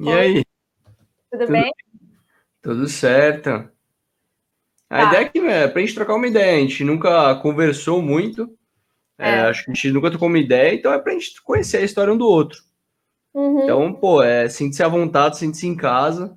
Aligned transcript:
E 0.00 0.10
aí? 0.10 0.44
Tudo, 1.30 1.40
Tudo 1.40 1.52
bem? 1.52 1.72
Tudo 2.62 2.88
certo. 2.88 3.68
A 4.90 5.02
tá. 5.02 5.08
ideia 5.08 5.20
é 5.22 5.28
que 5.28 5.38
é 5.38 5.68
pra 5.68 5.80
gente 5.80 5.94
trocar 5.94 6.14
uma 6.14 6.26
ideia, 6.26 6.56
a 6.56 6.60
gente 6.60 6.82
nunca 6.84 7.34
conversou 7.36 8.00
muito, 8.00 8.58
é. 9.18 9.30
É, 9.30 9.40
acho 9.40 9.64
que 9.64 9.70
a 9.72 9.74
gente 9.74 9.90
nunca 9.90 10.10
trocou 10.10 10.28
uma 10.28 10.38
ideia, 10.38 10.74
então 10.74 10.92
é 10.92 10.98
pra 10.98 11.12
gente 11.12 11.42
conhecer 11.42 11.78
a 11.78 11.82
história 11.82 12.12
um 12.12 12.16
do 12.16 12.26
outro. 12.26 12.62
Uhum. 13.34 13.64
Então, 13.64 13.92
pô, 13.92 14.22
é, 14.22 14.48
sente-se 14.48 14.82
à 14.82 14.88
vontade, 14.88 15.38
sente-se 15.38 15.66
em 15.66 15.76
casa. 15.76 16.36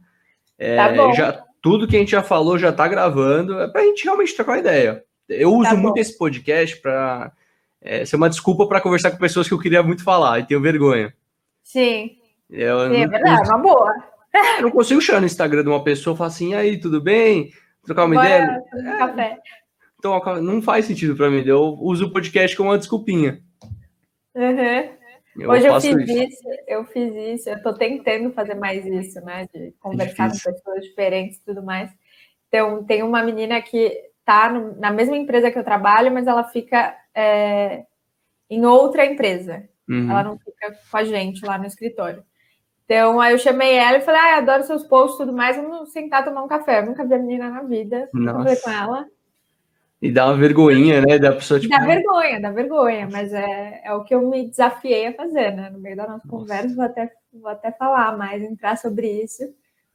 É, 0.58 0.76
tá 0.76 0.90
bom. 0.94 1.14
Já, 1.14 1.44
tudo 1.62 1.88
que 1.88 1.96
a 1.96 2.00
gente 2.00 2.12
já 2.12 2.24
falou 2.24 2.58
já 2.58 2.72
tá 2.72 2.88
gravando, 2.88 3.60
é 3.60 3.68
pra 3.68 3.84
gente 3.84 4.04
realmente 4.04 4.36
trocar 4.36 4.54
uma 4.54 4.60
ideia. 4.60 5.04
Eu 5.30 5.54
uso 5.54 5.70
tá 5.70 5.76
muito 5.76 5.98
esse 5.98 6.18
podcast 6.18 6.78
para 6.82 7.32
é, 7.80 8.04
ser 8.04 8.16
uma 8.16 8.30
desculpa 8.30 8.68
para 8.68 8.82
conversar 8.82 9.12
com 9.12 9.18
pessoas 9.18 9.48
que 9.48 9.54
eu 9.54 9.60
queria 9.60 9.84
muito 9.84 10.04
falar 10.04 10.40
e 10.40 10.46
tenho 10.46 10.60
vergonha. 10.60 11.14
Sim. 11.64 12.18
Eu, 12.52 12.90
não, 12.90 12.96
é 12.96 13.08
verdade, 13.08 13.50
uma 13.50 13.58
boa. 13.58 13.96
Eu 14.58 14.64
não 14.64 14.72
consigo 14.72 15.02
chegar 15.02 15.20
no 15.20 15.26
Instagram 15.26 15.64
de 15.64 15.70
uma 15.70 15.84
pessoa 15.84 16.14
e 16.14 16.18
falar 16.18 16.28
assim, 16.28 16.54
aí, 16.54 16.80
tudo 16.80 17.02
bem? 17.02 17.52
Trocar 17.84 18.06
uma 18.06 18.16
Bora, 18.16 18.28
ideia? 18.28 18.64
Um 18.74 18.98
café. 18.98 19.38
Então, 19.98 20.42
não 20.42 20.62
faz 20.62 20.86
sentido 20.86 21.16
para 21.16 21.30
mim. 21.30 21.44
Eu 21.46 21.78
uso 21.80 22.08
o 22.08 22.12
podcast 22.12 22.56
como 22.56 22.70
uma 22.70 22.78
desculpinha. 22.78 23.42
Uhum. 24.36 25.02
Eu 25.38 25.50
Hoje 25.50 25.66
eu 25.66 25.80
fiz 25.80 25.96
isso. 25.96 26.12
isso. 26.12 26.44
eu 26.68 26.86
fiz 26.86 27.16
isso, 27.16 27.50
eu 27.50 27.62
tô 27.64 27.74
tentando 27.74 28.32
fazer 28.34 28.56
mais 28.56 28.86
isso, 28.86 29.22
né? 29.22 29.48
De 29.54 29.74
conversar 29.80 30.28
é 30.28 30.30
com 30.30 30.52
pessoas 30.52 30.84
diferentes 30.84 31.38
e 31.38 31.46
tudo 31.46 31.64
mais. 31.64 31.90
Então, 32.48 32.84
tem 32.84 33.02
uma 33.02 33.24
menina 33.24 33.62
que 33.62 33.98
tá 34.26 34.52
no, 34.52 34.78
na 34.78 34.92
mesma 34.92 35.16
empresa 35.16 35.50
que 35.50 35.58
eu 35.58 35.64
trabalho, 35.64 36.12
mas 36.12 36.28
ela 36.28 36.44
fica 36.44 36.98
é, 37.16 37.86
em 38.50 38.66
outra 38.66 39.06
empresa. 39.06 39.70
Uhum. 39.88 40.10
Ela 40.10 40.24
não 40.24 40.38
fica 40.38 40.78
com 40.90 40.98
a 40.98 41.04
gente 41.04 41.46
lá 41.46 41.58
no 41.58 41.66
escritório. 41.66 42.24
Então, 42.92 43.22
aí 43.22 43.32
eu 43.34 43.38
chamei 43.38 43.76
ela 43.76 44.00
e 44.00 44.02
falei, 44.02 44.20
ah, 44.20 44.38
adoro 44.40 44.64
seus 44.64 44.84
posts 44.84 45.16
e 45.16 45.24
tudo 45.24 45.32
mais, 45.32 45.56
vamos 45.56 45.94
sentar 45.94 46.26
tomar 46.26 46.44
um 46.44 46.48
café. 46.48 46.80
Eu 46.80 46.88
nunca 46.88 47.06
vi 47.06 47.14
a 47.14 47.20
menina 47.20 47.50
na 47.50 47.64
vida, 47.64 48.10
falei 48.12 48.58
com 48.58 48.70
ela. 48.70 49.06
E 50.02 50.12
dá 50.12 50.26
uma 50.26 50.36
vergonhinha, 50.36 51.00
né? 51.00 51.18
Da 51.18 51.32
pessoa, 51.32 51.58
tipo... 51.58 51.74
Dá 51.74 51.86
vergonha, 51.86 52.42
dá 52.42 52.52
vergonha, 52.52 53.08
mas 53.10 53.32
é, 53.32 53.82
é 53.86 53.94
o 53.94 54.04
que 54.04 54.14
eu 54.14 54.30
me 54.30 54.46
desafiei 54.46 55.08
a 55.08 55.14
fazer, 55.14 55.56
né? 55.56 55.70
No 55.70 55.80
meio 55.80 55.96
da 55.96 56.04
nossa, 56.04 56.16
nossa. 56.16 56.28
conversa, 56.28 56.76
vou 56.76 56.84
até, 56.84 57.12
vou 57.32 57.50
até 57.50 57.72
falar 57.72 58.18
mais, 58.18 58.44
entrar 58.44 58.78
sobre 58.78 59.08
isso. 59.24 59.44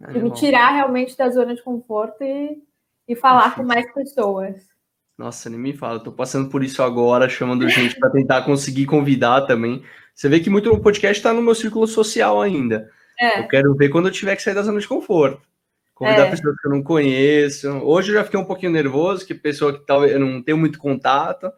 É, 0.02 0.16
e 0.16 0.18
me 0.18 0.30
tirar 0.30 0.70
realmente 0.70 1.18
da 1.18 1.28
zona 1.28 1.54
de 1.54 1.62
conforto 1.62 2.24
e, 2.24 2.62
e 3.06 3.14
falar 3.14 3.56
com 3.56 3.62
mais 3.62 3.92
pessoas. 3.92 4.56
Nossa, 5.18 5.50
nem 5.50 5.58
me 5.58 5.74
fala, 5.74 6.00
tô 6.00 6.12
passando 6.12 6.48
por 6.48 6.64
isso 6.64 6.82
agora, 6.82 7.28
chamando 7.28 7.68
gente 7.68 7.98
para 7.98 8.08
tentar 8.08 8.42
conseguir 8.42 8.86
convidar 8.86 9.42
também. 9.42 9.82
Você 10.14 10.30
vê 10.30 10.40
que 10.40 10.48
muito 10.48 10.72
o 10.72 10.80
podcast 10.80 11.18
está 11.18 11.34
no 11.34 11.42
meu 11.42 11.54
círculo 11.54 11.86
social 11.86 12.40
ainda. 12.40 12.90
É. 13.18 13.40
Eu 13.40 13.48
quero 13.48 13.74
ver 13.74 13.88
quando 13.88 14.08
eu 14.08 14.12
tiver 14.12 14.36
que 14.36 14.42
sair 14.42 14.54
da 14.54 14.62
zona 14.62 14.80
de 14.80 14.88
conforto. 14.88 15.42
Convidar 15.94 16.26
é. 16.26 16.30
pessoas 16.30 16.54
que 16.60 16.68
eu 16.68 16.72
não 16.72 16.82
conheço. 16.82 17.68
Hoje 17.78 18.10
eu 18.10 18.16
já 18.16 18.24
fiquei 18.24 18.38
um 18.38 18.44
pouquinho 18.44 18.72
nervoso, 18.72 19.26
que 19.26 19.34
pessoa 19.34 19.72
que 19.72 19.86
talvez 19.86 20.12
eu 20.12 20.20
não 20.20 20.42
tenho 20.42 20.58
muito 20.58 20.78
contato. 20.78 21.50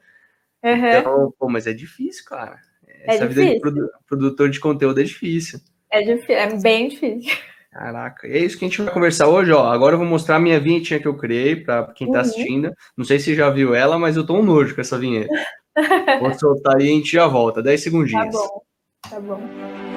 Uhum. 0.62 0.87
Então, 0.87 1.34
pô, 1.39 1.48
mas 1.48 1.67
é 1.67 1.73
difícil, 1.73 2.25
cara. 2.25 2.56
É 2.87 3.15
Essa 3.15 3.25
é 3.25 3.27
vida 3.27 3.45
de 3.47 3.61
produ 3.61 3.91
produtor 4.06 4.48
de 4.48 4.61
conteúdo 4.61 5.00
é 5.00 5.05
difícil. 5.05 5.59
É, 5.91 6.03
difícil, 6.03 6.37
é 6.37 6.61
bem 6.61 6.89
difícil. 6.89 7.37
Caraca, 7.72 8.27
é 8.27 8.39
isso 8.39 8.59
que 8.59 8.65
a 8.65 8.69
gente 8.69 8.83
vai 8.83 8.93
conversar 8.93 9.28
hoje, 9.28 9.53
ó. 9.53 9.67
Agora 9.67 9.95
eu 9.95 9.98
vou 9.98 10.06
mostrar 10.06 10.37
a 10.37 10.41
minha 10.41 10.59
vinhetinha 10.59 11.00
que 11.00 11.06
eu 11.06 11.17
criei 11.17 11.56
para 11.56 11.93
quem 11.93 12.06
tá 12.06 12.15
uhum. 12.15 12.20
assistindo. 12.20 12.72
Não 12.97 13.05
sei 13.05 13.19
se 13.19 13.34
já 13.34 13.50
viu 13.50 13.75
ela, 13.75 13.98
mas 13.98 14.17
eu 14.17 14.27
tô 14.27 14.34
um 14.34 14.43
nojo 14.43 14.75
com 14.75 14.81
essa 14.81 14.98
vinheta. 14.98 15.33
Vou 16.20 16.34
soltar 16.34 16.77
aí 16.77 16.87
e 16.87 16.91
a 16.91 16.95
gente 16.95 17.12
já 17.12 17.27
volta. 17.28 17.62
10 17.62 17.81
segundinhos. 17.81 18.34
Tá 18.34 18.41
bom, 18.41 18.62
tá 19.11 19.20
bom. 19.20 19.88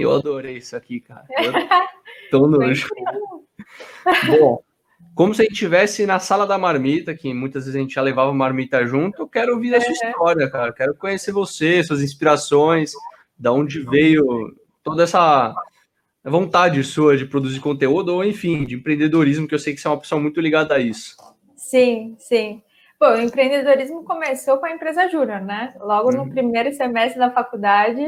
Eu 0.00 0.14
adorei 0.14 0.56
isso 0.56 0.76
aqui, 0.76 1.00
cara. 1.00 1.24
Tô 2.30 2.46
nojo. 2.46 2.88
Bom, 4.26 4.62
como 5.14 5.34
se 5.34 5.42
a 5.42 5.44
gente 5.44 5.54
estivesse 5.54 6.06
na 6.06 6.18
sala 6.18 6.46
da 6.46 6.56
marmita, 6.56 7.14
que 7.14 7.34
muitas 7.34 7.64
vezes 7.64 7.76
a 7.76 7.82
gente 7.82 7.94
já 7.94 8.02
levava 8.02 8.32
marmita 8.32 8.86
junto, 8.86 9.22
eu 9.22 9.28
quero 9.28 9.54
ouvir 9.54 9.74
a 9.74 9.80
sua 9.80 9.90
é. 9.90 10.10
história, 10.10 10.50
cara. 10.50 10.72
Quero 10.72 10.94
conhecer 10.94 11.32
você, 11.32 11.82
suas 11.82 12.02
inspirações, 12.02 12.92
da 13.38 13.52
onde 13.52 13.80
veio 13.80 14.54
toda 14.82 15.02
essa 15.02 15.54
vontade 16.24 16.82
sua 16.84 17.16
de 17.16 17.26
produzir 17.26 17.60
conteúdo, 17.60 18.14
ou 18.14 18.24
enfim, 18.24 18.64
de 18.64 18.76
empreendedorismo, 18.76 19.48
que 19.48 19.54
eu 19.54 19.58
sei 19.58 19.74
que 19.74 19.80
você 19.80 19.88
é 19.88 19.90
uma 19.90 20.00
pessoa 20.00 20.20
muito 20.20 20.40
ligada 20.40 20.74
a 20.74 20.78
isso. 20.78 21.16
Sim, 21.56 22.16
sim. 22.18 22.62
Bom, 22.98 23.14
o 23.14 23.20
empreendedorismo 23.20 24.04
começou 24.04 24.58
com 24.58 24.66
a 24.66 24.72
empresa 24.72 25.08
Júnior, 25.08 25.40
né? 25.40 25.74
Logo 25.80 26.12
no 26.12 26.24
uhum. 26.24 26.30
primeiro 26.30 26.72
semestre 26.74 27.18
da 27.18 27.30
faculdade, 27.30 28.06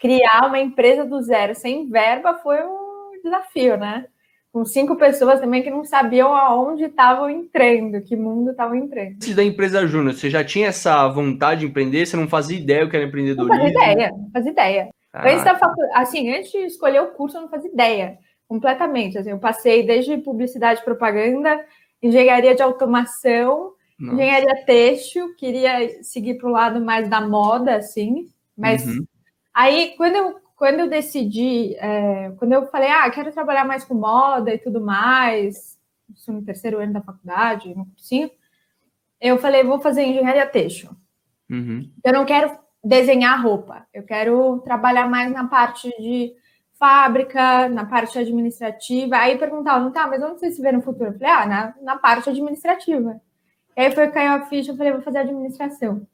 criar 0.00 0.46
uma 0.46 0.58
empresa 0.58 1.04
do 1.04 1.20
zero 1.22 1.54
sem 1.54 1.88
verba 1.88 2.34
foi 2.34 2.62
um 2.62 3.20
desafio, 3.22 3.76
né? 3.76 4.06
Com 4.52 4.64
cinco 4.64 4.94
pessoas 4.96 5.40
também 5.40 5.62
que 5.62 5.70
não 5.70 5.84
sabiam 5.84 6.32
aonde 6.32 6.84
estavam 6.84 7.28
entrando, 7.28 8.00
que 8.02 8.14
mundo 8.14 8.52
estavam 8.52 8.76
entrando. 8.76 9.14
Antes 9.14 9.34
da 9.34 9.42
empresa 9.42 9.86
Júnior, 9.86 10.14
você 10.14 10.30
já 10.30 10.44
tinha 10.44 10.68
essa 10.68 11.08
vontade 11.08 11.60
de 11.60 11.66
empreender? 11.66 12.06
Você 12.06 12.16
não 12.16 12.28
fazia 12.28 12.58
ideia 12.58 12.84
o 12.84 12.90
que 12.90 12.96
era 12.96 13.06
empreendedorismo? 13.06 13.56
Não 13.56 13.72
fazia 13.72 13.92
ideia, 13.92 14.10
não 14.10 14.30
fazia 14.30 14.50
ideia. 14.52 14.88
Ah. 15.12 15.28
Antes 15.28 15.44
da 15.44 15.56
facu... 15.56 15.80
assim, 15.94 16.32
antes 16.32 16.52
de 16.52 16.58
escolher 16.58 17.00
o 17.00 17.12
curso, 17.12 17.36
eu 17.36 17.42
não 17.42 17.48
fazia 17.48 17.70
ideia 17.70 18.18
completamente. 18.46 19.18
Assim, 19.18 19.30
eu 19.30 19.38
passei 19.38 19.84
desde 19.84 20.18
publicidade 20.18 20.80
e 20.80 20.84
propaganda, 20.84 21.64
engenharia 22.00 22.54
de 22.54 22.62
automação, 22.62 23.72
Nossa. 23.98 24.14
engenharia 24.14 24.64
têxtil, 24.64 25.34
queria 25.36 26.02
seguir 26.02 26.34
para 26.34 26.48
o 26.48 26.52
lado 26.52 26.80
mais 26.80 27.08
da 27.08 27.20
moda, 27.20 27.76
assim, 27.76 28.28
mas 28.56 28.86
uhum. 28.86 29.04
Aí 29.54 29.94
quando 29.96 30.16
eu, 30.16 30.40
quando 30.56 30.80
eu 30.80 30.88
decidi, 30.88 31.74
é, 31.76 32.32
quando 32.38 32.52
eu 32.52 32.66
falei, 32.66 32.90
ah, 32.90 33.08
quero 33.10 33.32
trabalhar 33.32 33.64
mais 33.64 33.84
com 33.84 33.94
moda 33.94 34.52
e 34.52 34.58
tudo 34.58 34.80
mais, 34.80 35.78
isso 36.14 36.32
no 36.32 36.42
terceiro 36.42 36.78
ano 36.78 36.92
da 36.92 37.00
faculdade, 37.00 37.74
no 37.74 37.86
cursinho, 37.86 38.30
eu 39.20 39.38
falei, 39.38 39.64
vou 39.64 39.80
fazer 39.80 40.02
engenharia 40.02 40.46
têxtil. 40.46 40.90
Uhum. 41.50 41.90
Eu 42.04 42.12
não 42.12 42.24
quero 42.24 42.58
desenhar 42.82 43.42
roupa. 43.42 43.86
Eu 43.92 44.02
quero 44.02 44.60
trabalhar 44.60 45.08
mais 45.08 45.32
na 45.32 45.46
parte 45.46 45.88
de 45.98 46.34
fábrica, 46.78 47.68
na 47.68 47.86
parte 47.86 48.18
administrativa. 48.18 49.16
Aí 49.16 49.38
perguntavam, 49.38 49.90
tá, 49.90 50.06
mas 50.06 50.22
onde 50.22 50.40
você 50.40 50.50
se 50.50 50.60
vê 50.60 50.70
no 50.72 50.82
futuro? 50.82 51.10
Eu 51.10 51.18
falei, 51.18 51.32
ah, 51.32 51.46
na, 51.46 51.74
na 51.80 51.96
parte 51.96 52.28
administrativa. 52.28 53.20
E 53.76 53.80
aí 53.80 53.92
foi 53.92 54.08
caiu 54.10 54.32
a 54.32 54.46
ficha, 54.46 54.72
eu 54.72 54.76
falei, 54.76 54.92
vou 54.92 55.02
fazer 55.02 55.18
administração. 55.18 56.06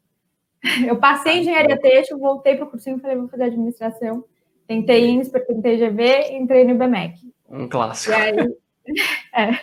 Eu 0.87 0.97
passei 0.97 1.35
em 1.35 1.41
engenharia 1.41 1.79
têxtil, 1.79 2.19
voltei 2.19 2.57
para 2.57 2.67
o 2.67 2.71
cursinho 2.71 2.99
e 2.99 3.01
falei, 3.01 3.17
vou 3.17 3.29
fazer 3.29 3.45
administração. 3.45 4.25
Tentei 4.67 5.09
INSPER, 5.09 5.47
tentei 5.47 5.77
GV, 5.77 6.37
entrei 6.37 6.65
no 6.65 6.71
IBMEC. 6.71 7.15
Um 7.49 7.69
clássico. 7.69 8.15
Aí, 8.15 8.35
é, 9.35 9.59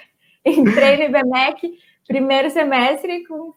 entrei 0.46 0.98
no 0.98 1.04
IBMEC, 1.04 1.78
primeiro 2.08 2.50
semestre, 2.50 3.26
com 3.26 3.54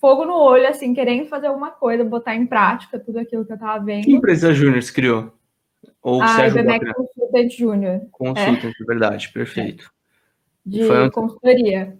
fogo 0.00 0.24
no 0.24 0.34
olho, 0.34 0.68
assim, 0.68 0.94
querendo 0.94 1.28
fazer 1.28 1.48
alguma 1.48 1.70
coisa, 1.70 2.04
botar 2.04 2.34
em 2.34 2.46
prática 2.46 2.98
tudo 2.98 3.18
aquilo 3.18 3.44
que 3.44 3.52
eu 3.52 3.56
estava 3.56 3.84
vendo. 3.84 4.04
Que 4.04 4.12
empresa 4.12 4.52
Júnior 4.52 4.82
se 4.82 4.92
criou? 4.92 5.32
Ou 6.02 6.22
ah, 6.22 6.28
Sérgio 6.28 6.60
IBMEC 6.60 6.94
Consultante 6.94 7.58
Júnior. 7.58 8.00
Consultante, 8.10 8.82
é. 8.82 8.84
verdade, 8.86 9.28
perfeito. 9.32 9.90
De 10.64 10.84
foi 10.84 11.10
consultoria. 11.10 11.98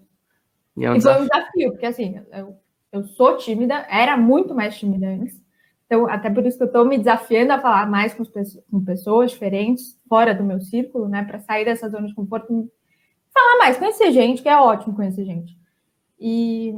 E, 0.77 0.85
é 0.85 0.91
um 0.91 0.97
e 0.97 1.01
foi 1.01 1.15
um 1.15 1.27
desafio, 1.27 1.73
porque 1.73 1.87
assim, 1.87 2.21
eu, 2.33 2.57
eu 2.97 3.05
sou 3.05 3.37
tímida, 3.37 3.87
era 3.89 4.17
muito 4.17 4.55
mais 4.55 4.77
tímida 4.79 5.07
antes. 5.09 5.41
Então, 5.87 6.09
até 6.09 6.29
por 6.29 6.45
isso 6.45 6.57
que 6.57 6.65
eu 6.65 6.69
estou 6.69 6.85
me 6.85 6.99
desafiando 6.99 7.53
a 7.53 7.61
falar 7.61 7.89
mais 7.89 8.13
com, 8.13 8.25
com 8.71 8.85
pessoas 8.85 9.31
diferentes, 9.31 9.99
fora 10.09 10.35
do 10.35 10.43
meu 10.43 10.61
círculo, 10.61 11.09
né? 11.09 11.25
Para 11.25 11.39
sair 11.39 11.65
dessa 11.65 11.89
zona 11.89 12.09
de 12.09 12.15
conforto, 12.15 12.71
falar 13.33 13.59
mais, 13.59 13.79
conhecer 13.79 14.11
gente, 14.13 14.43
que 14.43 14.49
é 14.49 14.57
ótimo 14.57 14.97
conhecer 14.97 15.25
gente. 15.25 15.57
E 16.19 16.75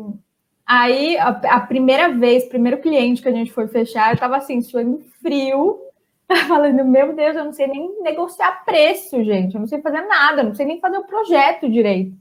Aí, 0.69 1.17
a, 1.17 1.29
a, 1.31 1.61
primeira 1.61 2.11
vez, 2.11 2.45
primeiro 2.45 2.77
cliente 2.83 3.23
que 3.23 3.29
a 3.29 3.33
gente 3.33 3.51
foi 3.51 3.67
fechar, 3.69 4.13
eu 4.13 4.19
tava 4.19 4.37
assim, 4.37 4.61
suando 4.61 5.01
frio, 5.23 5.81
falando, 6.47 6.85
meu 6.85 7.17
Deus, 7.17 7.35
eu 7.35 7.45
não 7.47 7.55
sei 7.55 7.69
nem 7.69 8.03
negociar 8.03 8.67
preço, 8.67 9.25
gente, 9.25 9.55
eu 9.55 9.61
não 9.61 9.67
sei 9.67 9.81
fazer 9.81 10.03
nada, 10.03 10.43
não 10.43 10.55
sei 10.55 10.67
nem 10.67 10.79
fazer 10.79 10.99
o 10.99 11.07
projeto 11.07 11.71
direito. 11.71 12.15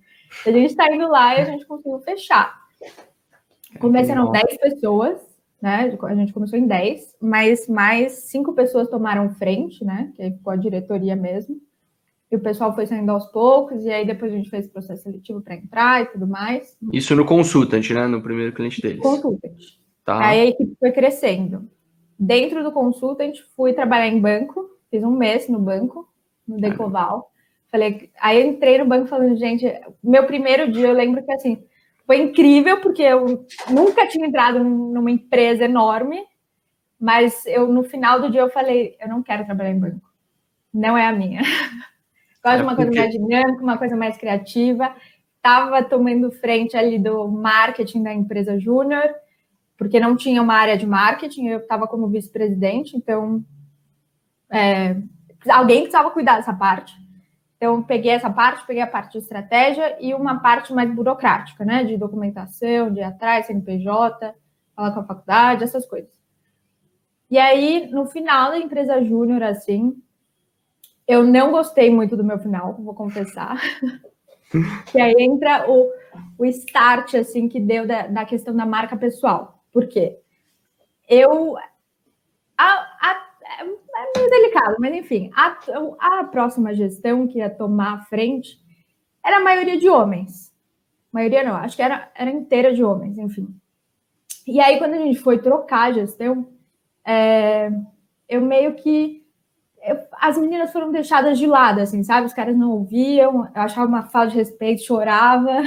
A 0.46 0.52
gente 0.52 0.74
tá 0.78 0.90
indo 0.90 1.10
lá 1.10 1.36
e 1.36 1.42
a 1.42 1.44
gente 1.44 1.66
conseguiu 1.66 2.00
fechar. 2.00 2.58
Começaram 3.80 4.32
10 4.32 4.58
pessoas, 4.58 5.20
né? 5.62 5.94
A 6.04 6.16
gente 6.16 6.34
começou 6.34 6.58
em 6.58 6.68
10, 6.68 7.16
mas 7.22 7.68
mais 7.68 8.14
cinco 8.14 8.54
pessoas 8.54 8.90
tomaram 8.90 9.30
frente, 9.32 9.84
né? 9.84 10.12
Que 10.16 10.22
aí 10.24 10.32
ficou 10.32 10.54
a 10.54 10.56
diretoria 10.56 11.16
mesmo. 11.16 11.60
E 12.30 12.36
o 12.36 12.40
pessoal 12.40 12.76
foi 12.76 12.86
saindo 12.86 13.12
aos 13.12 13.26
poucos, 13.28 13.86
e 13.86 13.90
aí 13.90 14.06
depois 14.06 14.34
a 14.34 14.36
gente 14.36 14.50
fez 14.50 14.68
processo 14.68 15.04
seletivo 15.04 15.42
para 15.42 15.56
entrar 15.56 16.04
e 16.04 16.08
tudo 16.08 16.28
mais. 16.28 16.78
Isso 16.92 17.16
no 17.16 17.26
consultant, 17.26 17.90
né? 17.92 18.06
No 18.08 18.22
primeiro 18.22 18.52
cliente 18.54 18.82
deles. 18.82 19.00
Consultant. 19.00 19.56
Tá. 20.04 20.26
Aí 20.26 20.42
a 20.42 20.46
equipe 20.48 20.76
foi 20.80 20.92
crescendo. 20.92 21.70
Dentro 22.20 22.64
do 22.64 22.72
consultant, 22.72 23.38
fui 23.56 23.74
trabalhar 23.74 24.08
em 24.08 24.20
banco, 24.20 24.70
fiz 24.90 25.04
um 25.04 25.12
mês 25.12 25.48
no 25.48 25.60
banco, 25.60 26.08
no 26.48 26.58
Decoval. 26.58 27.32
Falei, 27.72 28.10
aí 28.20 28.42
eu 28.42 28.48
entrei 28.48 28.78
no 28.78 28.86
banco 28.86 29.08
falando, 29.08 29.38
gente, 29.38 29.66
meu 30.04 30.26
primeiro 30.26 30.72
dia 30.72 30.88
eu 30.88 30.94
lembro 30.94 31.24
que 31.24 31.32
assim, 31.32 31.62
foi 32.08 32.22
incrível, 32.22 32.80
porque 32.80 33.04
eu 33.04 33.46
nunca 33.70 34.08
tinha 34.08 34.26
entrado 34.26 34.64
numa 34.64 35.12
empresa 35.12 35.66
enorme, 35.66 36.24
mas 36.98 37.46
eu 37.46 37.68
no 37.68 37.84
final 37.84 38.22
do 38.22 38.32
dia 38.32 38.40
eu 38.40 38.50
falei, 38.50 38.96
eu 39.00 39.10
não 39.10 39.22
quero 39.22 39.46
trabalhar 39.46 39.72
em 39.72 39.80
banco. 39.80 40.10
Não 40.74 40.98
é 40.98 41.06
a 41.06 41.12
minha. 41.12 41.42
Gosto 42.42 42.58
de 42.60 42.64
uma 42.64 42.76
coisa 42.78 42.92
mais 42.92 43.12
dinâmica, 43.12 43.62
uma 43.62 43.78
coisa 43.78 43.96
mais 43.98 44.18
criativa. 44.18 44.96
Estava 45.36 45.84
tomando 45.84 46.32
frente 46.32 46.78
ali 46.78 46.98
do 46.98 47.28
marketing 47.28 48.04
da 48.04 48.14
empresa 48.14 48.58
júnior, 48.58 49.14
porque 49.78 50.00
não 50.00 50.16
tinha 50.16 50.42
uma 50.42 50.56
área 50.56 50.78
de 50.78 50.88
marketing, 50.88 51.48
eu 51.48 51.60
estava 51.60 51.88
como 51.88 52.08
vice-presidente, 52.08 52.96
então 52.96 53.44
é, 54.50 54.96
alguém 55.50 55.82
precisava 55.82 56.10
cuidar 56.12 56.38
dessa 56.38 56.54
parte. 56.54 56.94
Então, 57.58 57.82
peguei 57.82 58.12
essa 58.12 58.30
parte, 58.30 58.66
peguei 58.68 58.84
a 58.84 58.88
parte 58.88 59.14
de 59.14 59.18
estratégia 59.18 59.98
e 60.00 60.14
uma 60.14 60.40
parte 60.40 60.72
mais 60.72 60.94
burocrática, 60.94 61.66
né? 61.66 61.84
De 61.84 61.98
documentação, 61.98 62.94
de 62.94 63.02
atrás, 63.02 63.48
CNPJ, 63.48 64.34
falar 64.76 64.92
com 64.92 65.00
a 65.00 65.06
faculdade, 65.06 65.64
essas 65.64 65.86
coisas. 65.86 66.10
E 67.30 67.38
aí, 67.38 67.90
no 67.92 68.06
final 68.06 68.52
da 68.52 68.60
empresa 68.60 69.04
júnior, 69.04 69.42
assim, 69.42 70.02
eu 71.08 71.24
não 71.24 71.52
gostei 71.52 71.90
muito 71.90 72.16
do 72.16 72.24
meu 72.24 72.38
final, 72.38 72.76
vou 72.76 72.94
confessar. 72.94 73.60
e 74.94 75.02
aí 75.02 75.16
entra 75.18 75.70
o, 75.70 75.92
o 76.38 76.46
start, 76.46 77.16
assim, 77.16 77.50
que 77.50 77.60
deu 77.60 77.88
da, 77.88 78.06
da 78.06 78.24
questão 78.24 78.56
da 78.56 78.68
marca 78.68 78.96
pessoal. 78.96 79.64
Por 79.74 79.88
quê? 79.88 80.20
Eu... 81.10 81.58
A 82.56 82.87
é, 83.98 84.20
meio 84.20 84.30
delicado, 84.30 84.76
mas 84.80 84.94
enfim, 84.94 85.32
a, 85.36 85.58
a 86.00 86.24
próxima 86.26 86.74
gestão 86.74 87.28
que 87.28 87.40
ia 87.40 87.50
tomar 87.50 87.96
a 87.96 88.02
frente 88.02 88.60
era 89.26 89.38
a 89.38 89.44
maioria 89.44 89.80
de 89.80 89.90
homens. 89.90 90.54
Maioria 91.12 91.44
não, 91.44 91.56
acho 91.56 91.76
que 91.76 91.82
era, 91.82 92.12
era 92.16 92.30
inteira 92.30 92.74
de 92.74 92.84
homens, 92.84 93.18
enfim. 93.18 93.48
E 94.46 94.62
aí, 94.62 94.78
quando 94.78 94.94
a 94.94 95.00
gente 95.00 95.20
foi 95.20 95.40
trocar 95.40 95.90
a 95.90 95.92
gestão, 95.92 96.48
é, 97.06 97.72
eu 98.30 98.42
meio 98.42 98.76
que. 98.76 99.26
Eu, 99.84 100.00
as 100.14 100.38
meninas 100.38 100.72
foram 100.72 100.92
deixadas 100.92 101.38
de 101.38 101.48
lado, 101.48 101.82
assim, 101.82 102.04
sabe? 102.04 102.28
Os 102.28 102.34
caras 102.34 102.56
não 102.56 102.72
ouviam, 102.72 103.46
eu 103.54 103.62
achava 103.62 103.88
uma 103.88 104.04
falta 104.04 104.30
de 104.32 104.38
respeito, 104.38 104.86
chorava. 104.86 105.64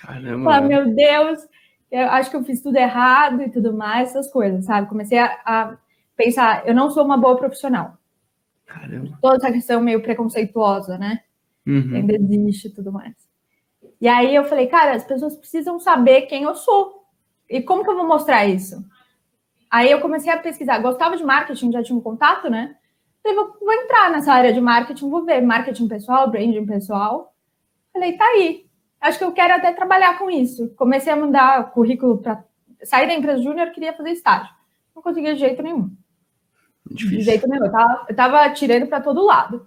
Caramba. 0.00 0.44
Falava, 0.44 0.66
meu 0.66 0.94
Deus, 0.94 1.46
eu 1.90 2.08
acho 2.10 2.30
que 2.30 2.36
eu 2.36 2.44
fiz 2.44 2.62
tudo 2.62 2.76
errado 2.76 3.42
e 3.42 3.50
tudo 3.50 3.72
mais, 3.72 4.10
essas 4.10 4.30
coisas, 4.30 4.64
sabe? 4.64 4.88
Comecei 4.88 5.18
a, 5.18 5.38
a 5.44 5.76
pensar, 6.16 6.66
eu 6.66 6.74
não 6.74 6.90
sou 6.90 7.04
uma 7.04 7.16
boa 7.16 7.36
profissional. 7.36 7.96
Caramba. 8.64 9.18
Toda 9.20 9.36
essa 9.36 9.52
questão 9.52 9.80
meio 9.80 10.02
preconceituosa, 10.02 10.98
né? 10.98 11.20
Uhum. 11.66 11.94
Ainda 11.94 12.14
existe 12.14 12.68
e 12.68 12.74
tudo 12.74 12.92
mais. 12.92 13.14
E 14.00 14.08
aí 14.08 14.34
eu 14.34 14.44
falei, 14.44 14.66
cara, 14.66 14.94
as 14.94 15.04
pessoas 15.04 15.36
precisam 15.36 15.78
saber 15.78 16.22
quem 16.22 16.42
eu 16.44 16.54
sou. 16.54 17.04
E 17.48 17.62
como 17.62 17.84
que 17.84 17.90
eu 17.90 17.96
vou 17.96 18.06
mostrar 18.06 18.46
isso? 18.46 18.84
Aí 19.70 19.90
eu 19.90 20.00
comecei 20.00 20.32
a 20.32 20.38
pesquisar. 20.38 20.78
Gostava 20.78 21.16
de 21.16 21.24
marketing, 21.24 21.72
já 21.72 21.82
tinha 21.82 21.98
um 21.98 22.02
contato, 22.02 22.50
né? 22.50 22.76
Falei, 23.22 23.36
vou, 23.36 23.56
vou 23.60 23.72
entrar 23.72 24.10
nessa 24.10 24.32
área 24.32 24.52
de 24.52 24.60
marketing, 24.60 25.10
vou 25.10 25.24
ver 25.24 25.40
marketing 25.40 25.88
pessoal, 25.88 26.30
branding 26.30 26.66
pessoal. 26.66 27.34
Falei, 27.92 28.16
tá 28.16 28.24
aí. 28.24 28.66
Acho 29.00 29.18
que 29.18 29.24
eu 29.24 29.32
quero 29.32 29.54
até 29.54 29.72
trabalhar 29.72 30.18
com 30.18 30.30
isso. 30.30 30.72
Comecei 30.76 31.12
a 31.12 31.16
mandar 31.16 31.70
currículo 31.72 32.18
para 32.18 32.44
sair 32.82 33.06
da 33.06 33.14
empresa 33.14 33.42
júnior, 33.42 33.70
queria 33.70 33.92
fazer 33.92 34.10
estágio. 34.10 34.52
Não 34.94 35.02
conseguia 35.02 35.34
de 35.34 35.40
jeito 35.40 35.62
nenhum. 35.62 35.90
Difícil. 36.90 37.18
De 37.18 37.24
jeito 37.24 37.48
nenhum. 37.48 37.64
Eu 37.64 37.72
tava, 37.72 38.06
eu 38.08 38.16
tava 38.16 38.50
tirando 38.50 38.86
para 38.86 39.00
todo 39.00 39.24
lado. 39.24 39.66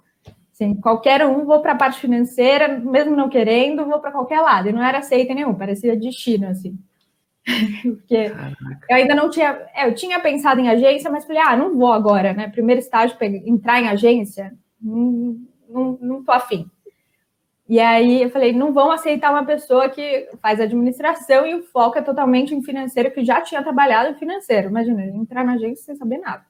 Assim, 0.52 0.74
qualquer 0.74 1.24
um, 1.26 1.44
vou 1.44 1.60
para 1.60 1.72
a 1.72 1.76
parte 1.76 2.00
financeira, 2.00 2.68
mesmo 2.68 3.16
não 3.16 3.28
querendo, 3.28 3.86
vou 3.86 3.98
para 3.98 4.12
qualquer 4.12 4.40
lado. 4.40 4.68
E 4.68 4.72
não 4.72 4.82
era 4.82 4.98
aceita 4.98 5.32
nenhum, 5.32 5.54
parecia 5.54 5.96
destino, 5.96 6.48
assim. 6.48 6.78
Porque 7.82 8.28
Caraca. 8.28 8.86
eu 8.88 8.96
ainda 8.96 9.14
não 9.14 9.30
tinha. 9.30 9.66
É, 9.74 9.88
eu 9.88 9.94
tinha 9.94 10.20
pensado 10.20 10.60
em 10.60 10.68
agência, 10.68 11.10
mas 11.10 11.24
falei, 11.24 11.42
ah, 11.42 11.56
não 11.56 11.76
vou 11.76 11.92
agora, 11.92 12.34
né? 12.34 12.48
Primeiro 12.48 12.80
estágio, 12.80 13.16
entrar 13.20 13.80
em 13.80 13.88
agência, 13.88 14.54
não, 14.80 15.38
não, 15.68 15.98
não 16.00 16.24
tô 16.24 16.32
afim. 16.32 16.70
E 17.66 17.78
aí 17.78 18.22
eu 18.22 18.30
falei, 18.30 18.52
não 18.52 18.72
vão 18.72 18.90
aceitar 18.90 19.30
uma 19.30 19.46
pessoa 19.46 19.88
que 19.88 20.28
faz 20.42 20.60
administração 20.60 21.46
e 21.46 21.54
o 21.54 21.62
foco 21.62 21.98
é 21.98 22.02
totalmente 22.02 22.52
em 22.52 22.62
financeiro, 22.62 23.12
que 23.12 23.24
já 23.24 23.40
tinha 23.40 23.62
trabalhado 23.62 24.10
em 24.10 24.18
financeiro. 24.18 24.68
Imagina, 24.68 25.04
entrar 25.04 25.44
na 25.44 25.52
agência 25.52 25.84
sem 25.84 25.94
saber 25.94 26.18
nada. 26.18 26.44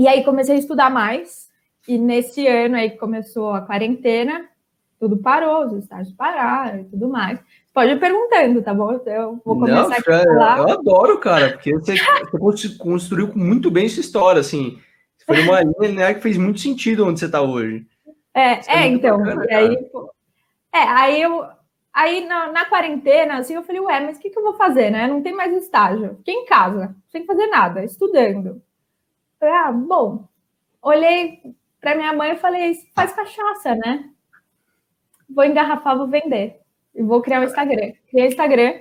E 0.00 0.08
aí 0.08 0.24
comecei 0.24 0.56
a 0.56 0.58
estudar 0.58 0.88
mais, 0.88 1.50
e 1.86 1.98
nesse 1.98 2.46
ano 2.46 2.74
aí 2.76 2.92
começou 2.92 3.50
a 3.50 3.60
quarentena, 3.60 4.48
tudo 4.98 5.18
parou, 5.18 5.66
os 5.66 5.74
estágios 5.74 6.14
pararam 6.14 6.80
e 6.80 6.84
tudo 6.84 7.06
mais. 7.06 7.38
Pode 7.74 7.90
ir 7.92 8.00
perguntando, 8.00 8.62
tá 8.62 8.72
bom? 8.72 8.92
Eu 9.04 9.38
vou 9.44 9.58
começar 9.58 9.88
Não, 9.88 9.92
a 9.92 10.24
falar. 10.24 10.58
Eu 10.60 10.70
adoro, 10.70 11.18
cara, 11.18 11.52
porque 11.52 11.74
você, 11.74 11.96
você 12.32 12.78
construiu 12.78 13.30
muito 13.36 13.70
bem 13.70 13.84
essa 13.84 14.00
história, 14.00 14.40
assim. 14.40 14.78
Foi 15.26 15.42
uma 15.42 15.60
linha 15.60 15.92
né, 15.92 16.14
que 16.14 16.22
fez 16.22 16.38
muito 16.38 16.60
sentido 16.60 17.06
onde 17.06 17.20
você 17.20 17.26
está 17.26 17.42
hoje. 17.42 17.86
É, 18.32 18.52
é, 18.52 18.64
é 18.68 18.86
então. 18.86 19.18
Bacana, 19.18 19.44
aí, 19.50 19.76
é, 20.72 20.78
aí 20.78 21.20
eu. 21.20 21.44
Aí 21.92 22.26
na, 22.26 22.50
na, 22.50 22.64
quarentena, 22.64 23.36
assim, 23.36 23.52
eu 23.52 23.62
falei, 23.64 23.82
ué, 23.82 24.00
mas 24.00 24.16
o 24.16 24.20
que, 24.20 24.30
que 24.30 24.38
eu 24.38 24.44
vou 24.44 24.54
fazer, 24.54 24.90
né? 24.90 25.06
Não 25.06 25.20
tem 25.22 25.34
mais 25.34 25.52
estágio. 25.52 26.16
Fiquei 26.16 26.32
em 26.32 26.46
casa, 26.46 26.96
sem 27.12 27.26
fazer 27.26 27.48
nada, 27.48 27.84
estudando. 27.84 28.62
Falei, 29.40 29.54
ah, 29.54 29.72
bom. 29.72 30.28
Olhei 30.82 31.40
para 31.80 31.96
minha 31.96 32.12
mãe 32.12 32.32
e 32.32 32.36
falei, 32.36 32.74
faz 32.94 33.12
cachaça, 33.12 33.74
né? 33.74 34.10
Vou 35.28 35.44
engarrafar, 35.44 35.96
vou 35.96 36.06
vender. 36.06 36.60
E 36.94 37.02
vou 37.02 37.22
criar 37.22 37.40
um 37.40 37.44
Instagram. 37.44 37.92
Criei 38.10 38.26
Instagram, 38.26 38.80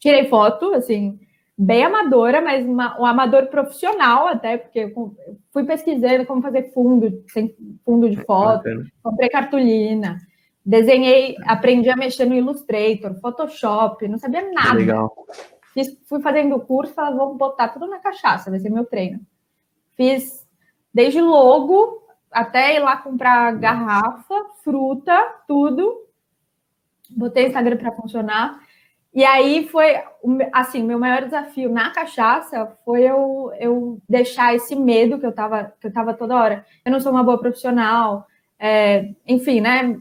tirei 0.00 0.28
foto, 0.28 0.74
assim, 0.74 1.20
bem 1.56 1.84
amadora, 1.84 2.40
mas 2.40 2.66
uma, 2.66 3.00
um 3.00 3.06
amador 3.06 3.46
profissional 3.46 4.26
até, 4.26 4.58
porque 4.58 4.80
eu 4.80 5.14
fui 5.52 5.64
pesquisando 5.64 6.26
como 6.26 6.42
fazer 6.42 6.72
fundo, 6.72 7.22
sem 7.28 7.54
fundo 7.84 8.10
de 8.10 8.16
foto, 8.24 8.68
comprei 9.02 9.28
cartolina, 9.28 10.18
desenhei, 10.64 11.36
aprendi 11.46 11.88
a 11.88 11.96
mexer 11.96 12.24
no 12.24 12.34
Illustrator, 12.34 13.18
Photoshop, 13.20 14.08
não 14.08 14.18
sabia 14.18 14.50
nada. 14.50 14.74
Legal. 14.74 15.14
Fiz, 15.72 15.96
fui 16.08 16.20
fazendo 16.20 16.56
o 16.56 16.60
curso, 16.60 16.94
falei, 16.94 17.16
vou 17.16 17.34
botar 17.34 17.68
tudo 17.68 17.86
na 17.86 17.98
cachaça, 17.98 18.50
vai 18.50 18.58
ser 18.58 18.70
meu 18.70 18.84
treino. 18.84 19.20
Fiz 19.96 20.46
desde 20.92 21.20
logo 21.20 22.06
até 22.30 22.76
ir 22.76 22.80
lá 22.80 22.96
comprar 22.96 23.56
garrafa, 23.56 24.44
fruta, 24.62 25.16
tudo. 25.48 26.06
Botei 27.10 27.44
o 27.44 27.46
Instagram 27.48 27.76
para 27.76 27.92
funcionar. 27.92 28.60
E 29.16 29.24
aí 29.24 29.66
foi, 29.68 29.94
assim, 30.52 30.82
meu 30.82 30.98
maior 30.98 31.22
desafio 31.22 31.72
na 31.72 31.90
cachaça 31.90 32.76
foi 32.84 33.02
eu, 33.02 33.50
eu 33.58 33.98
deixar 34.06 34.54
esse 34.54 34.76
medo 34.76 35.18
que 35.18 35.24
eu 35.24 35.32
tava, 35.32 35.72
que 35.80 35.86
eu 35.86 35.92
tava 35.92 36.12
toda 36.12 36.36
hora. 36.36 36.66
Eu 36.84 36.92
não 36.92 37.00
sou 37.00 37.12
uma 37.12 37.24
boa 37.24 37.40
profissional, 37.40 38.26
é, 38.58 39.14
enfim, 39.26 39.62
né? 39.62 39.98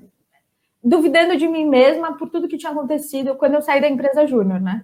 Duvidando 0.84 1.38
de 1.38 1.48
mim 1.48 1.66
mesma 1.66 2.18
por 2.18 2.30
tudo 2.30 2.50
que 2.50 2.58
tinha 2.58 2.74
acontecido 2.74 3.36
quando 3.36 3.54
eu 3.54 3.62
saí 3.62 3.80
da 3.80 3.88
empresa 3.88 4.28
Júnior, 4.28 4.60
né? 4.60 4.84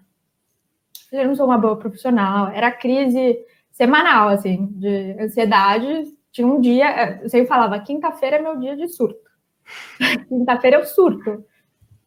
Eu 1.11 1.27
não 1.27 1.35
sou 1.35 1.45
uma 1.45 1.57
boa 1.57 1.77
profissional, 1.77 2.47
era 2.47 2.71
crise 2.71 3.37
semanal, 3.81 4.29
assim, 4.29 4.67
de 4.73 5.15
ansiedade. 5.19 6.03
Tinha 6.31 6.45
um 6.45 6.61
dia, 6.61 7.19
eu 7.23 7.29
sempre 7.29 7.47
falava, 7.47 7.79
quinta-feira 7.79 8.37
é 8.37 8.41
meu 8.41 8.55
dia 8.59 8.77
de 8.77 8.87
surto. 8.87 9.19
quinta-feira 10.29 10.77
eu 10.77 10.85
surto. 10.85 11.43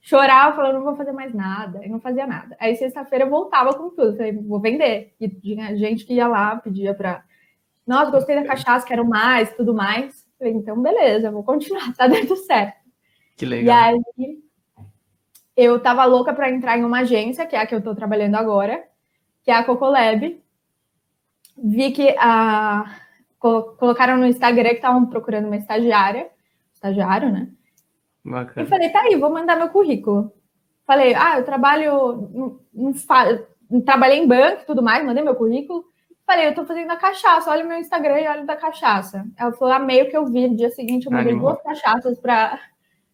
Chorava, 0.01 0.55
falando, 0.55 0.75
não 0.75 0.85
vou 0.85 0.97
fazer 0.97 1.11
mais 1.11 1.35
nada. 1.35 1.85
E 1.85 1.89
não 1.89 1.99
fazia 1.99 2.27
nada. 2.29 2.57
Aí, 2.61 2.77
sexta-feira, 2.77 3.25
eu 3.25 3.31
voltava 3.31 3.75
com 3.75 3.91
tudo. 3.91 4.17
Falei, 4.17 4.33
vou 4.33 4.61
vender. 4.61 5.15
E 5.21 5.29
tinha 5.29 5.77
gente 5.77 6.05
que 6.05 6.15
ia 6.15 6.29
lá, 6.29 6.57
pedia 6.57 6.95
para... 6.95 7.25
Nossa, 7.85 8.13
gostei 8.13 8.37
da 8.37 8.47
cachaça, 8.47 8.87
quero 8.87 9.05
mais, 9.05 9.53
tudo 9.57 9.75
mais. 9.75 10.25
Falei, 10.39 10.53
então, 10.53 10.81
beleza, 10.81 11.31
vou 11.33 11.43
continuar, 11.43 11.93
tá 11.95 12.07
dando 12.09 12.37
certo. 12.37 12.79
Que 13.37 13.45
legal. 13.45 13.97
E 14.17 14.25
aí, 14.25 14.39
eu 15.57 15.81
tava 15.81 16.05
louca 16.05 16.33
para 16.33 16.51
entrar 16.51 16.79
em 16.79 16.85
uma 16.85 17.01
agência, 17.01 17.47
que 17.47 17.57
é 17.57 17.61
a 17.61 17.67
que 17.67 17.75
eu 17.75 17.83
tô 17.83 17.95
trabalhando 17.95 18.37
agora, 18.37 18.85
que 19.43 19.51
é 19.51 19.55
a 19.55 19.65
Cocolab, 19.65 20.44
vi 21.65 21.93
que 21.93 22.15
a, 22.19 22.85
colocaram 23.39 24.19
no 24.19 24.27
Instagram 24.27 24.71
que 24.71 24.77
estavam 24.77 25.07
procurando 25.07 25.47
uma 25.47 25.57
estagiária, 25.57 26.29
estagiário, 26.75 27.33
né? 27.33 27.49
Bacana. 28.23 28.67
E 28.67 28.71
falei, 28.71 28.91
tá 28.91 29.01
aí, 29.01 29.17
vou 29.17 29.31
mandar 29.31 29.57
meu 29.57 29.71
currículo. 29.71 30.31
Falei, 30.87 31.15
ah, 31.15 31.39
eu 31.39 31.45
trabalho, 31.45 32.29
não, 32.33 32.93
não, 33.71 33.83
trabalhei 33.83 34.19
em 34.19 34.29
banco 34.29 34.63
e 34.63 34.67
tudo 34.67 34.83
mais, 34.83 35.05
mandei 35.05 35.25
meu 35.25 35.35
currículo. 35.35 35.85
Falei, 36.27 36.49
eu 36.49 36.55
tô 36.55 36.65
fazendo 36.65 36.91
a 36.91 36.97
cachaça, 36.97 37.51
olha 37.51 37.65
meu 37.65 37.79
Instagram 37.79 38.21
e 38.21 38.29
olha 38.29 38.45
da 38.45 38.57
cachaça. 38.57 39.27
Ela 39.37 39.53
falou, 39.53 39.75
amei 39.75 40.03
o 40.03 40.11
que 40.11 40.17
eu 40.17 40.27
vi. 40.27 40.49
No 40.49 40.57
dia 40.57 40.71
seguinte, 40.71 41.07
eu 41.07 41.13
mandei 41.13 41.35
duas 41.35 41.61
cachaças 41.63 42.19
para 42.19 42.59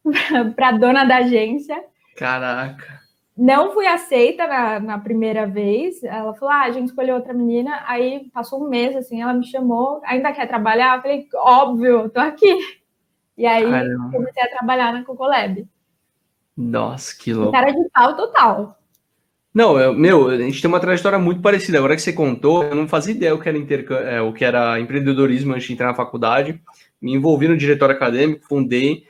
a 0.59 0.73
dona 0.73 1.05
da 1.05 1.19
agência. 1.19 1.85
Caraca. 2.17 3.01
Não 3.37 3.73
fui 3.73 3.87
aceita 3.87 4.47
na, 4.47 4.81
na, 4.81 4.99
primeira 4.99 5.47
vez. 5.47 6.03
Ela 6.03 6.35
falou: 6.35 6.55
ah, 6.55 6.63
a 6.63 6.71
gente 6.71 6.89
escolheu 6.89 7.17
outra 7.17 7.33
menina. 7.33 7.83
Aí 7.87 8.29
passou 8.33 8.65
um 8.65 8.69
mês, 8.69 8.95
assim, 8.97 9.23
ela 9.23 9.33
me 9.33 9.47
chamou, 9.47 10.01
ainda 10.05 10.33
quer 10.33 10.47
trabalhar? 10.47 10.97
Eu 10.97 11.03
falei, 11.03 11.29
óbvio, 11.35 12.11
tô 12.11 12.21
aqui. 12.21 12.81
E 13.39 13.47
aí 13.47 13.65
Caramba. 13.65 14.11
comecei 14.13 14.43
a 14.43 14.51
trabalhar 14.51 14.93
na 14.93 15.05
Cocolab. 15.05 15.67
Nossa, 16.55 17.17
que 17.17 17.33
louco. 17.33 17.53
Cara 17.53 17.71
de 17.71 17.89
pau 17.89 18.15
total. 18.15 18.79
Não, 19.53 19.81
eu, 19.81 19.95
meu, 19.95 20.29
a 20.29 20.37
gente 20.37 20.61
tem 20.61 20.69
uma 20.69 20.79
trajetória 20.79 21.19
muito 21.19 21.41
parecida. 21.41 21.79
Agora 21.79 21.97
que 21.97 22.03
você 22.03 22.13
contou, 22.13 22.63
eu 22.63 22.75
não 22.75 22.87
fazia 22.87 23.15
ideia 23.15 23.35
o 23.35 23.41
que 23.41 23.49
era, 23.49 23.59
é, 24.09 24.21
o 24.21 24.33
que 24.33 24.45
era 24.45 24.79
empreendedorismo 24.79 25.55
antes 25.55 25.67
de 25.67 25.73
entrar 25.73 25.89
na 25.89 25.95
faculdade. 25.95 26.61
Me 27.01 27.15
envolvi 27.15 27.49
no 27.49 27.57
diretório 27.57 27.95
acadêmico, 27.97 28.47
fundei. 28.47 29.07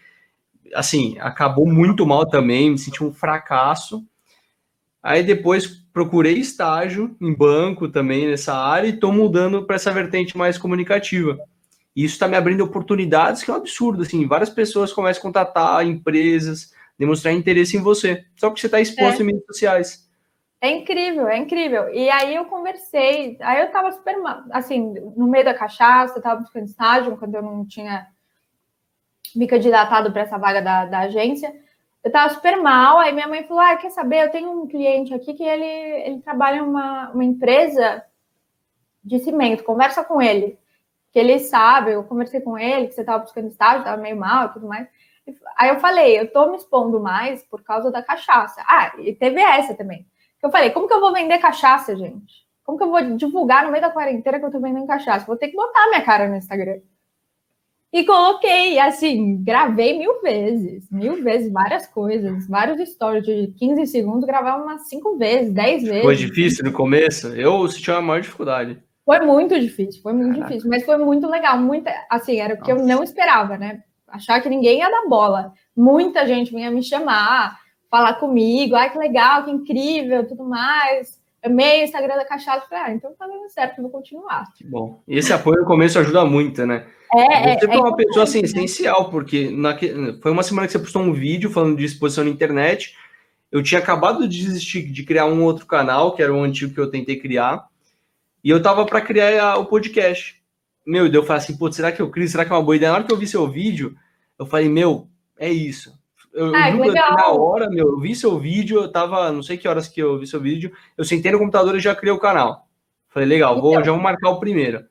Assim, 0.74 1.16
acabou 1.18 1.66
muito 1.66 2.06
mal 2.06 2.24
também, 2.24 2.70
me 2.70 2.78
senti 2.78 3.02
um 3.02 3.12
fracasso. 3.12 4.06
Aí 5.02 5.22
depois 5.22 5.66
procurei 5.92 6.34
estágio 6.34 7.16
em 7.20 7.34
banco 7.34 7.88
também 7.88 8.28
nessa 8.28 8.54
área 8.54 8.86
e 8.86 8.90
estou 8.90 9.12
mudando 9.12 9.64
para 9.64 9.76
essa 9.76 9.90
vertente 9.92 10.36
mais 10.36 10.58
comunicativa. 10.58 11.38
E 11.96 12.04
isso 12.04 12.14
está 12.14 12.28
me 12.28 12.36
abrindo 12.36 12.62
oportunidades 12.62 13.42
que 13.42 13.50
é 13.50 13.54
um 13.54 13.56
absurdo. 13.56 14.02
Assim, 14.02 14.26
várias 14.26 14.50
pessoas 14.50 14.92
começam 14.92 15.20
a 15.20 15.22
contatar 15.22 15.86
empresas, 15.86 16.72
demonstrar 16.98 17.32
interesse 17.32 17.76
em 17.76 17.82
você, 17.82 18.24
só 18.36 18.48
porque 18.48 18.60
você 18.60 18.66
está 18.66 18.80
exposto 18.80 19.20
é. 19.20 19.22
em 19.22 19.26
mídias 19.26 19.46
sociais. 19.46 20.10
É 20.60 20.70
incrível, 20.70 21.26
é 21.26 21.38
incrível. 21.38 21.88
E 21.88 22.10
aí 22.10 22.34
eu 22.34 22.44
conversei, 22.44 23.38
aí 23.40 23.62
eu 23.62 23.72
tava 23.72 23.90
super, 23.92 24.14
assim, 24.50 24.92
no 25.16 25.26
meio 25.26 25.44
da 25.44 25.54
cachaça, 25.54 26.20
tava 26.20 26.42
buscando 26.42 26.66
estágio, 26.66 27.16
quando 27.16 27.34
eu 27.34 27.42
não 27.42 27.66
tinha 27.66 28.06
me 29.34 29.46
candidatado 29.46 30.12
para 30.12 30.22
essa 30.22 30.36
vaga 30.36 30.60
da, 30.60 30.84
da 30.84 30.98
agência. 31.00 31.50
Eu 32.02 32.10
tava 32.10 32.32
super 32.32 32.56
mal, 32.56 32.98
aí 32.98 33.12
minha 33.12 33.28
mãe 33.28 33.44
falou, 33.44 33.62
ah, 33.62 33.76
quer 33.76 33.90
saber, 33.90 34.24
eu 34.24 34.30
tenho 34.30 34.50
um 34.50 34.66
cliente 34.66 35.12
aqui 35.12 35.34
que 35.34 35.42
ele, 35.42 35.64
ele 35.64 36.20
trabalha 36.20 36.56
em 36.56 36.62
uma, 36.62 37.10
uma 37.10 37.24
empresa 37.24 38.02
de 39.04 39.18
cimento, 39.18 39.64
conversa 39.64 40.02
com 40.02 40.20
ele, 40.20 40.58
que 41.12 41.18
ele 41.18 41.38
sabe, 41.38 41.92
eu 41.92 42.04
conversei 42.04 42.40
com 42.40 42.58
ele, 42.58 42.86
que 42.86 42.94
você 42.94 43.04
tava 43.04 43.22
buscando 43.22 43.48
estágio, 43.48 43.84
tava 43.84 44.00
meio 44.00 44.16
mal 44.16 44.46
e 44.46 44.52
tudo 44.52 44.66
mais. 44.66 44.88
Aí 45.56 45.68
eu 45.68 45.78
falei, 45.78 46.18
eu 46.18 46.32
tô 46.32 46.50
me 46.50 46.56
expondo 46.56 47.00
mais 47.00 47.42
por 47.44 47.62
causa 47.62 47.90
da 47.90 48.02
cachaça. 48.02 48.62
Ah, 48.66 48.92
e 48.98 49.14
teve 49.14 49.40
essa 49.40 49.74
também. 49.74 50.06
Eu 50.42 50.50
falei, 50.50 50.70
como 50.70 50.88
que 50.88 50.94
eu 50.94 51.00
vou 51.00 51.12
vender 51.12 51.38
cachaça, 51.38 51.94
gente? 51.94 52.46
Como 52.64 52.78
que 52.78 52.84
eu 52.84 52.90
vou 52.90 53.16
divulgar 53.16 53.64
no 53.64 53.70
meio 53.70 53.82
da 53.82 53.90
quarentena 53.90 54.38
que 54.38 54.44
eu 54.46 54.50
tô 54.50 54.60
vendendo 54.60 54.86
cachaça? 54.86 55.26
Vou 55.26 55.36
ter 55.36 55.48
que 55.48 55.56
botar 55.56 55.88
minha 55.88 56.02
cara 56.02 56.28
no 56.28 56.36
Instagram. 56.36 56.80
E 57.92 58.04
coloquei, 58.04 58.78
assim, 58.78 59.42
gravei 59.42 59.98
mil 59.98 60.22
vezes, 60.22 60.88
mil 60.90 61.22
vezes, 61.24 61.52
várias 61.52 61.88
coisas, 61.88 62.46
vários 62.46 62.88
stories 62.88 63.24
de 63.24 63.48
15 63.58 63.84
segundos, 63.86 64.24
gravava 64.24 64.62
umas 64.62 64.88
cinco 64.88 65.16
vezes, 65.18 65.52
10 65.52 65.82
vezes. 65.82 66.02
Foi 66.02 66.14
difícil 66.14 66.64
no 66.64 66.72
começo? 66.72 67.28
Eu 67.28 67.66
senti 67.66 67.90
uma 67.90 68.00
maior 68.00 68.20
dificuldade. 68.20 68.78
Foi 69.04 69.18
muito 69.20 69.58
difícil, 69.58 70.00
foi 70.02 70.12
muito 70.12 70.34
Caraca. 70.34 70.48
difícil, 70.48 70.70
mas 70.70 70.84
foi 70.84 70.96
muito 70.98 71.28
legal, 71.28 71.58
muita, 71.58 71.92
assim, 72.08 72.38
era 72.38 72.54
o 72.54 72.62
que 72.62 72.72
Nossa. 72.72 72.84
eu 72.84 72.86
não 72.86 73.02
esperava, 73.02 73.58
né? 73.58 73.82
Achar 74.06 74.40
que 74.40 74.48
ninguém 74.48 74.78
ia 74.78 74.90
dar 74.90 75.08
bola. 75.08 75.52
Muita 75.76 76.24
gente 76.28 76.52
vinha 76.52 76.70
me 76.70 76.84
chamar, 76.84 77.58
falar 77.90 78.14
comigo, 78.14 78.76
ai 78.76 78.90
que 78.90 78.98
legal, 78.98 79.44
que 79.44 79.50
incrível, 79.50 80.28
tudo 80.28 80.44
mais. 80.44 81.18
Amei 81.42 81.80
o 81.80 81.84
Instagram 81.84 82.16
da 82.16 82.24
Cachaça, 82.24 82.66
falei, 82.68 82.84
ah, 82.84 82.92
então 82.92 83.12
tá 83.18 83.26
dando 83.26 83.48
certo, 83.48 83.82
vou 83.82 83.90
continuar. 83.90 84.44
Que 84.54 84.64
bom. 84.64 85.02
E 85.08 85.18
esse 85.18 85.32
apoio 85.32 85.62
no 85.62 85.66
começo 85.66 85.98
ajuda 85.98 86.24
muito, 86.24 86.64
né? 86.64 86.86
É, 87.12 87.58
você 87.58 87.66
é, 87.66 87.74
é 87.74 87.78
uma 87.78 87.96
pessoa 87.96 88.24
assim, 88.24 88.40
né? 88.40 88.44
essencial, 88.44 89.10
porque 89.10 89.50
naque... 89.50 90.18
foi 90.22 90.30
uma 90.30 90.42
semana 90.42 90.66
que 90.66 90.72
você 90.72 90.78
postou 90.78 91.02
um 91.02 91.12
vídeo 91.12 91.50
falando 91.50 91.76
de 91.76 91.84
exposição 91.84 92.24
na 92.24 92.30
internet. 92.30 92.96
Eu 93.50 93.62
tinha 93.62 93.80
acabado 93.80 94.28
de 94.28 94.44
desistir 94.44 94.82
de 94.82 95.02
criar 95.02 95.26
um 95.26 95.42
outro 95.42 95.66
canal, 95.66 96.14
que 96.14 96.22
era 96.22 96.32
o 96.32 96.42
antigo 96.42 96.72
que 96.72 96.80
eu 96.80 96.90
tentei 96.90 97.16
criar, 97.16 97.66
e 98.44 98.50
eu 98.50 98.62
tava 98.62 98.86
para 98.86 99.00
criar 99.00 99.56
o 99.56 99.66
podcast. 99.66 100.40
Meu, 100.86 101.06
e 101.06 101.14
eu 101.14 101.24
falei 101.24 101.42
assim, 101.42 101.56
pô, 101.56 101.70
será 101.70 101.92
que 101.92 102.00
eu 102.00 102.10
crio? 102.10 102.28
Será 102.28 102.44
que 102.44 102.52
é 102.52 102.54
uma 102.54 102.62
boa 102.62 102.76
ideia? 102.76 102.90
Na 102.90 102.98
hora 102.98 103.06
que 103.06 103.12
eu 103.12 103.18
vi 103.18 103.26
seu 103.26 103.48
vídeo, 103.48 103.96
eu 104.38 104.46
falei, 104.46 104.68
meu, 104.68 105.08
é 105.36 105.50
isso 105.50 105.98
eu, 106.32 106.54
ah, 106.54 106.70
nunca 106.70 106.92
na 106.92 107.28
hora, 107.28 107.68
meu, 107.68 107.88
eu 107.88 107.98
vi 107.98 108.14
seu 108.14 108.38
vídeo, 108.38 108.82
eu 108.82 108.90
tava, 108.90 109.32
não 109.32 109.42
sei 109.42 109.56
que 109.56 109.66
horas 109.66 109.88
que 109.88 110.00
eu 110.00 110.18
vi 110.18 110.26
seu 110.26 110.40
vídeo, 110.40 110.72
eu 110.96 111.04
sentei 111.04 111.32
no 111.32 111.38
computador 111.38 111.76
e 111.76 111.80
já 111.80 111.94
criei 111.94 112.14
o 112.14 112.20
canal. 112.20 112.68
Falei, 113.08 113.28
legal, 113.28 113.60
vou, 113.60 113.72
então. 113.72 113.84
já 113.84 113.92
vou 113.92 114.00
marcar 114.00 114.30
o 114.30 114.38
primeiro. 114.38 114.84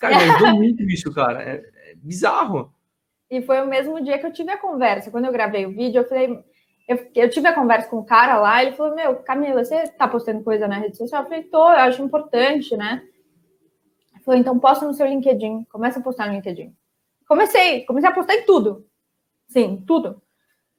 Cara, 0.00 0.16
me 0.16 0.24
ajudou 0.24 0.54
muito 0.54 0.82
isso, 0.84 1.12
cara. 1.12 1.42
É, 1.42 1.56
é, 1.56 1.94
bizarro. 1.96 2.72
E 3.30 3.42
foi 3.42 3.60
o 3.60 3.68
mesmo 3.68 4.02
dia 4.02 4.18
que 4.18 4.26
eu 4.26 4.32
tive 4.32 4.50
a 4.50 4.58
conversa. 4.58 5.10
Quando 5.10 5.26
eu 5.26 5.32
gravei 5.32 5.66
o 5.66 5.70
vídeo, 5.70 6.00
eu 6.00 6.08
falei, 6.08 6.42
eu, 6.88 7.10
eu 7.14 7.30
tive 7.30 7.46
a 7.46 7.54
conversa 7.54 7.88
com 7.88 7.98
o 7.98 8.04
cara 8.04 8.40
lá, 8.40 8.62
ele 8.62 8.72
falou, 8.72 8.96
meu, 8.96 9.16
Camila, 9.16 9.62
você 9.64 9.86
tá 9.88 10.08
postando 10.08 10.42
coisa 10.42 10.66
na 10.66 10.78
rede 10.78 10.96
social? 10.96 11.22
Eu 11.22 11.28
falei, 11.28 11.44
tô, 11.44 11.70
eu 11.70 11.78
acho 11.78 12.02
importante, 12.02 12.76
né? 12.76 13.02
Ele 14.12 14.24
falou, 14.24 14.40
então 14.40 14.58
posta 14.58 14.86
no 14.86 14.94
seu 14.94 15.06
LinkedIn, 15.06 15.64
começa 15.70 16.00
a 16.00 16.02
postar 16.02 16.26
no 16.26 16.32
LinkedIn. 16.32 16.74
Comecei, 17.28 17.84
comecei 17.84 18.10
a 18.10 18.14
postar 18.14 18.34
em 18.34 18.44
tudo. 18.44 18.84
Sim, 19.46 19.84
tudo. 19.86 20.20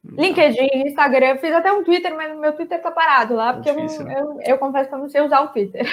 LinkedIn, 0.03 0.87
Instagram, 0.87 1.37
fiz 1.37 1.53
até 1.53 1.71
um 1.71 1.83
Twitter, 1.83 2.13
mas 2.15 2.37
meu 2.37 2.53
Twitter 2.53 2.81
tá 2.81 2.89
parado 2.89 3.35
lá, 3.35 3.53
porque 3.53 3.69
é 3.69 3.73
difícil, 3.73 4.01
eu, 4.01 4.07
não, 4.07 4.41
eu, 4.41 4.47
eu, 4.47 4.57
confesso 4.57 4.89
que 4.89 4.95
eu 4.95 4.99
não 4.99 5.09
sei 5.09 5.21
usar 5.21 5.41
o 5.41 5.49
Twitter. 5.49 5.87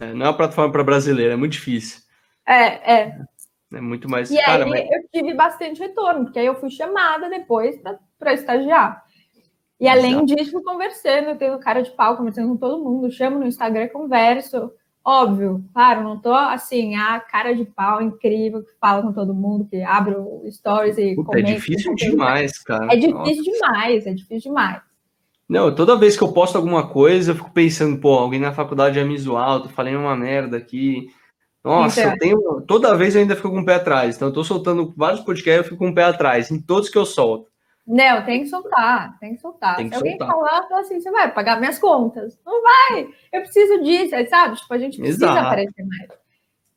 É, 0.00 0.12
não 0.12 0.26
é 0.26 0.28
uma 0.28 0.36
plataforma 0.36 0.72
para 0.72 0.82
brasileiro, 0.82 1.32
é 1.32 1.36
muito 1.36 1.52
difícil. 1.52 2.03
É, 2.46 2.94
é. 2.94 3.18
É 3.72 3.80
muito 3.80 4.08
mais. 4.08 4.30
E 4.30 4.36
Cara, 4.36 4.64
aí 4.64 4.70
mas... 4.70 4.88
eu 4.90 5.08
tive 5.12 5.34
bastante 5.34 5.80
retorno, 5.80 6.24
porque 6.24 6.38
aí 6.38 6.46
eu 6.46 6.54
fui 6.54 6.70
chamada 6.70 7.28
depois 7.28 7.76
para 8.18 8.32
estagiar. 8.32 9.02
E 9.80 9.88
além 9.88 10.12
Exato. 10.12 10.26
disso, 10.26 10.62
conversando, 10.62 11.30
eu 11.30 11.36
tenho 11.36 11.58
cara 11.58 11.82
de 11.82 11.90
pau, 11.90 12.16
conversando 12.16 12.48
com 12.48 12.56
todo 12.56 12.82
mundo, 12.82 13.10
chamo 13.10 13.38
no 13.38 13.46
Instagram, 13.46 13.88
converso. 13.88 14.70
Óbvio, 15.04 15.62
claro, 15.74 16.02
não 16.02 16.18
tô 16.18 16.32
assim, 16.32 16.94
a 16.94 17.20
cara 17.20 17.54
de 17.54 17.66
pau 17.66 18.00
incrível 18.00 18.62
que 18.64 18.72
fala 18.80 19.02
com 19.02 19.12
todo 19.12 19.34
mundo, 19.34 19.66
que 19.68 19.82
abre 19.82 20.14
o 20.14 20.42
stories 20.50 20.96
e 20.96 21.14
Puta, 21.14 21.38
É 21.38 21.42
difícil 21.42 21.94
demais, 21.94 22.58
cara. 22.62 22.86
É 22.86 22.96
difícil 22.96 23.12
Nossa. 23.12 23.42
demais, 23.42 24.06
é 24.06 24.14
difícil 24.14 24.50
demais. 24.50 24.80
Não, 25.46 25.74
toda 25.74 25.98
vez 25.98 26.16
que 26.16 26.24
eu 26.24 26.32
posto 26.32 26.56
alguma 26.56 26.88
coisa, 26.88 27.32
eu 27.32 27.36
fico 27.36 27.52
pensando, 27.52 28.00
pô, 28.00 28.14
alguém 28.14 28.40
na 28.40 28.52
faculdade 28.52 28.98
ia 28.98 29.04
me 29.04 29.18
zoar, 29.18 29.56
eu 29.56 29.60
tô 29.64 29.68
falando 29.68 29.98
uma 29.98 30.16
merda 30.16 30.56
aqui. 30.56 31.08
Nossa, 31.64 32.00
então. 32.00 32.12
eu 32.12 32.18
tenho. 32.18 32.60
Toda 32.66 32.94
vez 32.94 33.14
eu 33.14 33.22
ainda 33.22 33.34
fico 33.34 33.50
com 33.50 33.60
o 33.60 33.64
pé 33.64 33.76
atrás. 33.76 34.16
Então, 34.16 34.28
eu 34.28 34.34
tô 34.34 34.44
soltando 34.44 34.92
vários 34.94 35.22
podcasts, 35.22 35.58
eu 35.58 35.64
fico 35.64 35.78
com 35.78 35.88
o 35.88 35.94
pé 35.94 36.04
atrás, 36.04 36.50
em 36.50 36.60
todos 36.60 36.90
que 36.90 36.98
eu 36.98 37.06
solto. 37.06 37.48
Não, 37.86 38.24
tem 38.24 38.42
que 38.42 38.48
soltar, 38.48 39.18
tem 39.18 39.34
que 39.34 39.40
soltar. 39.40 39.76
Tem 39.76 39.88
que 39.88 39.94
Se 39.94 39.96
alguém 39.96 40.16
soltar. 40.16 40.34
falar, 40.34 40.68
fala 40.68 40.80
assim, 40.80 41.00
você 41.00 41.10
vai 41.10 41.32
pagar 41.32 41.58
minhas 41.58 41.78
contas. 41.78 42.38
Não 42.44 42.62
vai, 42.62 43.08
eu 43.32 43.42
preciso 43.42 43.82
disso, 43.82 44.14
sabe? 44.28 44.56
Tipo, 44.56 44.74
a 44.74 44.78
gente 44.78 44.98
precisa 44.98 45.26
Exato. 45.26 45.46
aparecer 45.46 45.84
mais. 45.86 46.24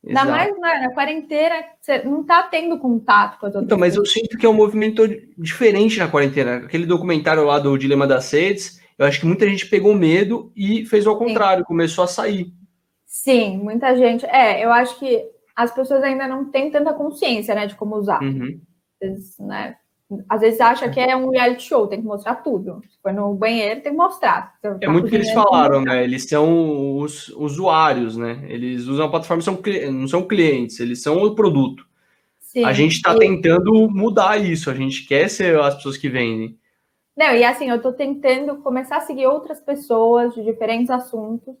Ainda 0.06 0.24
mais 0.24 0.58
na, 0.58 0.80
na, 0.80 0.94
quarentena, 0.94 1.64
você 1.80 2.02
não 2.04 2.22
tá 2.24 2.42
tendo 2.44 2.78
contato 2.78 3.38
com 3.38 3.46
as 3.46 3.54
outras 3.54 3.64
Então, 3.64 3.78
mas 3.78 3.96
eu 3.96 4.06
sinto 4.06 4.38
que 4.38 4.46
é 4.46 4.48
um 4.48 4.54
movimento 4.54 5.06
diferente 5.36 5.98
na 5.98 6.08
quarentena. 6.08 6.58
Aquele 6.58 6.86
documentário 6.86 7.44
lá 7.44 7.58
do 7.58 7.76
Dilema 7.76 8.06
das 8.06 8.30
Redes, 8.30 8.80
eu 8.96 9.04
acho 9.04 9.20
que 9.20 9.26
muita 9.26 9.46
gente 9.46 9.66
pegou 9.66 9.94
medo 9.94 10.52
e 10.56 10.86
fez 10.86 11.06
ao 11.06 11.18
contrário, 11.18 11.62
Sim. 11.62 11.66
começou 11.66 12.04
a 12.04 12.08
sair. 12.08 12.52
Sim, 13.08 13.56
muita 13.58 13.96
gente. 13.96 14.24
É, 14.26 14.64
eu 14.64 14.70
acho 14.70 14.96
que 15.00 15.26
as 15.56 15.74
pessoas 15.74 16.04
ainda 16.04 16.28
não 16.28 16.50
têm 16.50 16.70
tanta 16.70 16.92
consciência, 16.92 17.54
né, 17.54 17.66
de 17.66 17.74
como 17.74 17.96
usar. 17.96 18.22
Uhum. 18.22 18.60
Né? 19.40 19.76
às 20.28 20.40
vezes 20.40 20.60
acha 20.60 20.88
que 20.88 20.98
é 20.98 21.14
um 21.14 21.28
reality 21.30 21.64
show, 21.64 21.86
tem 21.86 22.00
que 22.00 22.06
mostrar 22.06 22.36
tudo. 22.36 22.80
Se 22.88 22.98
for 23.02 23.12
no 23.12 23.34
banheiro, 23.34 23.82
tem 23.82 23.92
que 23.92 23.98
mostrar. 23.98 24.54
Então, 24.58 24.76
é 24.80 24.86
tá 24.86 24.90
muito 24.90 25.06
o 25.06 25.10
que 25.10 25.16
eles 25.16 25.30
falaram, 25.32 25.82
né? 25.82 26.02
Eles 26.02 26.24
são 26.26 26.96
os 26.96 27.28
usuários, 27.30 28.16
né? 28.16 28.42
Eles 28.48 28.86
usam 28.86 29.06
a 29.06 29.10
plataforma, 29.10 29.42
são, 29.42 29.60
não 29.92 30.08
são 30.08 30.26
clientes, 30.26 30.80
eles 30.80 31.02
são 31.02 31.22
o 31.22 31.34
produto. 31.34 31.86
Sim, 32.40 32.64
a 32.64 32.72
gente 32.72 32.94
está 32.96 33.14
e... 33.14 33.18
tentando 33.18 33.90
mudar 33.90 34.38
isso, 34.38 34.70
a 34.70 34.74
gente 34.74 35.06
quer 35.06 35.28
ser 35.28 35.58
as 35.60 35.74
pessoas 35.74 35.98
que 35.98 36.08
vendem. 36.08 36.58
Não, 37.14 37.34
e 37.34 37.44
assim, 37.44 37.68
eu 37.68 37.76
estou 37.76 37.92
tentando 37.92 38.56
começar 38.58 38.98
a 38.98 39.00
seguir 39.00 39.26
outras 39.26 39.60
pessoas 39.60 40.34
de 40.34 40.42
diferentes 40.42 40.88
assuntos, 40.88 41.54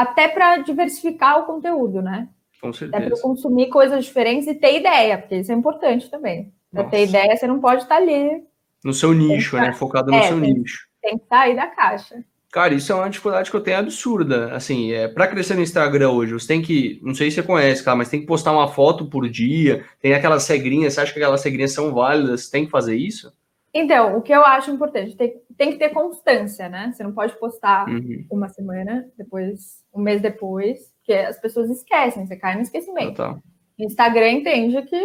até 0.00 0.28
para 0.28 0.58
diversificar 0.58 1.40
o 1.40 1.44
conteúdo, 1.44 2.00
né? 2.00 2.28
Com 2.60 2.72
certeza. 2.72 2.96
Até 2.96 3.14
para 3.14 3.20
consumir 3.20 3.68
coisas 3.68 4.04
diferentes 4.04 4.46
e 4.46 4.54
ter 4.54 4.78
ideia, 4.78 5.18
porque 5.18 5.36
isso 5.36 5.52
é 5.52 5.54
importante 5.54 6.10
também. 6.10 6.52
Para 6.72 6.84
ter 6.84 7.04
ideia, 7.04 7.36
você 7.36 7.46
não 7.46 7.60
pode 7.60 7.82
estar 7.82 7.96
ali. 7.96 8.44
No 8.84 8.94
seu 8.94 9.12
nicho, 9.12 9.56
né? 9.56 9.72
Focado 9.72 10.10
no 10.10 10.16
é, 10.16 10.22
seu 10.22 10.40
tem, 10.40 10.54
nicho. 10.54 10.86
Tem 11.02 11.18
que 11.18 11.26
sair 11.26 11.56
da 11.56 11.66
caixa. 11.66 12.24
Cara, 12.50 12.74
isso 12.74 12.90
é 12.90 12.94
uma 12.94 13.10
dificuldade 13.10 13.50
que 13.50 13.56
eu 13.56 13.62
tenho 13.62 13.78
absurda. 13.78 14.54
Assim, 14.54 14.92
é, 14.92 15.06
para 15.06 15.26
crescer 15.26 15.54
no 15.54 15.62
Instagram 15.62 16.10
hoje, 16.10 16.32
você 16.32 16.48
tem 16.48 16.62
que, 16.62 16.98
não 17.02 17.14
sei 17.14 17.30
se 17.30 17.36
você 17.36 17.42
conhece, 17.42 17.84
cara, 17.84 17.96
mas 17.96 18.08
tem 18.08 18.20
que 18.20 18.26
postar 18.26 18.52
uma 18.52 18.68
foto 18.68 19.06
por 19.06 19.28
dia. 19.28 19.84
Tem 20.00 20.14
aquelas 20.14 20.46
regrinhas, 20.48 20.94
você 20.94 21.00
acha 21.00 21.12
que 21.12 21.18
aquelas 21.18 21.44
regrinhas 21.44 21.72
são 21.72 21.92
válidas? 21.92 22.48
Tem 22.48 22.64
que 22.64 22.70
fazer 22.70 22.96
isso? 22.96 23.32
Então, 23.72 24.16
o 24.16 24.22
que 24.22 24.32
eu 24.32 24.44
acho 24.44 24.70
importante, 24.70 25.16
tem, 25.16 25.40
tem 25.56 25.70
que 25.70 25.78
ter 25.78 25.90
constância, 25.90 26.68
né? 26.68 26.92
Você 26.92 27.04
não 27.04 27.12
pode 27.12 27.38
postar 27.38 27.88
uhum. 27.88 28.26
uma 28.30 28.48
semana, 28.48 29.08
depois, 29.16 29.84
um 29.94 30.00
mês 30.00 30.20
depois, 30.20 30.92
porque 30.96 31.12
as 31.12 31.38
pessoas 31.40 31.70
esquecem, 31.70 32.26
você 32.26 32.36
cai 32.36 32.56
no 32.56 32.62
esquecimento. 32.62 33.22
O 33.22 33.84
Instagram 33.84 34.30
entende 34.30 34.82
que 34.82 35.00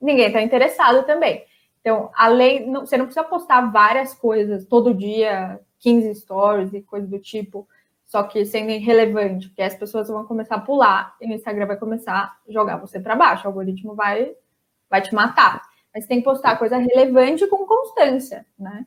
ninguém 0.00 0.26
está 0.26 0.40
interessado 0.40 1.04
também. 1.04 1.44
Então, 1.80 2.10
além, 2.14 2.66
não, 2.66 2.86
você 2.86 2.96
não 2.96 3.06
precisa 3.06 3.26
postar 3.26 3.72
várias 3.72 4.14
coisas 4.14 4.64
todo 4.66 4.94
dia, 4.94 5.60
15 5.80 6.14
stories 6.14 6.72
e 6.72 6.80
coisa 6.80 7.06
do 7.06 7.18
tipo, 7.18 7.68
só 8.06 8.22
que 8.22 8.46
sendo 8.46 8.70
irrelevante, 8.70 9.48
porque 9.48 9.62
as 9.62 9.74
pessoas 9.74 10.08
vão 10.08 10.24
começar 10.24 10.54
a 10.54 10.60
pular 10.60 11.14
e 11.20 11.26
o 11.26 11.34
Instagram 11.34 11.66
vai 11.66 11.76
começar 11.76 12.14
a 12.14 12.36
jogar 12.48 12.76
você 12.76 13.00
para 13.00 13.16
baixo, 13.16 13.44
o 13.44 13.48
algoritmo 13.48 13.94
vai, 13.94 14.32
vai 14.88 15.02
te 15.02 15.14
matar. 15.14 15.62
Mas 15.94 16.06
tem 16.06 16.18
que 16.18 16.24
postar 16.24 16.58
coisa 16.58 16.76
relevante 16.76 17.46
com 17.46 17.64
constância, 17.66 18.44
né? 18.58 18.84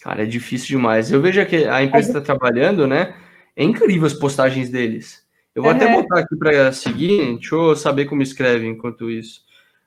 Cara, 0.00 0.22
é 0.22 0.26
difícil 0.26 0.68
demais. 0.68 1.10
Eu 1.10 1.20
vejo 1.20 1.44
que 1.46 1.64
a 1.64 1.82
empresa 1.82 2.08
está 2.08 2.20
é 2.20 2.22
trabalhando, 2.22 2.86
né? 2.86 3.16
É 3.56 3.64
incrível 3.64 4.06
as 4.06 4.14
postagens 4.14 4.68
deles. 4.68 5.26
Eu 5.54 5.62
vou 5.62 5.72
uhum. 5.72 5.76
até 5.76 5.92
botar 5.92 6.20
aqui 6.20 6.36
para 6.36 6.72
seguir, 6.72 7.34
deixa 7.34 7.54
eu 7.54 7.74
saber 7.74 8.04
como 8.04 8.22
escreve 8.22 8.66
enquanto 8.66 9.10
isso. 9.10 9.42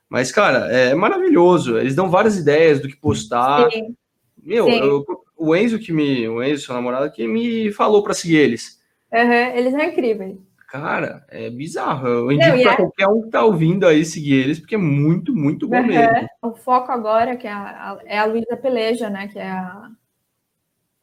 Mas, 0.08 0.30
cara, 0.30 0.70
é 0.70 0.94
maravilhoso. 0.94 1.78
Eles 1.78 1.94
dão 1.94 2.10
várias 2.10 2.36
ideias 2.36 2.80
do 2.80 2.88
que 2.88 2.96
postar. 2.96 3.70
Sim. 3.70 3.96
Meu, 4.42 4.66
Sim. 4.66 4.78
Eu, 4.80 5.04
o 5.34 5.56
Enzo 5.56 5.78
que 5.78 5.92
me. 5.92 6.28
O 6.28 6.42
Enzo, 6.42 6.66
seu 6.66 6.74
namorado, 6.74 7.10
que 7.10 7.26
me 7.26 7.72
falou 7.72 8.02
para 8.02 8.12
seguir 8.12 8.36
eles. 8.36 8.78
Uhum, 9.10 9.56
eles 9.56 9.72
são 9.72 9.82
incríveis. 9.82 10.36
Cara, 10.72 11.22
é 11.28 11.50
bizarro. 11.50 12.08
Eu 12.08 12.32
indico 12.32 12.62
para 12.62 12.72
é... 12.72 12.76
qualquer 12.76 13.06
um 13.06 13.20
que 13.20 13.28
tá 13.28 13.44
ouvindo 13.44 13.86
aí 13.86 14.06
seguir 14.06 14.36
eles, 14.36 14.58
porque 14.58 14.74
é 14.74 14.78
muito, 14.78 15.36
muito 15.36 15.68
bom 15.68 15.76
uhum. 15.76 15.86
mesmo. 15.86 16.28
O 16.40 16.54
foco 16.54 16.90
agora 16.90 17.36
que 17.36 17.46
é 17.46 17.52
a, 17.52 17.98
é 18.06 18.18
a 18.18 18.24
Luísa 18.24 18.56
Peleja, 18.56 19.10
né? 19.10 19.28
Que 19.28 19.38
é 19.38 19.50
a 19.50 19.90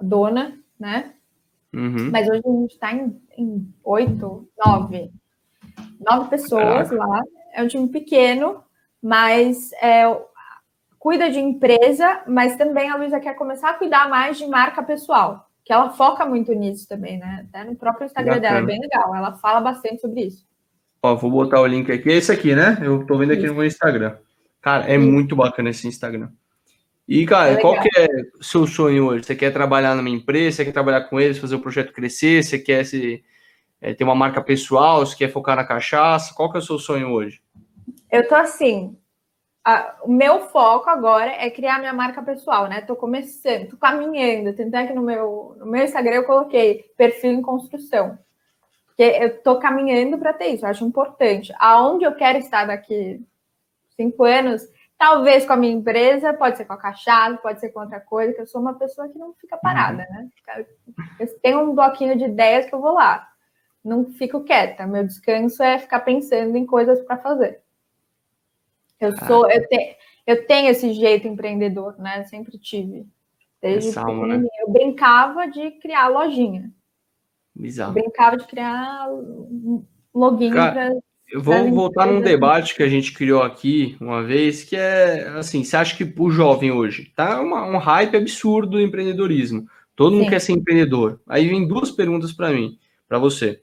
dona, 0.01 0.57
né? 0.79 1.13
Uhum. 1.71 2.09
Mas 2.11 2.27
hoje 2.27 2.41
a 2.43 2.49
gente 2.49 2.73
está 2.73 2.91
em, 2.91 3.71
oito, 3.83 4.49
nove. 4.65 5.11
Nove 5.99 6.29
pessoas 6.31 6.89
Caraca. 6.89 6.95
lá. 6.95 7.21
É 7.53 7.61
um 7.61 7.67
time 7.67 7.89
pequeno, 7.89 8.63
mas 8.99 9.71
é, 9.73 10.05
cuida 10.97 11.29
de 11.29 11.37
empresa, 11.37 12.23
mas 12.27 12.55
também 12.55 12.89
a 12.89 12.95
Luísa 12.95 13.19
quer 13.19 13.35
começar 13.35 13.69
a 13.69 13.75
cuidar 13.75 14.09
mais 14.09 14.35
de 14.35 14.47
marca 14.47 14.81
pessoal, 14.81 15.47
que 15.69 15.73
ela 15.73 15.91
foca 15.91 16.25
muito 16.25 16.51
nisso 16.51 16.87
também, 16.87 17.19
né? 17.19 17.45
Até 17.47 17.63
no 17.63 17.75
próprio 17.75 18.07
Instagram 18.07 18.37
Bacana. 18.37 18.55
dela, 18.55 18.63
é 18.63 18.65
bem 18.65 18.81
legal. 18.81 19.15
Ela 19.15 19.33
fala 19.33 19.61
bastante 19.61 20.01
sobre 20.01 20.21
isso. 20.21 20.43
Ó, 20.99 21.15
vou 21.15 21.29
botar 21.29 21.61
o 21.61 21.67
link 21.67 21.91
aqui. 21.91 22.09
Esse 22.09 22.31
aqui, 22.31 22.55
né? 22.55 22.79
Eu 22.81 23.05
tô 23.05 23.19
vendo 23.19 23.33
aqui 23.33 23.43
isso. 23.43 23.51
no 23.51 23.59
meu 23.59 23.67
Instagram. 23.67 24.17
Cara, 24.63 24.85
é 24.85 24.97
muito 24.97 25.35
bacana 25.35 25.69
esse 25.69 25.87
Instagram. 25.87 26.29
E, 27.07 27.23
cara, 27.23 27.51
é 27.51 27.57
qual 27.57 27.79
que 27.79 27.87
é 27.95 28.07
o 28.39 28.43
seu 28.43 28.65
sonho 28.65 29.09
hoje? 29.09 29.25
Você 29.25 29.35
quer 29.35 29.53
trabalhar 29.53 29.93
numa 29.93 30.09
empresa, 30.09 30.57
você 30.57 30.65
quer 30.65 30.71
trabalhar 30.71 31.01
com 31.01 31.19
eles, 31.19 31.37
fazer 31.37 31.53
o 31.53 31.61
projeto 31.61 31.93
crescer, 31.93 32.43
você 32.43 32.57
quer 32.57 32.83
se, 32.83 33.23
é, 33.79 33.93
ter 33.93 34.03
uma 34.03 34.15
marca 34.15 34.41
pessoal, 34.41 35.05
você 35.05 35.15
quer 35.15 35.31
focar 35.31 35.55
na 35.55 35.63
cachaça? 35.63 36.33
Qual 36.33 36.49
que 36.49 36.57
é 36.57 36.61
o 36.61 36.63
seu 36.63 36.79
sonho 36.79 37.11
hoje? 37.11 37.43
Eu 38.11 38.27
tô 38.27 38.33
assim, 38.33 38.97
a, 39.69 39.95
o 40.03 40.11
meu 40.11 40.47
foco 40.47 40.89
agora 40.89 41.31
é 41.31 41.49
criar 41.49 41.79
minha 41.79 41.93
marca 41.93 42.21
pessoal, 42.21 42.67
né? 42.67 42.81
Tô 42.81 42.95
começando, 42.95 43.69
tô 43.69 43.77
caminhando, 43.77 44.53
tentando 44.53 44.83
aqui 44.83 44.93
no 44.93 45.01
meu, 45.01 45.55
no 45.59 45.65
meu 45.65 45.83
Instagram 45.83 46.15
eu 46.15 46.25
coloquei 46.25 46.91
perfil 46.97 47.31
em 47.31 47.41
construção. 47.41 48.17
Porque 48.87 49.03
eu 49.03 49.41
tô 49.41 49.59
caminhando 49.59 50.17
para 50.17 50.33
ter 50.33 50.47
isso, 50.47 50.65
eu 50.65 50.69
acho 50.69 50.85
importante. 50.85 51.53
Aonde 51.57 52.03
eu 52.03 52.15
quero 52.15 52.37
estar 52.37 52.65
daqui 52.65 53.21
cinco 53.95 54.23
anos 54.23 54.67
Talvez 54.99 55.45
com 55.45 55.53
a 55.53 55.55
minha 55.55 55.71
empresa, 55.71 56.33
pode 56.33 56.57
ser 56.57 56.65
com 56.65 56.73
a 56.73 56.77
cachaça, 56.77 57.37
pode 57.37 57.61
ser 57.61 57.69
com 57.69 57.79
outra 57.79 58.01
coisa, 58.01 58.33
que 58.33 58.41
eu 58.41 58.45
sou 58.45 58.59
uma 58.59 58.73
pessoa 58.73 59.07
que 59.07 59.17
não 59.17 59.33
fica 59.33 59.55
parada, 59.55 60.05
né? 60.09 60.27
Eu 61.17 61.39
tenho 61.39 61.61
um 61.61 61.73
bloquinho 61.73 62.17
de 62.17 62.25
ideias 62.25 62.65
que 62.65 62.75
eu 62.75 62.81
vou 62.81 62.95
lá. 62.95 63.25
Não 63.81 64.11
fico 64.11 64.43
quieta. 64.43 64.85
Meu 64.85 65.07
descanso 65.07 65.63
é 65.63 65.79
ficar 65.79 66.01
pensando 66.01 66.57
em 66.57 66.65
coisas 66.65 66.99
para 67.05 67.15
fazer. 67.15 67.61
Eu 68.99 69.13
ah. 69.17 69.27
sou, 69.27 69.49
eu, 69.49 69.67
te, 69.67 69.97
eu 70.27 70.45
tenho 70.45 70.69
esse 70.69 70.93
jeito 70.93 71.27
empreendedor, 71.27 71.97
né? 71.99 72.23
sempre 72.23 72.57
tive. 72.57 73.07
Desde 73.61 73.89
Essa 73.89 74.01
alma, 74.01 74.27
né? 74.27 74.47
Eu 74.59 74.71
brincava 74.71 75.47
de 75.47 75.71
criar 75.71 76.07
lojinha. 76.07 76.71
Bizarro. 77.53 77.91
Eu 77.91 78.03
brincava 78.03 78.37
de 78.37 78.47
criar 78.47 79.07
login 80.13 80.51
para 80.51 80.91
eu 81.31 81.43
vou 81.43 81.71
voltar 81.71 82.07
num 82.07 82.21
debate 82.21 82.75
que 82.75 82.81
a 82.81 82.87
gente 82.87 83.13
criou 83.13 83.43
aqui 83.43 83.95
uma 84.01 84.23
vez, 84.23 84.63
que 84.63 84.75
é 84.75 85.27
assim, 85.37 85.63
você 85.63 85.77
acha 85.77 85.95
que 85.95 86.13
o 86.17 86.31
jovem 86.31 86.71
hoje 86.71 87.11
tá 87.15 87.39
uma, 87.39 87.63
um 87.67 87.77
hype 87.77 88.17
absurdo 88.17 88.71
do 88.71 88.81
empreendedorismo? 88.81 89.67
Todo 89.95 90.13
Sim. 90.13 90.19
mundo 90.19 90.29
quer 90.29 90.41
ser 90.41 90.53
empreendedor. 90.53 91.19
Aí 91.27 91.47
vem 91.47 91.67
duas 91.67 91.91
perguntas 91.91 92.31
para 92.31 92.51
mim, 92.51 92.79
para 93.07 93.19
você. 93.19 93.61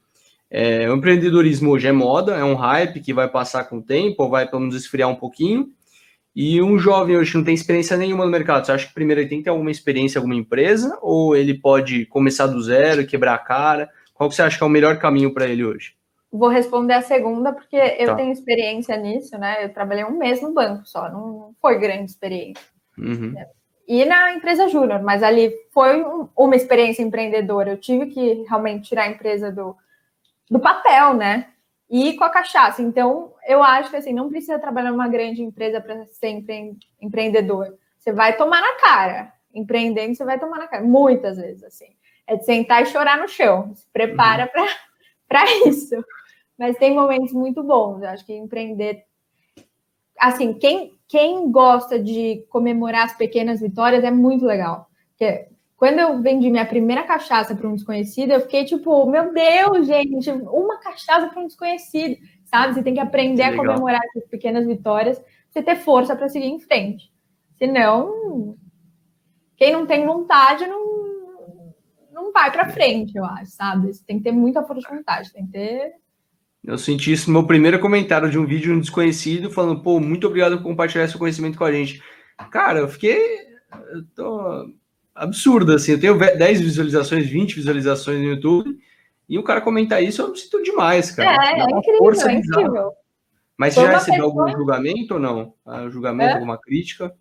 É, 0.51 0.89
o 0.91 0.97
empreendedorismo 0.97 1.71
hoje 1.71 1.89
é 1.89 1.93
moda, 1.93 2.37
é 2.37 2.45
um 2.45 2.55
hype 2.55 3.01
que 3.01 3.13
vai 3.13 3.29
passar 3.29 3.65
com 3.65 3.79
o 3.79 3.83
tempo, 3.83 4.23
ou 4.23 4.31
vai 4.31 4.49
pelo 4.49 4.61
menos 4.61 4.77
esfriar 4.77 5.09
um 5.09 5.17
pouquinho. 5.17 5.69
E 6.35 6.61
um 6.61 6.79
jovem 6.79 7.17
hoje 7.17 7.35
não 7.35 7.43
tem 7.43 7.55
experiência 7.55 7.97
nenhuma 7.97 8.25
no 8.25 8.31
mercado. 8.31 8.67
Você 8.67 8.73
acha 8.73 8.87
que 8.87 8.95
primeiro 8.95 9.23
ele 9.23 9.29
tem 9.29 9.39
que 9.39 9.45
ter 9.45 9.51
alguma 9.51 9.71
experiência 9.71 10.19
alguma 10.19 10.35
empresa, 10.35 10.99
ou 11.01 11.35
ele 11.35 11.55
pode 11.55 12.05
começar 12.07 12.47
do 12.47 12.61
zero, 12.63 13.07
quebrar 13.07 13.35
a 13.35 13.39
cara? 13.39 13.91
Qual 14.13 14.29
que 14.29 14.37
você 14.37 14.43
acha 14.43 14.59
que 14.59 14.63
é 14.63 14.67
o 14.67 14.71
melhor 14.71 14.99
caminho 14.99 15.33
para 15.33 15.47
ele 15.47 15.65
hoje? 15.65 15.95
Vou 16.31 16.49
responder 16.49 16.95
a 16.95 17.03
segunda, 17.03 17.53
porque 17.53 17.77
eu 17.77 18.09
tá. 18.09 18.17
tenho 18.17 18.33
experiência 18.33 18.97
nisso, 18.97 19.39
né? 19.39 19.65
Eu 19.65 19.73
trabalhei 19.73 20.05
um 20.05 20.19
mês 20.19 20.43
no 20.43 20.53
banco 20.53 20.87
só, 20.87 21.11
não 21.11 21.55
foi 21.61 21.79
grande 21.79 22.11
experiência. 22.11 22.63
Uhum. 22.99 23.35
E 23.89 24.05
na 24.05 24.35
empresa 24.35 24.69
júnior, 24.69 25.01
mas 25.03 25.23
ali 25.23 25.53
foi 25.73 26.03
um, 26.03 26.29
uma 26.37 26.57
experiência 26.57 27.03
empreendedora. 27.03 27.71
Eu 27.71 27.77
tive 27.79 28.07
que 28.07 28.45
realmente 28.49 28.89
tirar 28.89 29.05
a 29.05 29.11
empresa 29.11 29.51
do, 29.51 29.77
do 30.51 30.61
papel, 30.61 31.15
né? 31.15 31.49
E 31.89 32.15
com 32.15 32.25
a 32.25 32.31
cachaça. 32.31 32.83
Então, 32.83 33.35
eu 33.47 33.63
acho 33.63 33.91
que 33.91 33.97
assim, 33.97 34.13
não 34.13 34.29
precisa 34.29 34.59
trabalhar 34.59 34.91
numa 34.91 35.09
grande 35.09 35.43
empresa 35.43 35.81
para 35.81 36.05
ser 36.07 36.29
empre 36.29 36.77
empreendedor. 37.01 37.77
Você 37.99 38.13
vai 38.13 38.37
tomar 38.37 38.61
na 38.61 38.75
cara. 38.75 39.33
Empreendendo, 39.55 40.15
você 40.15 40.25
vai 40.25 40.39
tomar 40.39 40.59
na 40.59 40.69
cara. 40.69 40.85
Muitas 40.85 41.37
vezes, 41.37 41.63
assim. 41.65 41.89
É 42.27 42.37
de 42.37 42.45
sentar 42.45 42.83
e 42.83 42.87
chorar 42.87 43.19
no 43.19 43.29
chão. 43.29 43.73
Se 43.75 43.87
prepara 43.93 44.51
uhum. 44.55 44.67
para 45.29 45.45
isso. 45.67 45.97
Mas 46.59 46.77
tem 46.77 46.95
momentos 46.95 47.33
muito 47.33 47.63
bons. 47.63 48.03
Eu 48.03 48.09
acho 48.09 48.25
que 48.25 48.35
empreender. 48.35 49.05
Assim, 50.19 50.55
quem, 50.55 50.99
quem 51.09 51.51
gosta 51.51 51.99
de 51.99 52.45
comemorar 52.49 53.05
as 53.05 53.17
pequenas 53.17 53.61
vitórias 53.61 54.03
é 54.03 54.11
muito 54.11 54.45
legal. 54.45 54.89
Porque 55.11 55.49
quando 55.77 55.99
eu 55.99 56.21
vendi 56.23 56.51
minha 56.51 56.65
primeira 56.65 57.03
cachaça 57.03 57.55
para 57.55 57.69
um 57.69 57.75
desconhecido, 57.75 58.31
eu 58.31 58.41
fiquei 58.41 58.65
tipo, 58.65 59.05
meu 59.11 59.33
Deus, 59.33 59.87
gente, 59.87 60.31
uma 60.31 60.79
cachaça 60.79 61.29
para 61.29 61.43
um 61.43 61.47
desconhecido, 61.47 62.17
sabe? 62.47 62.75
Você 62.75 62.83
tem 62.83 62.95
que 62.95 63.01
aprender 63.01 63.43
a 63.43 63.55
comemorar 63.55 64.01
essas 64.05 64.27
pequenas 64.29 64.67
vitórias, 64.67 65.21
você 65.51 65.63
ter 65.63 65.77
força 65.77 66.17
para 66.17 66.31
seguir 66.31 66.47
em 66.47 66.61
frente. 66.61 67.13
Senão, 67.59 68.57
quem 69.57 69.73
não 69.73 69.87
tem 69.87 70.07
vontade 70.07 70.67
não, 70.67 71.75
não 72.11 72.33
vai 72.33 72.51
para 72.51 72.71
frente, 72.71 73.15
eu 73.15 73.25
acho, 73.25 73.51
sabe? 73.51 73.93
Você 73.93 74.03
tem 74.05 74.17
que 74.17 74.25
ter 74.25 74.33
muita 74.33 74.65
força 74.65 74.89
de 74.89 74.97
vontade, 74.97 75.33
tem 75.33 75.45
que 75.45 75.53
ter 75.53 75.93
eu 76.67 76.77
senti 76.77 77.13
isso 77.13 77.31
no 77.31 77.39
meu 77.39 77.47
primeiro 77.47 77.79
comentário 77.79 78.29
de 78.29 78.37
um 78.37 78.45
vídeo 78.45 78.73
de 78.73 78.73
um 78.73 78.81
desconhecido, 78.81 79.53
falando, 79.53 79.85
pô, 79.85 80.01
muito 80.01 80.27
obrigado 80.27 80.57
por 80.57 80.65
compartilhar 80.65 81.07
seu 81.07 81.17
conhecimento 81.17 81.57
com 81.57 81.63
a 81.63 81.71
gente. 81.71 82.03
Cara, 82.51 82.81
eu 82.81 82.89
fiquei. 82.89 83.21
Eu 83.93 84.05
tô 84.17 84.67
absurdo, 85.17 85.73
assim. 85.73 85.93
Eu 85.93 86.01
tenho 86.01 86.19
10 86.19 86.61
visualizações, 86.61 87.27
20 87.27 87.57
visualizações 87.57 88.19
no 88.19 88.27
YouTube, 88.27 88.79
e 89.29 89.39
o 89.39 89.43
cara 89.43 89.61
comentar 89.61 90.03
isso, 90.03 90.23
eu 90.23 90.31
me 90.31 90.39
sinto 90.39 90.63
demais, 90.63 91.11
cara. 91.11 91.45
É, 91.45 91.61
é 91.61 91.65
incrível, 91.65 92.29
é 92.29 92.33
incrível. 92.35 92.93
Mas 93.57 93.75
você 93.75 93.81
já 93.81 93.93
recebeu 93.93 94.27
pessoa... 94.27 94.45
algum 94.45 94.59
julgamento 94.59 95.15
ou 95.15 95.21
não? 95.21 95.55
Ah, 95.65 95.89
julgamento, 95.89 96.31
é? 96.31 96.35
alguma 96.35 96.59
crítica? 96.59 97.15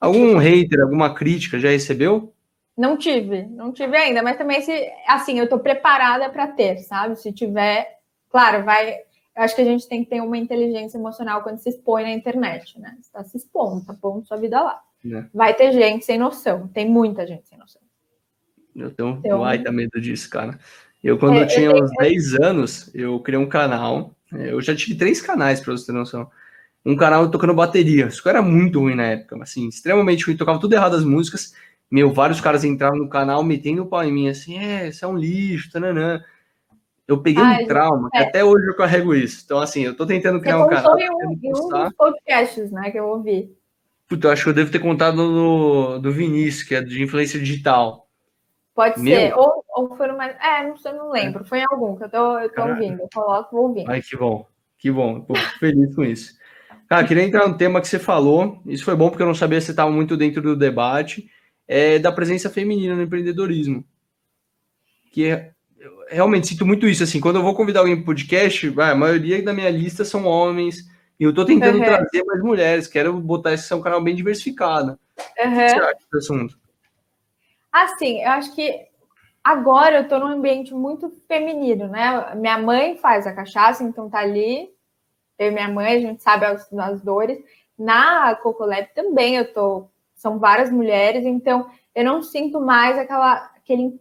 Algum 0.00 0.36
hater, 0.38 0.80
alguma 0.80 1.12
crítica 1.12 1.58
já 1.58 1.68
recebeu? 1.68 2.32
Não 2.76 2.96
tive, 2.96 3.44
não 3.46 3.72
tive 3.72 3.96
ainda, 3.96 4.22
mas 4.22 4.38
também 4.38 4.62
se 4.62 4.72
assim, 5.06 5.38
eu 5.38 5.48
tô 5.48 5.58
preparada 5.58 6.30
para 6.30 6.46
ter, 6.46 6.78
sabe? 6.78 7.16
Se 7.16 7.30
tiver, 7.32 8.00
Claro, 8.30 8.64
vai. 8.64 8.94
Eu 9.36 9.42
acho 9.42 9.54
que 9.54 9.62
a 9.62 9.64
gente 9.64 9.88
tem 9.88 10.04
que 10.04 10.10
ter 10.10 10.20
uma 10.20 10.38
inteligência 10.38 10.96
emocional 10.96 11.42
quando 11.42 11.58
se 11.58 11.68
expõe 11.68 12.04
na 12.04 12.10
internet, 12.10 12.78
né? 12.78 12.96
Você 13.00 13.08
está 13.08 13.24
se 13.24 13.36
expondo, 13.36 13.84
tá 13.84 13.94
pondo 13.94 14.26
sua 14.26 14.36
vida 14.36 14.60
lá. 14.60 14.80
É. 15.04 15.24
Vai 15.32 15.54
ter 15.54 15.72
gente 15.72 16.04
sem 16.04 16.18
noção, 16.18 16.68
tem 16.68 16.88
muita 16.88 17.26
gente 17.26 17.48
sem 17.48 17.58
noção. 17.58 17.80
Eu 18.74 18.90
tenho 18.90 19.18
então, 19.18 19.42
um 19.42 19.62
da 19.62 19.72
medo 19.72 20.00
disso, 20.00 20.28
cara. 20.30 20.58
Eu, 21.02 21.18
quando 21.18 21.38
é, 21.38 21.42
eu 21.42 21.46
tinha 21.46 21.66
eu 21.66 21.82
uns 21.82 21.90
10 21.98 22.34
anos, 22.34 22.90
eu 22.94 23.18
criei 23.20 23.40
um 23.40 23.48
canal. 23.48 24.14
É, 24.32 24.52
eu 24.52 24.60
já 24.60 24.74
tive 24.74 24.96
três 24.96 25.20
canais, 25.20 25.60
para 25.60 25.72
você 25.72 25.86
ter 25.86 25.92
noção. 25.92 26.30
Um 26.84 26.96
canal 26.96 27.30
tocando 27.30 27.54
bateria. 27.54 28.06
Isso 28.06 28.26
era 28.28 28.42
muito 28.42 28.80
ruim 28.80 28.94
na 28.94 29.04
época, 29.04 29.42
assim, 29.42 29.68
extremamente 29.68 30.24
ruim. 30.24 30.36
Tocava 30.36 30.60
tudo 30.60 30.74
errado 30.74 30.96
as 30.96 31.04
músicas. 31.04 31.54
Meu, 31.90 32.12
vários 32.12 32.40
caras 32.40 32.64
entravam 32.64 32.98
no 32.98 33.08
canal 33.08 33.42
metendo 33.42 33.82
o 33.82 33.86
pau 33.86 34.04
em 34.04 34.12
mim, 34.12 34.28
assim, 34.28 34.58
é, 34.58 34.88
isso 34.88 35.04
é 35.04 35.08
um 35.08 35.16
lixo, 35.16 35.72
tananã. 35.72 36.22
Eu 37.08 37.20
peguei 37.20 37.42
Ai, 37.42 37.64
um 37.64 37.66
trauma, 37.66 38.08
é. 38.14 38.18
que 38.18 38.24
até 38.28 38.44
hoje 38.44 38.64
eu 38.66 38.76
carrego 38.76 39.12
isso. 39.12 39.42
Então, 39.44 39.58
assim, 39.58 39.82
eu 39.82 39.96
tô 39.96 40.06
tentando 40.06 40.40
criar 40.40 40.58
Você 40.58 40.64
um 40.64 40.68
canal. 40.68 40.98
Em 40.98 41.10
um, 41.10 41.32
em 41.32 41.48
um 41.48 41.68
dos 41.68 41.94
podcasts, 41.94 42.70
né, 42.70 42.90
que 42.92 42.98
eu 42.98 43.08
ouvi. 43.08 43.52
Puta, 44.10 44.26
eu 44.26 44.32
acho 44.32 44.42
que 44.42 44.48
eu 44.48 44.54
devo 44.54 44.72
ter 44.72 44.80
contado 44.80 45.16
no, 45.18 46.00
do 46.00 46.10
Vinícius, 46.10 46.64
que 46.64 46.74
é 46.74 46.82
de 46.82 47.00
influência 47.00 47.38
digital. 47.38 48.08
Pode 48.74 49.00
Meu? 49.00 49.14
ser. 49.14 49.34
Ou, 49.38 49.64
ou 49.68 49.96
foi 49.96 50.10
mais. 50.10 50.34
É, 50.40 50.66
não 50.66 50.76
sei, 50.76 50.92
não 50.94 51.12
lembro. 51.12 51.44
Foi 51.44 51.60
em 51.60 51.66
algum 51.70 51.94
que 51.94 52.02
eu 52.02 52.10
tô, 52.10 52.38
eu 52.40 52.52
tô 52.52 52.60
ouvindo. 52.60 53.02
Eu 53.02 53.08
coloco, 53.14 53.54
vou 53.54 53.68
ouvindo. 53.68 53.88
Ai, 53.88 54.02
que 54.02 54.16
bom. 54.16 54.44
Que 54.76 54.90
bom. 54.90 55.20
Tô 55.20 55.34
feliz 55.60 55.94
com 55.94 56.02
isso. 56.02 56.34
Cara, 56.88 57.06
queria 57.06 57.22
entrar 57.22 57.46
no 57.46 57.56
tema 57.56 57.80
que 57.80 57.86
você 57.86 58.00
falou. 58.00 58.60
Isso 58.66 58.84
foi 58.84 58.96
bom 58.96 59.10
porque 59.10 59.22
eu 59.22 59.28
não 59.28 59.34
sabia 59.34 59.60
se 59.60 59.66
você 59.66 59.72
estava 59.72 59.92
muito 59.92 60.16
dentro 60.16 60.42
do 60.42 60.56
debate. 60.56 61.30
É 61.68 62.00
da 62.00 62.10
presença 62.10 62.50
feminina 62.50 62.96
no 62.96 63.02
empreendedorismo. 63.02 63.84
Que 65.12 65.26
é 65.26 65.52
realmente 66.08 66.48
sinto 66.48 66.66
muito 66.66 66.88
isso. 66.88 67.04
Assim, 67.04 67.20
quando 67.20 67.36
eu 67.36 67.44
vou 67.44 67.54
convidar 67.54 67.78
alguém 67.78 67.94
para 67.94 68.06
podcast, 68.06 68.74
a 68.76 68.94
maioria 68.96 69.40
da 69.40 69.52
minha 69.52 69.70
lista 69.70 70.04
são 70.04 70.24
homens 70.24 70.89
E 71.20 71.24
eu 71.24 71.34
tô 71.34 71.44
tentando 71.44 71.76
uhum. 71.76 71.84
trazer 71.84 72.24
mais 72.24 72.40
mulheres, 72.42 72.86
quero 72.86 73.12
botar 73.20 73.52
esse 73.52 73.72
um 73.74 73.82
canal 73.82 74.02
bem 74.02 74.14
diversificado. 74.14 74.98
Uhum. 75.38 75.52
O 75.52 75.54
que 75.54 75.68
você 75.68 75.76
acha 75.76 75.94
desse 75.94 76.16
assunto? 76.16 76.58
Assim, 77.70 78.22
eu 78.22 78.30
acho 78.30 78.54
que 78.54 78.86
agora 79.44 79.98
eu 79.98 80.08
tô 80.08 80.18
num 80.18 80.28
ambiente 80.28 80.72
muito 80.72 81.10
feminino, 81.28 81.88
né? 81.88 82.34
Minha 82.34 82.56
mãe 82.56 82.96
faz 82.96 83.26
a 83.26 83.34
cachaça, 83.34 83.84
então 83.84 84.08
tá 84.08 84.20
ali. 84.20 84.70
Eu 85.38 85.48
e 85.48 85.50
minha 85.50 85.68
mãe, 85.68 85.94
a 85.94 86.00
gente 86.00 86.22
sabe 86.22 86.46
as, 86.46 86.72
as 86.72 87.02
dores. 87.02 87.38
Na 87.78 88.34
Cocolab 88.36 88.88
também 88.94 89.36
eu 89.36 89.52
tô. 89.52 89.88
São 90.14 90.38
várias 90.38 90.70
mulheres, 90.70 91.26
então 91.26 91.70
eu 91.94 92.04
não 92.04 92.22
sinto 92.22 92.60
mais 92.60 92.98
aquela, 92.98 93.50
aquele, 93.56 94.00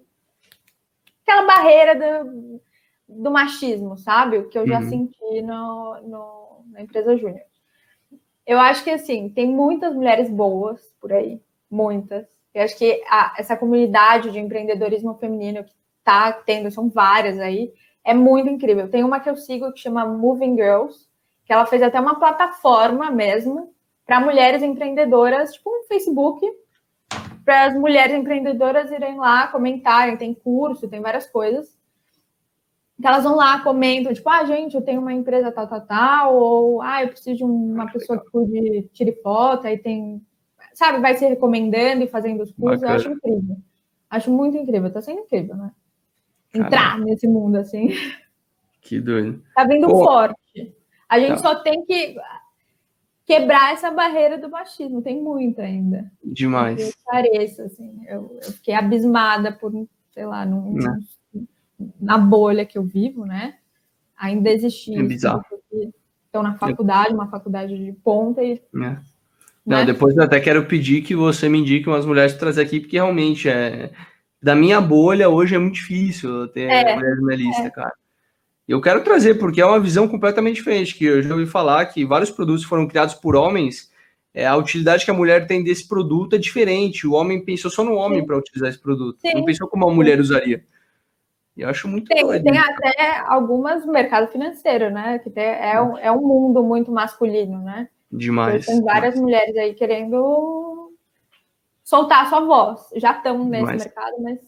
aquela 1.22 1.46
barreira 1.46 1.96
do, 1.96 2.62
do 3.10 3.32
machismo, 3.32 3.98
sabe? 3.98 4.38
O 4.38 4.48
que 4.48 4.58
eu 4.58 4.66
já 4.66 4.80
uhum. 4.80 4.90
senti 4.90 5.42
no, 5.42 6.02
no, 6.02 6.59
na 6.72 6.82
empresa 6.82 7.18
Júnior. 7.18 7.46
Eu 8.46 8.60
acho 8.60 8.84
que 8.84 8.90
assim, 8.90 9.30
tem 9.30 9.48
muitas 9.48 9.94
mulheres 9.94 10.30
boas 10.30 10.82
por 11.00 11.14
aí, 11.14 11.42
muitas. 11.70 12.28
Eu 12.54 12.64
acho 12.64 12.78
que 12.78 13.02
a, 13.08 13.36
essa 13.38 13.56
comunidade 13.56 14.32
de 14.32 14.40
empreendedorismo 14.40 15.16
feminino 15.16 15.64
que 15.64 15.74
tá 16.04 16.32
tendo, 16.34 16.72
são 16.72 16.90
várias 16.90 17.40
aí, 17.40 17.72
é 18.04 18.14
muito 18.14 18.50
incrível. 18.50 18.90
Tem 18.90 19.04
uma 19.04 19.20
que 19.20 19.30
eu 19.30 19.36
sigo 19.36 19.72
que 19.72 19.80
chama 19.80 20.06
Moving 20.06 20.56
Girls, 20.56 21.08
que 21.46 21.54
ela 21.54 21.66
fez 21.66 21.82
até 21.82 22.00
uma 22.00 22.20
plataforma 22.20 23.12
mesmo 23.12 23.74
para 24.06 24.20
mulheres 24.20 24.64
empreendedoras, 24.64 25.54
tipo 25.54 25.70
um 25.70 25.84
Facebook, 25.84 26.44
para 27.46 27.66
as 27.66 27.76
mulheres 27.76 28.16
empreendedoras 28.16 28.92
irem 28.92 29.18
lá 29.18 29.48
comentarem, 29.48 30.18
tem 30.18 30.34
curso, 30.34 30.88
tem 30.88 31.02
várias 31.02 31.28
coisas. 31.28 31.79
Então 33.00 33.12
elas 33.12 33.24
vão 33.24 33.36
lá, 33.36 33.62
comentam, 33.62 34.14
tipo, 34.14 34.30
ah, 34.30 34.44
gente, 34.44 34.76
eu 34.76 34.82
tenho 34.82 35.00
uma 35.00 35.14
empresa 35.14 35.52
tal, 35.54 35.66
tal, 35.68 35.82
tal, 35.82 36.36
ou 36.36 36.82
ah, 36.82 37.02
eu 37.02 37.08
preciso 37.08 37.38
de 37.38 37.44
uma 37.46 37.86
ah, 37.86 37.92
pessoa 37.92 38.20
que 38.20 38.30
cuide, 38.30 38.90
tire 38.92 39.14
foto, 39.24 39.66
aí 39.66 39.78
tem, 39.78 40.22
sabe, 40.74 41.00
vai 41.00 41.16
se 41.16 41.26
recomendando 41.26 42.04
e 42.04 42.08
fazendo 42.08 42.44
os 42.44 42.52
cursos, 42.52 42.82
Bacana. 42.82 42.92
eu 42.92 42.96
acho 42.98 43.12
incrível. 43.14 43.58
Acho 44.10 44.32
muito 44.32 44.58
incrível, 44.58 44.92
tá 44.92 45.02
sendo 45.02 45.22
incrível, 45.22 45.56
né? 45.56 45.72
Entrar 46.54 46.92
Caramba. 46.92 47.06
nesse 47.06 47.28
mundo, 47.28 47.56
assim. 47.56 47.90
Que 48.82 49.00
doido. 49.00 49.42
Tá 49.56 49.66
vindo 49.66 49.88
Pô. 49.88 50.04
forte. 50.04 50.76
A 51.08 51.20
gente 51.20 51.42
tá. 51.42 51.50
só 51.50 51.56
tem 51.56 51.86
que 51.86 52.16
quebrar 53.26 53.74
essa 53.74 53.92
barreira 53.92 54.38
do 54.38 54.50
machismo. 54.50 55.02
Tem 55.02 55.22
muito 55.22 55.62
ainda. 55.62 56.12
Demais. 56.24 56.80
Eu 56.80 56.94
pareço, 57.06 57.62
assim. 57.62 58.02
Eu, 58.08 58.40
eu, 58.42 58.52
fiquei 58.54 58.74
abismada 58.74 59.52
por, 59.52 59.72
sei 60.12 60.26
lá, 60.26 60.46
num, 60.46 60.74
né. 60.74 61.00
Na 62.00 62.18
bolha 62.18 62.66
que 62.66 62.78
eu 62.78 62.84
vivo, 62.84 63.26
né? 63.26 63.56
Ainda 64.18 64.50
existir. 64.50 64.98
É 64.98 65.04
bizarro. 65.04 65.44
Estão 66.26 66.44
na 66.44 66.56
faculdade, 66.56 67.14
uma 67.14 67.28
faculdade 67.28 67.78
de 67.78 67.92
ponta 67.92 68.44
e. 68.44 68.54
É. 68.54 68.60
Né? 68.74 69.02
Não, 69.66 69.86
depois 69.86 70.16
eu 70.16 70.24
até 70.24 70.40
quero 70.40 70.66
pedir 70.66 71.02
que 71.02 71.16
você 71.16 71.48
me 71.48 71.60
indique 71.60 71.88
umas 71.88 72.06
mulheres 72.06 72.34
para 72.34 72.40
trazer 72.40 72.62
aqui, 72.62 72.80
porque 72.80 72.98
realmente 72.98 73.48
é. 73.48 73.92
Da 74.42 74.56
minha 74.56 74.80
bolha 74.80 75.28
hoje 75.28 75.54
é 75.54 75.60
muito 75.60 75.76
difícil 75.76 76.48
ter 76.48 76.62
é, 76.62 76.96
mulheres 76.96 77.22
na 77.22 77.36
lista, 77.36 77.64
é. 77.64 77.70
cara. 77.70 77.94
Eu 78.68 78.80
quero 78.80 79.04
trazer, 79.04 79.36
porque 79.36 79.60
é 79.60 79.66
uma 79.66 79.80
visão 79.80 80.08
completamente 80.08 80.56
diferente, 80.56 80.96
que 80.96 81.04
eu 81.04 81.22
já 81.22 81.34
ouvi 81.34 81.46
falar 81.46 81.86
que 81.88 82.06
vários 82.06 82.30
produtos 82.30 82.64
foram 82.64 82.88
criados 82.88 83.16
por 83.16 83.36
homens, 83.36 83.92
é, 84.34 84.46
a 84.46 84.56
utilidade 84.56 85.04
que 85.04 85.12
a 85.12 85.14
mulher 85.14 85.48
tem 85.48 85.64
desse 85.64 85.88
produto 85.88 86.36
é 86.36 86.40
diferente. 86.40 87.08
O 87.08 87.14
homem 87.14 87.44
pensou 87.44 87.70
só 87.70 87.84
no 87.84 87.96
homem 87.96 88.26
para 88.26 88.38
utilizar 88.38 88.70
esse 88.70 88.80
produto, 88.80 89.20
Sim. 89.20 89.34
não 89.34 89.44
pensou 89.44 89.68
como 89.68 89.90
a 89.90 89.94
mulher 89.94 90.20
usaria. 90.20 90.64
E 91.60 91.62
eu 91.62 91.68
acho 91.68 91.90
muito 91.90 92.08
tem, 92.08 92.24
doido. 92.24 92.42
Tem 92.42 92.58
até 92.58 93.18
algumas 93.26 93.86
no 93.86 93.92
mercado 93.92 94.32
financeiro, 94.32 94.90
né? 94.90 95.20
Que 95.20 95.30
tem, 95.30 95.44
é, 95.44 95.82
um, 95.82 95.98
é 95.98 96.10
um 96.10 96.22
mundo 96.22 96.64
muito 96.64 96.90
masculino, 96.90 97.62
né? 97.62 97.90
Demais. 98.10 98.66
Tem 98.66 98.82
várias 98.82 99.16
demais. 99.16 99.20
mulheres 99.22 99.58
aí 99.58 99.74
querendo 99.74 100.94
soltar 101.84 102.24
a 102.24 102.30
sua 102.30 102.40
voz. 102.40 102.80
Já 102.96 103.12
estão 103.12 103.44
nesse 103.44 103.66
demais. 103.66 103.84
mercado, 103.84 104.16
mas 104.22 104.40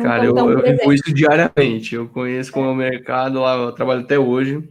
Cara, 0.00 0.24
eu, 0.24 0.34
eu 0.34 0.62
vivo 0.62 0.92
isso 0.94 1.12
diariamente. 1.12 1.94
Eu 1.94 2.08
conheço 2.08 2.50
como 2.50 2.68
é 2.68 2.70
o 2.70 2.74
mercado 2.74 3.40
lá, 3.40 3.56
eu 3.56 3.72
trabalho 3.72 4.00
até 4.00 4.18
hoje. 4.18 4.66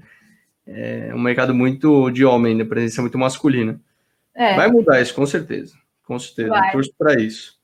É 0.65 1.11
um 1.13 1.21
mercado 1.21 1.53
muito 1.53 2.09
de 2.09 2.25
homem, 2.25 2.55
né? 2.55 2.63
Presença 2.63 3.03
muito 3.03 3.17
masculina. 3.19 3.79
É. 4.33 4.55
Vai 4.55 4.71
mudar 4.71 4.99
isso, 4.99 5.13
com 5.13 5.25
certeza. 5.27 5.75
Com 6.03 6.17
certeza. 6.17 6.49
Vai. 6.49 6.71
Torço 6.71 6.91
para 6.97 7.21
isso. 7.21 7.54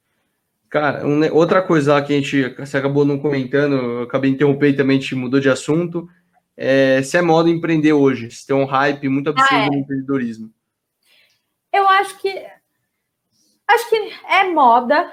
Cara, 0.71 1.05
um, 1.05 1.21
outra 1.35 1.61
coisa 1.61 1.95
lá 1.95 2.01
que 2.01 2.13
a 2.13 2.15
gente 2.15 2.55
você 2.55 2.77
acabou 2.77 3.03
não 3.03 3.19
comentando, 3.19 3.75
eu 3.75 4.03
acabei 4.03 4.31
interrompendo 4.31 4.77
também, 4.77 4.97
a 4.97 5.01
gente 5.01 5.13
mudou 5.13 5.37
de 5.37 5.49
assunto. 5.49 6.07
É, 6.55 7.03
se 7.03 7.17
é 7.17 7.21
moda 7.21 7.49
empreender 7.49 7.91
hoje, 7.91 8.31
se 8.31 8.47
tem 8.47 8.55
um 8.55 8.63
hype 8.63 9.09
muito 9.09 9.31
absurdo 9.31 9.53
ah, 9.53 9.65
é. 9.65 9.67
no 9.67 9.75
empreendedorismo. 9.75 10.49
Eu 11.73 11.85
acho 11.89 12.17
que 12.19 12.29
acho 13.67 13.89
que 13.89 13.95
é 14.29 14.49
moda, 14.49 15.11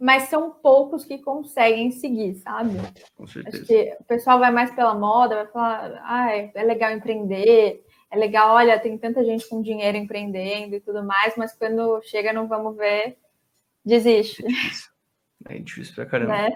mas 0.00 0.28
são 0.28 0.50
poucos 0.50 1.04
que 1.04 1.18
conseguem 1.18 1.90
seguir, 1.90 2.36
sabe? 2.36 2.78
Com 3.16 3.26
certeza. 3.26 3.56
Acho 3.56 3.66
que 3.66 3.96
o 3.98 4.04
pessoal 4.04 4.38
vai 4.38 4.52
mais 4.52 4.70
pela 4.76 4.94
moda, 4.94 5.34
vai 5.34 5.46
falar, 5.48 6.02
ah, 6.04 6.36
é 6.36 6.62
legal 6.62 6.92
empreender, 6.92 7.84
é 8.12 8.16
legal, 8.16 8.54
olha, 8.54 8.78
tem 8.78 8.96
tanta 8.96 9.24
gente 9.24 9.48
com 9.48 9.60
dinheiro 9.60 9.96
empreendendo 9.96 10.76
e 10.76 10.80
tudo 10.80 11.02
mais, 11.02 11.34
mas 11.36 11.52
quando 11.52 12.00
chega 12.04 12.32
não 12.32 12.46
vamos 12.46 12.76
ver, 12.76 13.16
desiste. 13.84 14.44
É 14.44 14.48
difícil, 14.48 14.90
é 15.48 15.58
difícil 15.58 15.94
pra 15.94 16.06
caramba. 16.06 16.32
Né? 16.32 16.50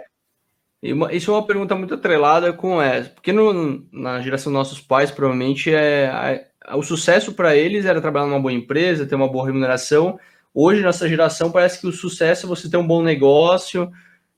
E 0.83 0.93
uma, 0.93 1.13
isso 1.13 1.31
é 1.31 1.35
uma 1.35 1.47
pergunta 1.47 1.75
muito 1.75 1.95
atrelada 1.95 2.53
com 2.53 2.81
essa, 2.81 3.11
porque 3.11 3.33
no, 3.33 3.85
na 3.93 4.21
geração 4.21 4.53
dos 4.53 4.59
nossos 4.59 4.81
pais, 4.81 5.11
provavelmente, 5.11 5.75
é, 5.75 6.47
a, 6.65 6.77
o 6.77 6.83
sucesso 6.83 7.33
para 7.33 7.57
eles 7.57 7.85
era 7.85 8.01
trabalhar 8.01 8.27
numa 8.27 8.41
boa 8.41 8.53
empresa, 8.53 9.07
ter 9.07 9.17
uma 9.17 9.29
boa 9.29 9.47
remuneração, 9.47 10.19
Hoje, 10.61 10.83
nossa 10.83 11.09
geração, 11.09 11.53
parece 11.53 11.81
que 11.81 11.87
o 11.87 11.93
sucesso 11.93 12.47
é 12.47 12.49
você 12.49 12.69
ter 12.69 12.77
um 12.77 12.87
bom 12.87 13.01
negócio, 13.01 13.93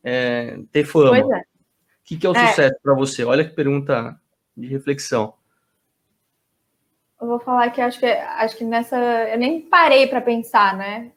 é, 0.05 0.59
ter 0.71 0.85
fama. 0.85 1.17
É. 1.17 1.23
O 1.23 1.45
que, 2.05 2.19
que 2.19 2.27
é 2.27 2.31
o 2.31 2.37
é. 2.37 2.47
sucesso 2.49 2.75
para 2.83 2.95
você? 2.95 3.25
Olha 3.25 3.43
que 3.43 3.55
pergunta 3.55 4.21
de 4.55 4.67
reflexão. 4.67 5.33
Eu 7.21 7.27
vou 7.27 7.41
falar 7.41 7.71
que 7.71 7.81
acho 7.81 7.99
que 7.99 8.07
acho 8.07 8.57
que 8.57 8.65
nessa 8.65 8.97
eu 8.97 9.39
nem 9.39 9.63
parei 9.63 10.07
para 10.07 10.21
pensar, 10.21 10.77
né? 10.77 11.13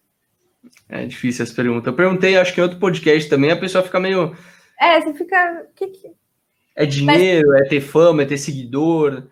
É 0.89 1.05
difícil 1.05 1.43
essa 1.43 1.53
pergunta. 1.53 1.89
Eu 1.89 1.95
perguntei, 1.95 2.37
acho 2.37 2.53
que 2.53 2.59
em 2.59 2.63
outro 2.63 2.79
podcast 2.79 3.29
também, 3.29 3.51
a 3.51 3.59
pessoa 3.59 3.83
fica 3.83 3.99
meio. 3.99 4.35
É, 4.79 4.99
você 5.01 5.13
fica. 5.13 5.67
Que 5.75 5.87
que... 5.87 6.11
É 6.75 6.85
dinheiro, 6.85 7.49
Mas... 7.49 7.61
é 7.61 7.65
ter 7.65 7.81
fama, 7.81 8.23
é 8.23 8.25
ter 8.25 8.37
seguidor. 8.37 9.27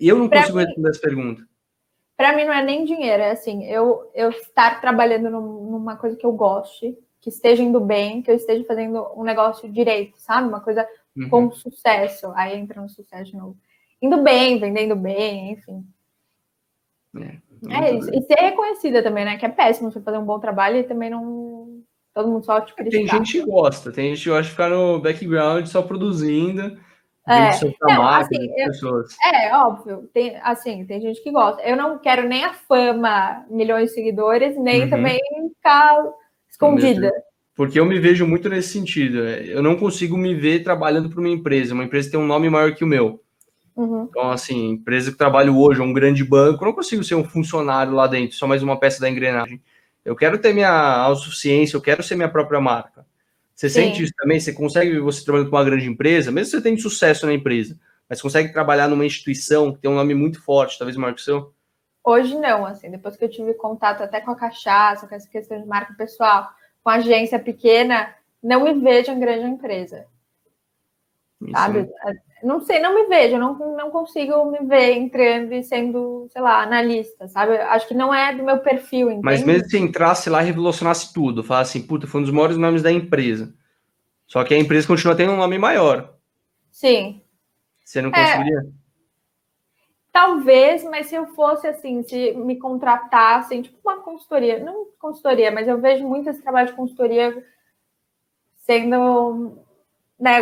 Eu 0.00 0.18
não 0.18 0.28
pra 0.28 0.40
consigo 0.40 0.58
mim... 0.58 0.64
responder 0.64 0.90
essa 0.90 1.00
pergunta 1.00 1.52
para 2.22 2.36
mim 2.36 2.44
não 2.44 2.52
é 2.52 2.64
nem 2.64 2.84
dinheiro, 2.84 3.20
é 3.20 3.32
assim, 3.32 3.64
eu, 3.64 4.08
eu 4.14 4.30
estar 4.30 4.80
trabalhando 4.80 5.28
numa 5.28 5.96
coisa 5.96 6.16
que 6.16 6.24
eu 6.24 6.30
goste, 6.30 6.96
que 7.20 7.28
esteja 7.28 7.64
indo 7.64 7.80
bem, 7.80 8.22
que 8.22 8.30
eu 8.30 8.36
esteja 8.36 8.64
fazendo 8.64 9.08
um 9.16 9.24
negócio 9.24 9.68
direito, 9.68 10.14
sabe? 10.18 10.46
Uma 10.46 10.60
coisa 10.60 10.86
uhum. 11.16 11.28
com 11.28 11.50
sucesso. 11.50 12.30
Aí 12.36 12.56
entra 12.56 12.80
no 12.80 12.88
sucesso 12.88 13.32
de 13.32 13.36
novo. 13.36 13.56
Indo 14.00 14.22
bem, 14.22 14.60
vendendo 14.60 14.94
bem, 14.94 15.50
enfim. 15.50 15.84
É, 17.20 17.38
é 17.68 17.94
isso. 17.94 18.10
E 18.12 18.22
ser 18.22 18.40
reconhecida 18.40 19.02
também, 19.02 19.24
né? 19.24 19.36
Que 19.36 19.46
é 19.46 19.48
péssimo 19.48 19.90
você 19.90 20.00
fazer 20.00 20.18
um 20.18 20.24
bom 20.24 20.38
trabalho 20.38 20.78
e 20.78 20.84
também 20.84 21.10
não. 21.10 21.80
Todo 22.14 22.28
mundo 22.28 22.44
só 22.44 22.60
te 22.60 22.74
criticar. 22.74 23.00
Tem 23.00 23.08
gente 23.08 23.40
que 23.40 23.50
gosta, 23.50 23.90
tem 23.90 24.10
gente 24.10 24.24
que 24.24 24.28
gosta 24.28 24.42
de 24.42 24.50
ficar 24.50 24.68
no 24.68 25.00
background 25.00 25.66
só 25.66 25.80
produzindo 25.80 26.76
é, 27.26 27.50
não, 27.82 28.08
assim, 28.08 28.50
eu, 28.56 29.04
é 29.32 29.56
óbvio, 29.56 30.10
tem, 30.12 30.36
assim, 30.42 30.84
tem 30.84 31.00
gente 31.00 31.22
que 31.22 31.30
gosta. 31.30 31.62
Eu 31.62 31.76
não 31.76 31.96
quero 31.98 32.28
nem 32.28 32.44
a 32.44 32.52
fama, 32.52 33.44
milhões 33.48 33.90
de 33.90 33.94
seguidores, 33.94 34.56
nem 34.58 34.82
uhum. 34.82 34.90
também 34.90 35.20
ficar 35.54 36.04
escondida. 36.50 37.12
Porque 37.54 37.78
eu 37.78 37.86
me 37.86 38.00
vejo 38.00 38.26
muito 38.26 38.48
nesse 38.48 38.70
sentido. 38.70 39.24
É, 39.24 39.44
eu 39.46 39.62
não 39.62 39.76
consigo 39.76 40.16
me 40.16 40.34
ver 40.34 40.64
trabalhando 40.64 41.08
para 41.08 41.20
uma 41.20 41.28
empresa. 41.28 41.74
Uma 41.74 41.84
empresa 41.84 42.10
tem 42.10 42.18
um 42.18 42.26
nome 42.26 42.50
maior 42.50 42.74
que 42.74 42.82
o 42.82 42.88
meu. 42.88 43.21
Uhum. 43.74 44.06
Então, 44.10 44.30
assim, 44.30 44.70
empresa 44.70 45.10
que 45.10 45.16
trabalho 45.16 45.58
hoje, 45.58 45.80
um 45.80 45.92
grande 45.92 46.22
banco, 46.22 46.64
não 46.64 46.72
consigo 46.72 47.02
ser 47.02 47.14
um 47.14 47.24
funcionário 47.24 47.92
lá 47.92 48.06
dentro, 48.06 48.36
só 48.36 48.46
mais 48.46 48.62
uma 48.62 48.78
peça 48.78 49.00
da 49.00 49.08
engrenagem. 49.08 49.60
Eu 50.04 50.16
quero 50.16 50.38
ter 50.38 50.52
minha 50.52 50.70
autossuficiência, 50.70 51.76
eu 51.76 51.80
quero 51.80 52.02
ser 52.02 52.16
minha 52.16 52.28
própria 52.28 52.60
marca. 52.60 53.06
Você 53.54 53.68
Sim. 53.68 53.82
sente 53.82 54.02
isso 54.02 54.12
também? 54.16 54.40
Você 54.40 54.52
consegue, 54.52 54.98
você 54.98 55.24
trabalhando 55.24 55.50
com 55.50 55.56
uma 55.56 55.64
grande 55.64 55.88
empresa, 55.88 56.30
mesmo 56.30 56.50
que 56.50 56.56
você 56.56 56.62
tenha 56.62 56.78
sucesso 56.78 57.26
na 57.26 57.32
empresa, 57.32 57.78
mas 58.08 58.20
consegue 58.20 58.52
trabalhar 58.52 58.88
numa 58.88 59.06
instituição 59.06 59.72
que 59.72 59.80
tem 59.80 59.90
um 59.90 59.94
nome 59.94 60.14
muito 60.14 60.42
forte, 60.42 60.78
talvez 60.78 60.96
maior 60.96 61.14
que 61.14 61.20
o 61.20 61.24
seu? 61.24 61.54
Hoje 62.04 62.36
não, 62.36 62.66
assim, 62.66 62.90
depois 62.90 63.16
que 63.16 63.24
eu 63.24 63.30
tive 63.30 63.54
contato 63.54 64.02
até 64.02 64.20
com 64.20 64.32
a 64.32 64.36
cachaça, 64.36 65.06
com 65.06 65.14
essa 65.14 65.28
questão 65.28 65.60
de 65.60 65.66
marca 65.66 65.94
pessoal, 65.94 66.50
com 66.82 66.90
agência 66.90 67.38
pequena, 67.38 68.12
não 68.42 68.64
me 68.64 68.74
vejo 68.74 69.12
em 69.12 69.20
grande 69.20 69.46
empresa. 69.46 70.04
Isso 71.44 71.52
sabe? 71.52 71.88
não 72.42 72.60
sei, 72.60 72.80
não 72.80 72.94
me 72.94 73.06
vejo, 73.06 73.38
não, 73.38 73.54
não 73.76 73.90
consigo 73.90 74.44
me 74.50 74.58
ver 74.66 74.92
entrando 74.92 75.52
e 75.52 75.62
sendo, 75.62 76.28
sei 76.32 76.42
lá, 76.42 76.62
analista, 76.62 77.28
sabe? 77.28 77.56
Acho 77.56 77.86
que 77.86 77.94
não 77.94 78.12
é 78.12 78.34
do 78.34 78.42
meu 78.42 78.58
perfil. 78.58 79.08
Entende? 79.08 79.24
Mas 79.24 79.44
mesmo 79.44 79.68
se 79.68 79.78
entrasse 79.78 80.28
lá 80.28 80.42
e 80.42 80.46
revolucionasse 80.46 81.12
tudo, 81.12 81.44
falasse 81.44 81.78
assim, 81.78 81.86
puta, 81.86 82.06
foi 82.06 82.20
um 82.20 82.24
dos 82.24 82.32
maiores 82.32 82.56
nomes 82.56 82.82
da 82.82 82.90
empresa. 82.90 83.54
Só 84.26 84.42
que 84.44 84.54
a 84.54 84.58
empresa 84.58 84.86
continua 84.86 85.14
tendo 85.14 85.32
um 85.32 85.36
nome 85.36 85.58
maior. 85.58 86.14
Sim. 86.70 87.22
Você 87.84 88.00
não 88.00 88.10
conseguiria? 88.10 88.66
Talvez, 90.10 90.84
mas 90.84 91.06
se 91.06 91.14
eu 91.14 91.26
fosse 91.28 91.66
assim, 91.66 92.02
se 92.02 92.32
me 92.32 92.58
contratassem, 92.58 93.62
tipo 93.62 93.78
uma 93.82 94.00
consultoria, 94.00 94.62
não 94.62 94.86
consultoria, 94.98 95.50
mas 95.50 95.66
eu 95.66 95.80
vejo 95.80 96.06
muito 96.06 96.28
esse 96.28 96.42
trabalho 96.42 96.68
de 96.68 96.74
consultoria 96.74 97.44
sendo, 98.56 99.58
né, 100.22 100.38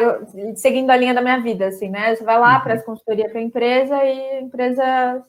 seguindo 0.57 0.91
a 0.91 0.97
linha 0.97 1.15
da 1.15 1.23
minha 1.23 1.41
vida, 1.41 1.69
assim, 1.69 1.89
né? 1.89 2.15
Você 2.15 2.23
vai 2.23 2.39
lá, 2.39 2.57
uhum. 2.57 2.63
presta 2.63 2.85
consultoria 2.85 3.31
para 3.31 3.39
a 3.39 3.43
empresa 3.43 3.97
e 4.05 4.21
a 4.37 4.41
empresa 4.43 5.25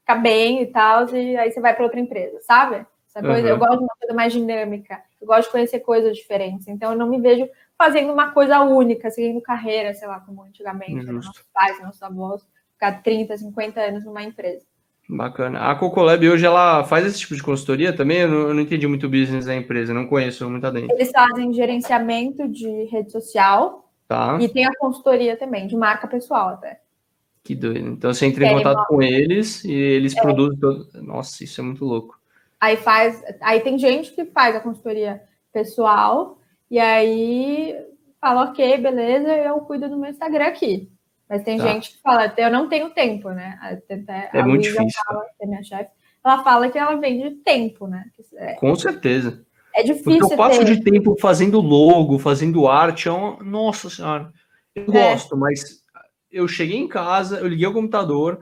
fica 0.00 0.14
bem 0.16 0.60
e 0.60 0.66
tal, 0.66 1.08
e 1.08 1.34
aí 1.38 1.50
você 1.50 1.58
vai 1.58 1.74
para 1.74 1.84
outra 1.84 1.98
empresa, 1.98 2.38
sabe? 2.42 2.84
Essa 3.08 3.22
coisa, 3.22 3.40
uhum. 3.40 3.48
Eu 3.48 3.58
gosto 3.58 3.78
de 3.78 3.84
uma 3.84 3.96
coisa 3.98 4.14
mais 4.14 4.32
dinâmica, 4.34 5.00
eu 5.18 5.26
gosto 5.26 5.44
de 5.46 5.52
conhecer 5.52 5.80
coisas 5.80 6.14
diferentes, 6.14 6.68
então 6.68 6.92
eu 6.92 6.98
não 6.98 7.08
me 7.08 7.18
vejo 7.18 7.48
fazendo 7.78 8.12
uma 8.12 8.30
coisa 8.30 8.60
única, 8.60 9.10
seguindo 9.10 9.40
carreira, 9.40 9.94
sei 9.94 10.06
lá, 10.06 10.20
como 10.20 10.42
antigamente, 10.42 11.06
né, 11.06 11.10
nossos 11.10 11.42
pais, 11.54 11.82
nossos 11.82 12.02
avós 12.02 12.46
ficar 12.74 13.02
30, 13.02 13.38
50 13.38 13.80
anos 13.80 14.04
numa 14.04 14.22
empresa. 14.22 14.66
Bacana. 15.08 15.70
A 15.70 15.74
Cocolab 15.74 16.28
hoje 16.28 16.44
ela 16.44 16.84
faz 16.84 17.06
esse 17.06 17.20
tipo 17.20 17.34
de 17.34 17.42
consultoria 17.42 17.94
também? 17.94 18.18
Eu 18.20 18.28
não, 18.28 18.48
eu 18.48 18.54
não 18.54 18.60
entendi 18.60 18.86
muito 18.86 19.06
o 19.06 19.10
business 19.10 19.46
da 19.46 19.54
empresa, 19.54 19.94
não 19.94 20.06
conheço 20.06 20.48
muito 20.48 20.70
dentro. 20.70 20.94
Eles 20.94 21.10
fazem 21.10 21.52
gerenciamento 21.52 22.48
de 22.48 22.84
rede 22.84 23.12
social 23.12 23.83
tá. 24.14 24.38
e 24.40 24.48
tem 24.48 24.64
a 24.66 24.76
consultoria 24.76 25.36
também, 25.36 25.66
de 25.66 25.76
marca 25.76 26.06
pessoal 26.06 26.50
até. 26.50 26.80
Que 27.42 27.54
doido. 27.54 27.88
Então 27.88 28.12
você 28.12 28.26
entra 28.26 28.46
em 28.46 28.54
contato 28.54 28.86
com 28.86 29.02
eles 29.02 29.64
e 29.64 29.72
eles 29.72 30.16
é. 30.16 30.20
produzem 30.20 30.58
todo. 30.58 30.88
Nossa, 31.02 31.44
isso 31.44 31.60
é 31.60 31.64
muito 31.64 31.84
louco. 31.84 32.18
Aí 32.58 32.76
faz. 32.76 33.22
Aí 33.42 33.60
tem 33.60 33.78
gente 33.78 34.12
que 34.12 34.24
faz 34.24 34.56
a 34.56 34.60
consultoria 34.60 35.22
pessoal 35.52 36.38
e 36.70 36.78
aí 36.78 37.76
fala, 38.20 38.44
ok, 38.44 38.78
beleza, 38.78 39.28
eu 39.28 39.60
cuido 39.60 39.88
do 39.88 39.98
meu 39.98 40.10
Instagram 40.10 40.46
aqui. 40.46 40.90
Mas 41.28 41.42
tem 41.42 41.58
tá. 41.58 41.66
gente 41.66 41.92
que 41.92 42.00
fala, 42.00 42.32
eu 42.36 42.50
não 42.50 42.68
tenho 42.68 42.90
tempo, 42.90 43.30
né? 43.30 43.58
Até, 43.60 44.30
é 44.32 44.42
muito 44.42 44.62
difícil. 44.62 45.02
Fala, 45.06 45.26
é 45.40 45.46
minha 45.46 45.62
chefe, 45.62 45.90
ela 46.24 46.42
fala 46.42 46.70
que 46.70 46.78
ela 46.78 46.96
vende 46.96 47.36
tempo, 47.42 47.86
né? 47.86 48.04
É, 48.36 48.54
Com 48.54 48.74
certeza. 48.74 49.44
É 49.74 49.82
difícil. 49.82 50.18
Porque 50.18 50.34
eu 50.34 50.36
passo 50.36 50.60
ter... 50.60 50.76
de 50.76 50.82
tempo 50.82 51.16
fazendo 51.20 51.60
logo, 51.60 52.18
fazendo 52.18 52.68
arte, 52.68 53.08
é 53.08 53.12
uma... 53.12 53.42
nossa 53.42 53.90
senhora. 53.90 54.32
Eu 54.74 54.84
é. 54.84 54.86
gosto, 54.86 55.36
mas 55.36 55.82
eu 56.30 56.46
cheguei 56.48 56.78
em 56.78 56.88
casa, 56.88 57.38
eu 57.38 57.48
liguei 57.48 57.66
o 57.66 57.72
computador 57.72 58.40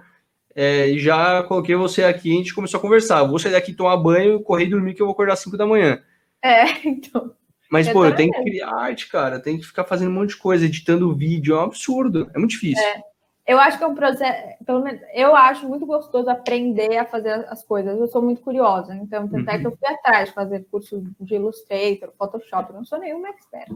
é, 0.54 0.88
e 0.88 0.98
já 0.98 1.42
coloquei 1.44 1.74
você 1.74 2.04
aqui, 2.04 2.30
a 2.30 2.36
gente 2.36 2.54
começou 2.54 2.78
a 2.78 2.80
conversar. 2.80 3.24
Vou 3.24 3.38
sair 3.38 3.52
daqui 3.52 3.72
tomar 3.72 3.96
banho, 3.96 4.40
correr 4.40 4.64
e 4.64 4.70
dormir, 4.70 4.94
que 4.94 5.02
eu 5.02 5.06
vou 5.06 5.12
acordar 5.12 5.34
às 5.34 5.40
5 5.40 5.56
da 5.56 5.66
manhã. 5.66 6.00
É, 6.42 6.64
então. 6.86 7.32
Mas, 7.70 7.88
pô, 7.88 8.04
eu 8.04 8.14
tenho 8.14 8.30
que 8.30 8.42
criar 8.42 8.70
arte, 8.70 9.08
cara. 9.08 9.40
Tem 9.40 9.58
que 9.58 9.64
ficar 9.64 9.84
fazendo 9.84 10.10
um 10.10 10.14
monte 10.14 10.30
de 10.30 10.36
coisa, 10.36 10.66
editando 10.66 11.14
vídeo. 11.14 11.54
É 11.54 11.58
um 11.58 11.64
absurdo. 11.64 12.30
É 12.34 12.38
muito 12.38 12.50
difícil. 12.50 12.84
É. 12.84 13.02
Eu 13.44 13.58
acho 13.58 13.76
que 13.76 13.82
é 13.82 13.86
um 13.88 13.94
processo, 13.94 14.64
pelo 14.64 14.84
menos, 14.84 15.00
eu 15.12 15.34
acho 15.34 15.68
muito 15.68 15.84
gostoso 15.84 16.30
aprender 16.30 16.96
a 16.96 17.04
fazer 17.04 17.44
as 17.48 17.64
coisas. 17.64 17.98
Eu 17.98 18.06
sou 18.06 18.22
muito 18.22 18.40
curiosa, 18.40 18.94
então, 18.94 19.26
tanto 19.28 19.50
é 19.50 19.58
que 19.58 19.66
eu 19.66 19.70
uhum. 19.70 19.76
fui 19.76 19.88
atrás 19.88 20.28
de 20.28 20.34
fazer 20.34 20.64
curso 20.70 21.02
de 21.18 21.34
Illustrator, 21.34 22.12
Photoshop, 22.16 22.70
eu 22.70 22.76
não 22.76 22.84
sou 22.84 23.00
nenhuma 23.00 23.30
expert. 23.30 23.68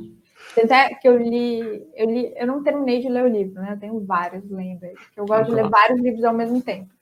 Tanto 0.54 0.72
é 0.72 0.94
que 0.94 1.08
eu 1.08 1.16
li, 1.16 1.84
eu 1.96 2.08
li, 2.08 2.32
eu 2.36 2.46
não 2.46 2.62
terminei 2.62 3.00
de 3.00 3.08
ler 3.08 3.24
o 3.24 3.28
livro, 3.28 3.60
né? 3.60 3.72
Eu 3.72 3.80
tenho 3.80 4.06
vários 4.06 4.48
lendo, 4.48 4.86
que 5.12 5.18
eu 5.18 5.26
gosto 5.26 5.46
de 5.46 5.56
ler 5.56 5.68
vários 5.68 6.00
livros 6.00 6.22
ao 6.22 6.34
mesmo 6.34 6.62
tempo. 6.62 6.94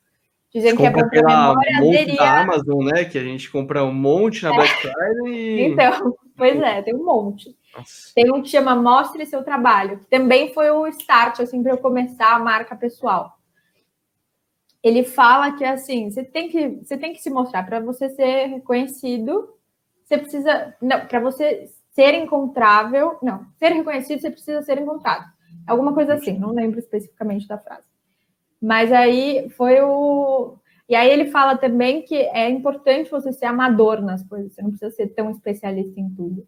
Dizem 0.55 0.77
que 0.77 0.87
é 0.87 0.91
bom 0.91 1.09
para 1.09 1.23
memória, 1.23 1.81
monte 1.81 2.17
da 2.17 2.43
Amazon, 2.43 2.85
né? 2.85 3.05
Que 3.05 3.19
a 3.19 3.25
gente 3.25 3.51
compra 3.51 3.85
um 3.85 3.93
monte 3.93 4.43
na 4.45 4.55
é. 4.55 4.57
Black 4.57 4.73
Friday 4.81 5.33
e... 5.33 5.63
Então, 5.65 6.15
pois 6.37 6.59
é, 6.61 6.81
tem 6.81 6.95
um 6.95 7.05
monte. 7.05 7.55
Tem 8.15 8.33
um 8.33 8.43
que 8.43 8.49
chama 8.49 8.75
Mostre 8.75 9.27
Seu 9.27 9.43
Trabalho, 9.43 9.99
que 9.99 10.07
também 10.07 10.53
foi 10.53 10.71
o 10.71 10.87
start, 10.89 11.41
assim, 11.41 11.63
para 11.63 11.73
eu 11.73 11.79
começar 11.79 12.35
a 12.35 12.39
marca 12.39 12.77
pessoal. 12.77 13.39
Ele 14.83 15.03
fala 15.05 15.53
que, 15.53 15.65
assim, 15.65 16.11
você 16.11 16.23
tem 16.23 16.49
que, 16.49 16.69
você 16.85 16.97
tem 16.97 17.13
que 17.13 17.23
se 17.23 17.31
mostrar. 17.31 17.65
Para 17.65 17.81
você 17.81 18.09
ser 18.11 18.47
reconhecido, 18.47 19.55
você 20.05 20.19
precisa... 20.19 20.77
Não, 20.81 21.07
para 21.07 21.21
você 21.21 21.71
ser 21.93 22.15
encontrável... 22.15 23.19
Não, 23.23 23.47
ser 23.59 23.73
reconhecido, 23.73 24.21
você 24.21 24.31
precisa 24.31 24.63
ser 24.63 24.79
encontrado. 24.79 25.25
Alguma 25.67 25.95
coisa 25.95 26.15
assim, 26.15 26.39
não 26.39 26.53
lembro 26.53 26.79
especificamente 26.79 27.49
da 27.49 27.59
frase. 27.59 27.87
Mas 28.61 28.93
aí 28.93 29.49
foi 29.51 29.81
o. 29.83 30.57
E 30.89 30.95
aí 30.95 31.11
ele 31.11 31.31
fala 31.31 31.57
também 31.57 32.03
que 32.03 32.17
é 32.17 32.49
importante 32.49 33.11
você 33.11 33.33
ser 33.33 33.47
amador 33.47 34.01
nas 34.01 34.23
coisas, 34.27 34.55
você 34.55 34.63
não 34.63 34.71
precisa 34.71 34.91
ser 34.91 35.09
tão 35.09 35.31
especialista 35.31 36.01
em 36.01 36.09
tudo. 36.09 36.47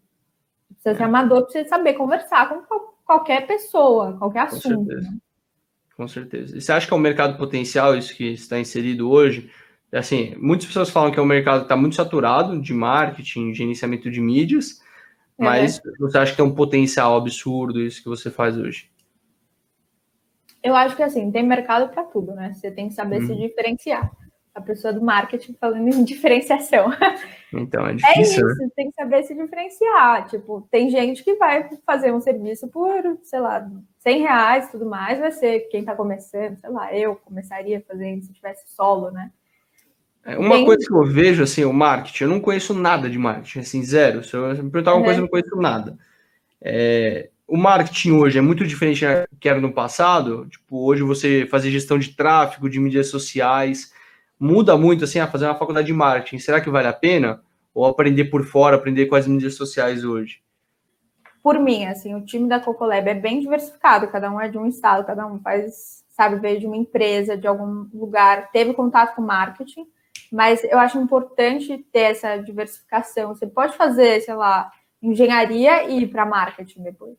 Você 0.77 0.83
precisa 0.83 0.97
ser 0.97 1.03
amador 1.03 1.45
você 1.45 1.65
saber 1.65 1.93
conversar 1.93 2.49
com 2.49 2.61
qualquer 3.05 3.47
pessoa, 3.47 4.17
qualquer 4.17 4.41
assunto. 4.41 4.77
Com 4.77 4.85
certeza. 4.85 5.11
Né? 5.11 5.17
Com 5.95 6.07
certeza. 6.07 6.57
E 6.57 6.61
você 6.61 6.71
acha 6.71 6.87
que 6.87 6.93
é 6.93 6.95
um 6.95 6.99
mercado 6.99 7.37
potencial 7.37 7.97
isso 7.97 8.15
que 8.15 8.33
está 8.33 8.59
inserido 8.59 9.09
hoje? 9.09 9.51
Assim, 9.91 10.35
muitas 10.37 10.67
pessoas 10.67 10.89
falam 10.89 11.11
que 11.11 11.19
é 11.19 11.21
um 11.21 11.25
mercado 11.25 11.59
que 11.59 11.65
está 11.65 11.75
muito 11.75 11.95
saturado 11.95 12.59
de 12.61 12.73
marketing, 12.73 13.51
de 13.51 13.57
gerenciamento 13.57 14.11
de 14.11 14.21
mídias, 14.21 14.81
é. 15.39 15.43
mas 15.43 15.81
você 15.99 16.17
acha 16.17 16.31
que 16.31 16.37
tem 16.37 16.45
um 16.45 16.53
potencial 16.53 17.17
absurdo 17.17 17.81
isso 17.81 18.03
que 18.03 18.09
você 18.09 18.29
faz 18.29 18.57
hoje? 18.57 18.91
Eu 20.61 20.75
acho 20.75 20.95
que 20.95 21.03
assim, 21.03 21.31
tem 21.31 21.43
mercado 21.43 21.89
para 21.89 22.03
tudo, 22.03 22.33
né? 22.33 22.53
Você 22.53 22.69
tem 22.69 22.89
que 22.89 22.93
saber 22.93 23.21
uhum. 23.21 23.27
se 23.27 23.35
diferenciar. 23.35 24.11
A 24.57 24.61
pessoa 24.61 24.91
do 24.91 25.01
marketing 25.01 25.55
falando 25.61 25.87
em 25.87 26.03
diferenciação. 26.03 26.91
Então 27.53 27.85
é, 27.85 27.91
é 27.91 27.93
difícil. 27.93 28.47
É 28.47 28.51
isso, 28.51 28.59
né? 28.59 28.69
tem 28.75 28.89
que 28.89 28.95
saber 28.95 29.23
se 29.23 29.35
diferenciar. 29.35 30.27
Tipo, 30.27 30.67
tem 30.71 30.89
gente 30.89 31.23
que 31.23 31.35
vai 31.35 31.69
fazer 31.85 32.11
um 32.11 32.19
serviço 32.19 32.67
por, 32.67 33.19
sei 33.21 33.39
lá, 33.39 33.69
100 33.99 34.21
reais 34.21 34.67
e 34.67 34.71
tudo 34.71 34.85
mais, 34.85 35.19
vai 35.19 35.31
ser 35.31 35.67
quem 35.69 35.81
está 35.81 35.95
começando, 35.95 36.57
sei 36.57 36.69
lá, 36.69 36.93
eu 36.93 37.15
começaria 37.17 37.83
fazendo 37.87 38.23
se 38.23 38.33
tivesse 38.33 38.73
solo, 38.73 39.11
né? 39.11 39.31
É, 40.25 40.37
uma 40.37 40.55
tem... 40.55 40.65
coisa 40.65 40.85
que 40.85 40.93
eu 40.93 41.05
vejo, 41.05 41.43
assim, 41.43 41.63
o 41.63 41.71
marketing, 41.71 42.23
eu 42.23 42.29
não 42.29 42.41
conheço 42.41 42.73
nada 42.73 43.09
de 43.09 43.17
marketing, 43.17 43.59
assim, 43.59 43.83
zero. 43.83 44.23
Se 44.23 44.33
eu 44.33 44.49
me 44.63 44.71
perguntar 44.71 44.95
uma 44.95 45.03
coisa, 45.03 45.19
eu 45.19 45.23
não 45.23 45.29
conheço 45.29 45.55
nada. 45.55 45.97
É, 46.61 47.29
o 47.47 47.55
marketing 47.55 48.11
hoje 48.11 48.37
é 48.37 48.41
muito 48.41 48.67
diferente 48.67 49.05
do 49.05 49.37
que 49.39 49.47
era 49.47 49.61
no 49.61 49.71
passado. 49.71 50.47
Tipo, 50.49 50.85
hoje 50.85 51.01
você 51.01 51.47
fazer 51.49 51.71
gestão 51.71 51.97
de 51.97 52.09
tráfego, 52.09 52.69
de 52.69 52.79
mídias 52.79 53.07
sociais, 53.07 53.93
muda 54.39 54.77
muito 54.77 55.03
assim, 55.03 55.19
a 55.19 55.27
fazer 55.27 55.45
uma 55.45 55.55
faculdade 55.55 55.87
de 55.87 55.93
marketing. 55.93 56.39
Será 56.39 56.61
que 56.61 56.69
vale 56.69 56.87
a 56.87 56.93
pena? 56.93 57.41
Ou 57.73 57.85
aprender 57.85 58.25
por 58.25 58.43
fora, 58.43 58.75
aprender 58.75 59.05
com 59.05 59.15
as 59.15 59.27
mídias 59.27 59.55
sociais 59.55 60.03
hoje? 60.03 60.41
Por 61.43 61.59
mim, 61.59 61.85
assim, 61.85 62.13
o 62.15 62.25
time 62.25 62.49
da 62.49 62.59
Cocolab 62.59 63.07
é 63.07 63.13
bem 63.13 63.39
diversificado, 63.39 64.09
cada 64.09 64.29
um 64.29 64.41
é 64.41 64.49
de 64.49 64.57
um 64.57 64.65
estado, 64.65 65.05
cada 65.05 65.25
um 65.25 65.39
faz, 65.39 66.03
sabe, 66.09 66.39
veio 66.39 66.59
de 66.59 66.67
uma 66.67 66.75
empresa, 66.75 67.37
de 67.37 67.47
algum 67.47 67.87
lugar, 67.93 68.51
teve 68.51 68.73
contato 68.73 69.15
com 69.15 69.21
marketing, 69.21 69.87
mas 70.31 70.63
eu 70.65 70.77
acho 70.77 70.97
importante 70.97 71.77
ter 71.91 72.11
essa 72.11 72.35
diversificação. 72.37 73.33
Você 73.33 73.47
pode 73.47 73.77
fazer, 73.77 74.19
sei 74.21 74.33
lá, 74.33 74.69
engenharia 75.01 75.83
e 75.83 76.01
ir 76.01 76.07
para 76.07 76.25
marketing 76.25 76.83
depois. 76.83 77.15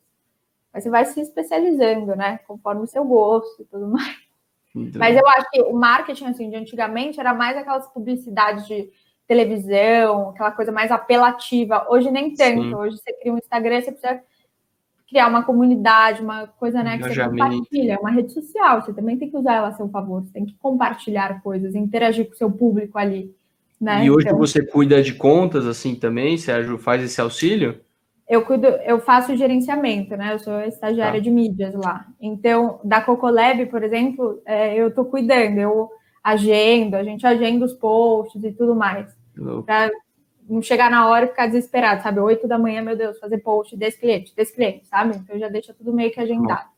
Mas 0.73 0.83
você 0.83 0.91
vai 0.91 1.07
se 1.07 1.21
especializando, 1.21 2.15
né? 2.15 2.39
Conforme 2.47 2.83
o 2.83 2.87
seu 2.87 3.05
gosto 3.05 3.63
e 3.63 3.65
tudo 3.65 3.89
mais. 3.89 4.28
Mas 4.75 5.17
eu 5.17 5.27
acho 5.27 5.51
que 5.51 5.63
o 5.63 5.73
marketing, 5.73 6.27
assim, 6.27 6.51
de 6.51 6.57
antigamente 6.57 7.19
era 7.19 7.35
mais 7.35 7.57
aquelas 7.57 7.87
publicidades 7.89 8.67
de 8.67 8.89
televisão, 9.27 10.31
aquela 10.31 10.51
coisa 10.53 10.73
mais 10.73 10.91
apelativa. 10.91 11.87
Hoje 11.91 12.11
nem 12.11 12.35
tanto. 12.35 12.63
Sim. 12.63 12.75
Hoje 12.75 12.97
você 12.97 13.13
cria 13.15 13.33
um 13.33 13.39
Instagram, 13.39 13.81
você 13.81 13.93
precisa 13.93 14.21
criar 15.09 15.27
uma 15.27 15.43
comunidade, 15.43 16.23
uma 16.23 16.47
coisa, 16.47 16.83
né, 16.83 16.99
que 16.99 17.09
você 17.09 17.25
compartilha, 17.25 17.99
uma 17.99 18.11
rede 18.11 18.33
social. 18.33 18.83
Você 18.83 18.93
também 18.93 19.17
tem 19.17 19.31
que 19.31 19.37
usar 19.37 19.55
ela 19.55 19.69
a 19.69 19.73
seu 19.73 19.89
favor. 19.89 20.23
Você 20.23 20.33
tem 20.33 20.47
que 20.47 20.55
compartilhar 20.59 21.43
coisas, 21.43 21.75
interagir 21.75 22.27
com 22.27 22.35
o 22.35 22.37
seu 22.37 22.51
público 22.51 22.99
ali. 22.99 23.35
Né? 23.81 24.05
E 24.05 24.11
hoje 24.11 24.27
então... 24.27 24.39
você 24.39 24.65
cuida 24.65 25.03
de 25.03 25.15
contas 25.15 25.67
assim 25.67 25.95
também, 25.95 26.37
Sérgio, 26.37 26.79
faz 26.79 27.03
esse 27.03 27.21
auxílio? 27.21 27.81
Eu 28.29 28.45
cuido, 28.45 28.67
eu 28.67 29.01
faço 29.01 29.37
gerenciamento, 29.37 30.17
né? 30.17 30.35
Eu 30.35 30.39
sou 30.39 30.61
estagiária 30.61 31.19
tá. 31.19 31.25
de 31.25 31.31
mídias 31.31 31.75
lá. 31.75 32.07
Então, 32.21 32.79
da 32.85 33.01
Cocolab, 33.01 33.65
por 33.67 33.83
exemplo, 33.83 34.43
é, 34.45 34.77
eu 34.77 34.95
tô 34.95 35.05
cuidando, 35.07 35.59
eu 35.59 35.89
agendo, 36.23 36.97
a 36.97 37.03
gente 37.03 37.27
agenda 37.27 37.65
os 37.65 37.73
posts 37.73 38.43
e 38.45 38.53
tudo 38.53 38.75
mais. 38.75 39.17
Para 39.65 39.91
não 40.49 40.61
chegar 40.61 40.91
na 40.91 41.09
hora 41.09 41.25
e 41.25 41.29
ficar 41.29 41.47
desesperado, 41.47 42.03
sabe? 42.03 42.21
Oito 42.21 42.47
da 42.47 42.59
manhã, 42.59 42.83
meu 42.83 42.97
Deus, 42.97 43.19
fazer 43.19 43.39
post 43.39 43.77
desse 43.77 43.99
cliente, 43.99 44.35
desse 44.35 44.55
cliente, 44.55 44.87
sabe? 44.87 45.17
Então 45.17 45.37
eu 45.37 45.41
já 45.41 45.49
deixa 45.49 45.73
tudo 45.73 45.93
meio 45.93 46.11
que 46.11 46.21
agendado. 46.21 46.69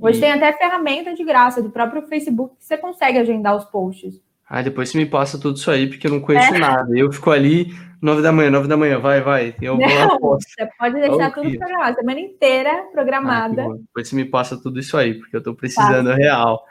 Hoje 0.00 0.18
e... 0.18 0.20
tem 0.20 0.32
até 0.32 0.52
ferramenta 0.52 1.14
de 1.14 1.22
graça 1.22 1.62
do 1.62 1.70
próprio 1.70 2.02
Facebook 2.06 2.56
que 2.56 2.64
você 2.64 2.78
consegue 2.78 3.18
agendar 3.18 3.56
os 3.56 3.64
posts. 3.66 4.22
Ah, 4.52 4.62
depois 4.62 4.88
você 4.88 4.98
me 4.98 5.06
passa 5.06 5.38
tudo 5.38 5.56
isso 5.56 5.70
aí, 5.70 5.86
porque 5.86 6.08
eu 6.08 6.10
não 6.10 6.20
conheço 6.20 6.52
é. 6.52 6.58
nada. 6.58 6.98
Eu 6.98 7.12
fico 7.12 7.30
ali, 7.30 7.72
nove 8.02 8.20
da 8.20 8.32
manhã, 8.32 8.50
nove 8.50 8.66
da 8.66 8.76
manhã, 8.76 8.98
vai, 8.98 9.20
vai. 9.20 9.54
Eu 9.62 9.78
não, 9.78 10.18
vou 10.18 10.32
lá, 10.32 10.38
você 10.40 10.68
pode 10.76 10.94
deixar 10.94 11.28
oh, 11.28 11.40
tudo 11.40 11.56
programado, 11.56 11.96
semana 11.96 12.18
inteira 12.18 12.88
programada. 12.90 13.62
Ah, 13.62 13.76
depois 13.76 14.08
você 14.08 14.16
me 14.16 14.24
passa 14.24 14.60
tudo 14.60 14.80
isso 14.80 14.96
aí, 14.96 15.14
porque 15.14 15.36
eu 15.36 15.40
tô 15.40 15.54
precisando 15.54 16.08
Passa. 16.08 16.18
real. 16.18 16.64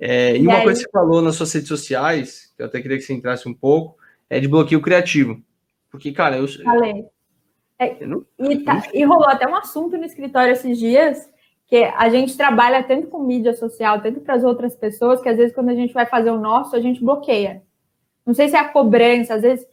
É, 0.00 0.34
e, 0.34 0.40
e, 0.40 0.46
uma 0.46 0.56
aí... 0.56 0.62
coisa 0.62 0.80
que 0.80 0.86
você 0.86 0.90
falou 0.90 1.20
nas 1.20 1.36
suas 1.36 1.52
redes 1.52 1.68
sociais, 1.68 2.50
que 2.56 2.62
eu 2.62 2.66
até 2.66 2.80
queria 2.80 2.96
que 2.96 3.04
você 3.04 3.12
entrasse 3.12 3.46
um 3.46 3.52
pouco, 3.52 3.98
é 4.30 4.40
de 4.40 4.48
bloqueio 4.48 4.80
criativo. 4.80 5.38
Porque, 5.90 6.12
cara, 6.12 6.38
eu. 6.38 6.48
Falei. 6.48 7.04
É, 7.78 8.02
eu 8.02 8.08
não, 8.08 8.24
e, 8.38 8.58
tá, 8.60 8.82
e 8.94 9.04
rolou 9.04 9.28
até 9.28 9.46
um 9.46 9.54
assunto 9.54 9.98
no 9.98 10.04
escritório 10.06 10.52
esses 10.52 10.78
dias 10.78 11.28
Porque 11.72 11.90
a 11.96 12.10
gente 12.10 12.36
trabalha 12.36 12.82
tanto 12.82 13.06
com 13.06 13.18
mídia 13.18 13.54
social, 13.54 13.98
tanto 14.02 14.20
para 14.20 14.34
as 14.34 14.44
outras 14.44 14.76
pessoas, 14.76 15.22
que 15.22 15.28
às 15.30 15.38
vezes 15.38 15.54
quando 15.54 15.70
a 15.70 15.74
gente 15.74 15.94
vai 15.94 16.04
fazer 16.04 16.30
o 16.30 16.38
nosso, 16.38 16.76
a 16.76 16.80
gente 16.80 17.02
bloqueia. 17.02 17.62
Não 18.26 18.34
sei 18.34 18.50
se 18.50 18.56
é 18.56 18.58
a 18.58 18.68
cobrança, 18.68 19.36
às 19.36 19.40
vezes. 19.40 19.66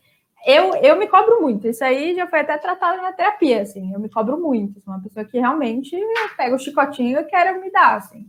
Eu, 0.46 0.76
eu 0.76 0.98
me 0.98 1.08
cobro 1.08 1.42
muito. 1.42 1.68
Isso 1.68 1.84
aí 1.84 2.16
já 2.16 2.26
foi 2.26 2.40
até 2.40 2.58
tratado 2.58 3.02
na 3.02 3.12
terapia, 3.12 3.64
assim. 3.64 3.92
Eu 3.94 4.00
me 4.00 4.10
cobro 4.10 4.40
muito. 4.40 4.80
Sou 4.80 4.94
uma 4.94 5.04
pessoa 5.04 5.26
que 5.26 5.38
realmente 5.38 5.94
pega 6.38 6.56
o 6.56 6.58
chicotinho 6.58 7.20
e 7.20 7.24
quero 7.26 7.60
me 7.60 7.70
dar, 7.70 7.98
assim. 7.98 8.26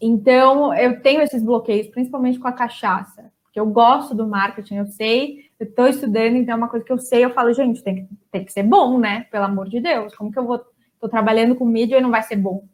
Então, 0.00 0.72
eu 0.74 1.02
tenho 1.02 1.22
esses 1.22 1.42
bloqueios, 1.42 1.88
principalmente 1.88 2.38
com 2.38 2.46
a 2.46 2.52
cachaça. 2.52 3.32
Porque 3.42 3.58
eu 3.58 3.66
gosto 3.66 4.14
do 4.14 4.28
marketing, 4.28 4.76
eu 4.76 4.86
sei, 4.86 5.50
eu 5.58 5.66
estou 5.66 5.88
estudando, 5.88 6.36
então 6.36 6.54
é 6.54 6.56
uma 6.56 6.68
coisa 6.68 6.86
que 6.86 6.92
eu 6.92 6.98
sei, 6.98 7.24
eu 7.24 7.30
falo, 7.30 7.52
gente, 7.52 7.82
tem 7.82 7.96
que, 7.96 8.08
tem 8.30 8.44
que 8.44 8.52
ser 8.52 8.62
bom, 8.62 8.96
né? 8.96 9.26
Pelo 9.28 9.44
amor 9.44 9.68
de 9.68 9.80
Deus. 9.80 10.14
Como 10.14 10.30
que 10.30 10.38
eu 10.38 10.46
vou. 10.46 10.71
Estou 11.02 11.10
trabalhando 11.10 11.56
com 11.56 11.64
mídia 11.64 11.98
e 11.98 12.00
não 12.00 12.12
vai 12.12 12.22
ser 12.22 12.36
bom? 12.36 12.64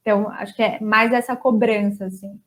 Então, 0.00 0.28
acho 0.30 0.56
que 0.56 0.62
é 0.62 0.80
mais 0.80 1.12
essa 1.12 1.36
cobrança, 1.36 2.06
assim. 2.06 2.40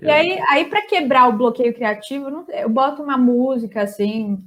E 0.00 0.08
aí, 0.08 0.40
aí 0.48 0.64
para 0.66 0.86
quebrar 0.86 1.28
o 1.28 1.36
bloqueio 1.36 1.74
criativo, 1.74 2.46
eu 2.48 2.68
boto 2.68 3.02
uma 3.02 3.18
música 3.18 3.82
assim 3.82 4.40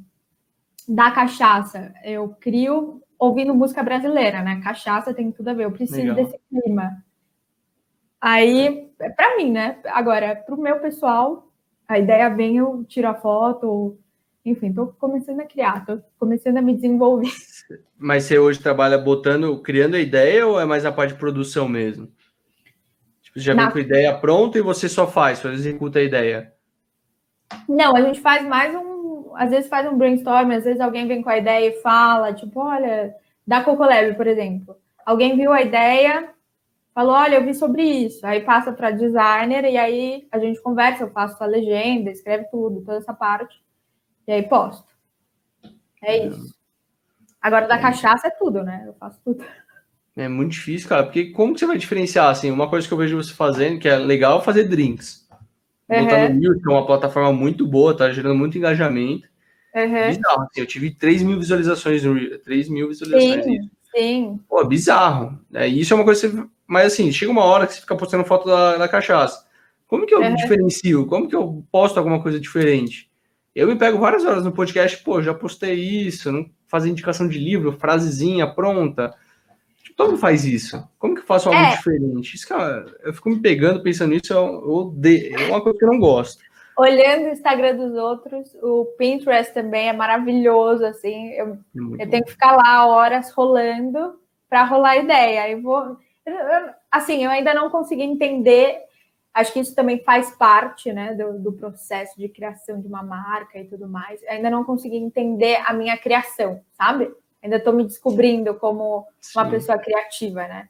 da 0.88 1.12
cachaça. 1.12 1.94
Eu 2.02 2.30
crio 2.40 3.02
ouvindo 3.18 3.54
música 3.54 3.84
brasileira, 3.84 4.42
né? 4.42 4.62
Cachaça 4.64 5.14
tem 5.14 5.32
tudo 5.34 5.50
a 5.50 5.54
ver. 5.54 5.66
Eu 5.66 5.72
preciso 5.72 6.00
Legal. 6.00 6.16
desse 6.16 6.40
clima. 6.50 7.04
Aí, 8.22 8.90
para 9.18 9.36
mim, 9.36 9.52
né? 9.52 9.80
Agora, 9.88 10.34
para 10.34 10.56
o 10.56 10.62
meu 10.62 10.80
pessoal, 10.80 11.52
a 11.86 12.00
ideia 12.00 12.30
vem, 12.30 12.58
eu 12.58 12.86
tiro 12.86 13.08
a 13.10 13.16
foto, 13.16 13.98
enfim, 14.46 14.70
estou 14.70 14.88
começando 14.88 15.42
a 15.42 15.46
criar, 15.46 15.80
estou 15.80 16.02
começando 16.18 16.58
a 16.58 16.62
me 16.62 16.74
desenvolver. 16.74 17.32
Mas 17.98 18.24
você 18.24 18.40
hoje 18.40 18.60
trabalha 18.60 18.98
botando, 18.98 19.60
criando 19.62 19.96
a 19.96 20.00
ideia 20.00 20.48
ou 20.48 20.60
é 20.60 20.66
mais 20.66 20.86
a 20.86 20.92
parte 20.92 21.14
de 21.14 21.20
produção 21.20 21.68
mesmo? 21.68 22.08
Tipo, 23.22 23.40
já 23.40 23.54
Na... 23.54 23.64
vem 23.64 23.72
com 23.72 23.78
a 23.78 23.82
ideia 23.82 24.18
pronta 24.18 24.58
e 24.58 24.62
você 24.62 24.90
só 24.90 25.08
faz, 25.08 25.40
só 25.40 25.50
executa 25.50 26.00
a 26.00 26.04
ideia. 26.04 26.54
Não, 27.68 27.96
a 27.96 28.02
gente 28.02 28.20
faz 28.20 28.48
mais 28.48 28.74
um. 28.76 29.34
Às 29.36 29.52
vezes 29.52 29.70
faz 29.70 29.92
um 29.92 29.98
brainstorm, 29.98 30.52
às 30.52 30.64
vezes 30.64 30.82
alguém 30.82 31.08
vem 31.08 31.22
com 31.22 31.30
a 31.30 31.38
ideia 31.38 31.70
e 31.70 31.82
fala, 31.82 32.34
tipo, 32.34 32.60
olha, 32.60 33.14
da 33.46 33.64
Cocolab, 33.64 34.16
por 34.16 34.28
exemplo. 34.28 34.76
Alguém 35.06 35.36
viu 35.36 35.52
a 35.52 35.62
ideia, 35.62 36.30
falou, 36.94 37.14
olha, 37.14 37.36
eu 37.36 37.44
vi 37.44 37.54
sobre 37.54 37.84
isso. 37.84 38.26
Aí 38.26 38.42
passa 38.42 38.72
para 38.74 38.92
designer 38.92 39.64
e 39.66 39.78
aí 39.78 40.28
a 40.32 40.40
gente 40.40 40.62
conversa, 40.62 41.04
eu 41.04 41.12
faço 41.12 41.42
a 41.44 41.48
legenda, 41.48 42.12
escreve 42.12 42.46
tudo, 42.52 42.82
toda 42.82 42.98
essa 42.98 43.14
parte. 43.14 43.62
E 44.28 44.32
aí 44.32 44.44
posto. 44.44 44.88
É 46.04 46.28
isso. 46.28 46.59
Agora 47.42 47.68
da 47.68 47.78
cachaça 47.78 48.28
é 48.28 48.32
tudo, 48.32 48.64
né? 48.64 48.84
Eu 48.86 48.94
faço 48.94 49.20
tudo. 49.24 49.44
É 50.16 50.28
muito 50.28 50.52
difícil, 50.52 50.90
cara, 50.90 51.04
porque 51.04 51.28
como 51.28 51.54
que 51.54 51.60
você 51.60 51.66
vai 51.66 51.78
diferenciar, 51.78 52.30
assim, 52.30 52.52
uma 52.52 52.70
coisa 52.70 52.86
que 52.86 52.94
eu 52.94 52.98
vejo 52.98 53.16
você 53.16 53.34
fazendo, 53.34 53.80
que 53.80 53.88
é 53.88 53.96
legal 53.96 54.44
fazer 54.44 54.66
drinks. 54.66 55.26
Uhum. 55.90 56.04
Botar 56.04 56.30
no 56.30 56.36
Mil, 56.36 56.60
que 56.60 56.70
é 56.70 56.72
uma 56.72 56.86
plataforma 56.86 57.32
muito 57.32 57.66
boa, 57.66 57.96
tá 57.96 58.12
gerando 58.12 58.36
muito 58.36 58.58
engajamento. 58.58 59.28
Uhum. 59.74 60.08
Bizarro, 60.08 60.42
assim, 60.44 60.60
eu 60.60 60.66
tive 60.66 60.92
3 60.92 61.24
mil 61.24 61.40
visualizações 61.40 62.04
no 62.04 62.14
Rio, 62.14 62.38
3 62.40 62.70
mil 62.70 62.90
visualizações. 62.90 63.46
Sim, 63.46 63.70
sim. 63.96 64.40
Pô, 64.50 64.64
bizarro. 64.66 65.40
É, 65.54 65.68
isso 65.68 65.94
é 65.94 65.96
uma 65.96 66.04
coisa 66.04 66.28
que 66.28 66.36
você... 66.36 66.48
Mas 66.68 66.94
assim, 66.94 67.12
chega 67.12 67.32
uma 67.32 67.46
hora 67.46 67.66
que 67.66 67.74
você 67.74 67.82
fica 67.82 67.96
postando 67.96 68.26
foto 68.26 68.48
da, 68.48 68.78
da 68.78 68.88
cachaça. 68.88 69.48
Como 69.88 70.06
que 70.06 70.14
eu 70.14 70.20
uhum. 70.20 70.36
diferencio? 70.36 71.06
Como 71.08 71.28
que 71.28 71.36
eu 71.36 71.66
posto 71.72 71.98
alguma 71.98 72.22
coisa 72.22 72.40
diferente? 72.40 73.10
Eu 73.56 73.68
me 73.68 73.76
pego 73.76 73.98
várias 73.98 74.26
horas 74.26 74.44
no 74.44 74.52
podcast, 74.52 75.02
pô, 75.04 75.22
já 75.22 75.34
postei 75.34 75.76
isso, 75.76 76.32
não 76.32 76.46
fazer 76.70 76.90
indicação 76.90 77.28
de 77.28 77.38
livro, 77.38 77.74
frasezinha 77.74 78.48
pronta 78.48 79.14
Todo 80.00 80.12
mundo 80.12 80.20
faz 80.22 80.46
isso. 80.46 80.82
Como 80.98 81.14
que 81.14 81.20
eu 81.20 81.26
faço 81.26 81.50
algo 81.50 81.60
é. 81.60 81.76
diferente? 81.76 82.34
Isso, 82.34 82.48
cara, 82.48 82.86
eu 83.04 83.14
fico 83.14 83.30
me 83.30 83.42
pegando 83.42 83.84
pensando 83.84 84.12
nisso, 84.12 84.32
eu, 84.32 84.40
eu 84.40 84.94
é 85.36 85.50
uma 85.50 85.60
coisa 85.60 85.78
que 85.78 85.84
eu 85.84 85.92
não 85.92 86.00
gosto. 86.00 86.42
Olhando 86.78 87.26
o 87.26 87.34
Instagram 87.34 87.76
dos 87.76 87.94
outros, 87.96 88.56
o 88.64 88.86
Pinterest 88.98 89.54
também 89.54 89.90
é 89.90 89.94
maravilhoso, 89.94 90.86
assim. 90.86 91.32
Eu, 91.32 91.58
é 92.00 92.06
eu 92.06 92.10
tenho 92.10 92.24
que 92.24 92.32
ficar 92.32 92.56
lá 92.56 92.88
horas 92.88 93.30
rolando 93.34 94.18
para 94.50 94.64
rolar 94.64 94.96
ideia. 95.00 95.52
Eu 95.52 95.62
vou. 95.62 95.98
Assim, 96.90 97.26
eu 97.26 97.30
ainda 97.30 97.54
não 97.54 97.70
consegui 97.70 98.04
entender. 98.04 98.78
Acho 99.34 99.54
que 99.54 99.60
isso 99.60 99.76
também 99.76 100.04
faz 100.04 100.32
parte 100.32 100.92
né, 100.92 101.14
do, 101.14 101.40
do 101.40 101.54
processo 101.54 102.18
de 102.18 102.28
criação 102.28 102.82
de 102.82 102.88
uma 102.88 103.04
marca 103.04 103.60
e 103.60 103.66
tudo 103.66 103.88
mais. 103.88 104.22
Ainda 104.24 104.50
não 104.50 104.64
consegui 104.64 104.98
entender 104.98 105.62
a 105.66 105.74
minha 105.74 105.98
criação, 105.98 106.62
sabe? 106.74 107.12
ainda 107.42 107.58
estou 107.58 107.74
me 107.74 107.84
descobrindo 107.84 108.54
como 108.56 109.08
Sim. 109.20 109.40
uma 109.40 109.50
pessoa 109.50 109.78
criativa, 109.78 110.42
né? 110.48 110.70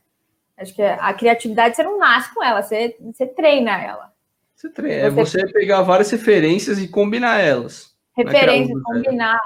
Acho 0.58 0.76
que 0.76 0.82
a 0.82 1.14
criatividade 1.14 1.76
você 1.76 1.84
não 1.84 1.98
nasce 1.98 2.34
com 2.34 2.44
ela, 2.44 2.62
você, 2.62 2.96
você 3.00 3.26
treina 3.26 3.82
ela. 3.82 4.12
Você 4.56 4.70
treina, 4.70 5.08
é 5.08 5.10
você... 5.10 5.48
pegar 5.54 5.82
várias 5.84 6.12
referências 6.12 6.80
e 6.80 6.88
combinar 6.88 7.40
elas. 7.40 7.96
Referências, 8.16 8.78
combinar. 8.84 9.40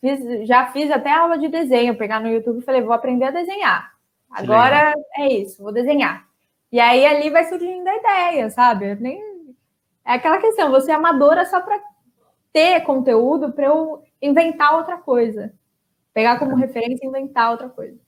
Fiz, 0.00 0.46
já 0.46 0.66
fiz 0.66 0.90
até 0.90 1.12
aula 1.12 1.36
de 1.36 1.48
desenho, 1.48 1.98
pegar 1.98 2.20
no 2.20 2.28
YouTube 2.28 2.60
e 2.60 2.64
falei, 2.64 2.80
vou 2.80 2.92
aprender 2.92 3.26
a 3.26 3.30
desenhar. 3.32 3.92
Agora 4.30 4.94
é 5.16 5.32
isso, 5.32 5.60
vou 5.60 5.72
desenhar. 5.72 6.24
E 6.72 6.78
aí 6.78 7.04
ali 7.04 7.30
vai 7.30 7.44
surgindo 7.44 7.86
a 7.88 7.96
ideia, 7.96 8.50
sabe? 8.50 8.94
Nem... 8.96 9.20
É 10.04 10.12
aquela 10.12 10.38
questão, 10.38 10.70
você 10.70 10.90
é 10.90 10.94
amadora 10.94 11.44
só 11.44 11.60
para 11.60 11.80
ter 12.52 12.80
conteúdo 12.82 13.52
para 13.52 13.66
eu 13.66 14.02
inventar 14.20 14.76
outra 14.76 14.96
coisa. 14.96 15.52
Pegar 16.12 16.38
como 16.38 16.56
referência 16.56 17.04
e 17.04 17.08
inventar 17.08 17.50
outra 17.50 17.68
coisa. 17.68 17.98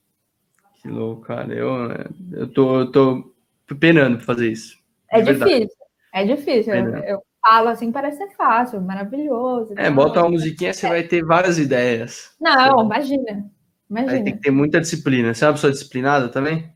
Que 0.81 0.89
louco, 0.89 1.21
cara. 1.21 1.53
Eu, 1.53 1.89
eu, 2.33 2.47
tô, 2.51 2.79
eu 2.81 2.91
tô 2.91 3.33
penando 3.79 4.17
pra 4.17 4.25
fazer 4.25 4.51
isso. 4.51 4.77
É 5.09 5.21
difícil, 5.21 5.77
é 6.13 6.25
difícil. 6.25 6.73
Eu, 6.73 6.97
eu, 7.03 7.23
falo 7.45 7.69
assim, 7.69 7.91
parece 7.91 8.17
ser 8.17 8.29
fácil, 8.35 8.81
maravilhoso. 8.81 9.73
É, 9.77 9.89
bota 9.89 10.21
uma 10.21 10.31
musiquinha, 10.31 10.73
você 10.73 10.85
é. 10.85 10.89
vai 10.89 11.03
ter 11.03 11.23
várias 11.23 11.57
ideias. 11.57 12.35
Não, 12.39 12.85
imagina. 12.85 13.49
Imagina. 13.89 14.13
Aí 14.13 14.23
tem 14.23 14.35
que 14.35 14.41
ter 14.41 14.51
muita 14.51 14.81
disciplina. 14.81 15.33
Você 15.33 15.43
é 15.43 15.47
uma 15.47 15.53
pessoa 15.53 15.71
disciplinada 15.71 16.29
também? 16.29 16.73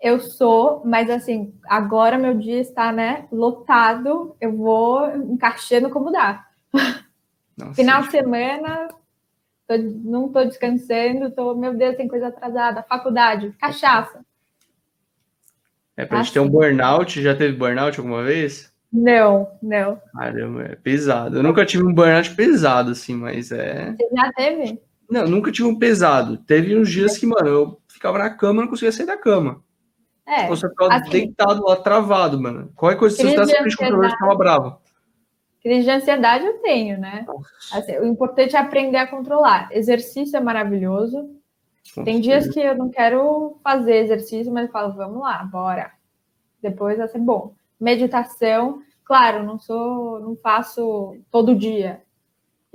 Eu 0.00 0.20
sou, 0.20 0.82
mas 0.84 1.08
assim, 1.08 1.54
agora 1.66 2.18
meu 2.18 2.36
dia 2.36 2.60
está, 2.60 2.92
né, 2.92 3.26
lotado. 3.32 4.36
Eu 4.40 4.56
vou 4.56 5.08
encaixando 5.16 5.90
como 5.90 6.12
dá. 6.12 6.46
Nossa, 7.56 7.74
Final 7.74 8.02
de 8.02 8.10
semana, 8.10 8.88
tô, 9.66 9.78
não 9.78 10.26
estou 10.26 10.44
descansando, 10.44 11.30
tô, 11.30 11.54
meu 11.54 11.74
Deus, 11.74 11.96
tem 11.96 12.06
coisa 12.06 12.28
atrasada, 12.28 12.82
faculdade, 12.82 13.54
cachaça. 13.58 14.20
É 15.96 16.04
pra 16.04 16.18
gente 16.18 16.34
ter 16.34 16.40
um 16.40 16.48
burnout, 16.48 17.22
já 17.22 17.34
teve 17.34 17.56
burnout 17.56 17.98
alguma 17.98 18.22
vez? 18.22 18.70
Não, 18.92 19.50
não. 19.62 20.00
Caramba, 20.14 20.62
é 20.64 20.76
pesado. 20.76 21.38
Eu 21.38 21.42
nunca 21.42 21.64
tive 21.64 21.84
um 21.84 21.94
burnout 21.94 22.34
pesado, 22.34 22.90
assim, 22.90 23.14
mas 23.14 23.50
é. 23.50 23.92
Você 23.92 24.08
já 24.14 24.32
teve? 24.32 24.80
Não, 25.08 25.26
nunca 25.26 25.50
tive 25.50 25.68
um 25.68 25.78
pesado. 25.78 26.36
Teve 26.36 26.76
uns 26.76 26.90
dias 26.90 27.16
que, 27.16 27.26
mano, 27.26 27.48
eu 27.48 27.80
ficava 27.88 28.18
na 28.18 28.28
cama 28.28 28.60
e 28.60 28.64
não 28.64 28.70
conseguia 28.70 28.92
sair 28.92 29.06
da 29.06 29.16
cama. 29.16 29.62
É. 30.26 30.48
Você 30.48 30.68
ficava 30.68 30.94
assim, 30.94 31.10
deitado 31.10 31.64
lá, 31.64 31.76
travado, 31.76 32.40
mano. 32.40 32.72
Qualquer 32.74 32.98
coisa 32.98 33.16
que 33.16 33.22
você 33.22 33.28
estivesse 33.28 33.56
frente 33.56 33.76
com 33.76 33.84
o 33.84 34.10
ficava 34.10 34.34
bravo. 34.34 34.78
Crise 35.62 35.84
de 35.84 35.90
ansiedade 35.90 36.44
eu 36.44 36.58
tenho, 36.58 36.98
né? 36.98 37.26
Assim, 37.72 37.98
o 37.98 38.06
importante 38.06 38.56
é 38.56 38.58
aprender 38.58 38.98
a 38.98 39.06
controlar. 39.06 39.68
Exercício 39.72 40.36
é 40.36 40.40
maravilhoso. 40.40 41.30
Tem 42.04 42.20
dias 42.20 42.48
que 42.48 42.60
eu 42.60 42.76
não 42.76 42.90
quero 42.90 43.58
fazer 43.62 43.96
exercício, 43.96 44.52
mas 44.52 44.66
eu 44.66 44.72
falo, 44.72 44.94
vamos 44.94 45.20
lá, 45.20 45.44
bora. 45.44 45.92
Depois 46.60 46.98
vai 46.98 47.08
ser 47.08 47.18
bom. 47.18 47.54
Meditação, 47.80 48.82
claro, 49.04 49.44
não 49.44 49.58
sou, 49.58 50.20
não 50.20 50.36
faço 50.36 51.16
todo 51.30 51.54
dia. 51.54 52.02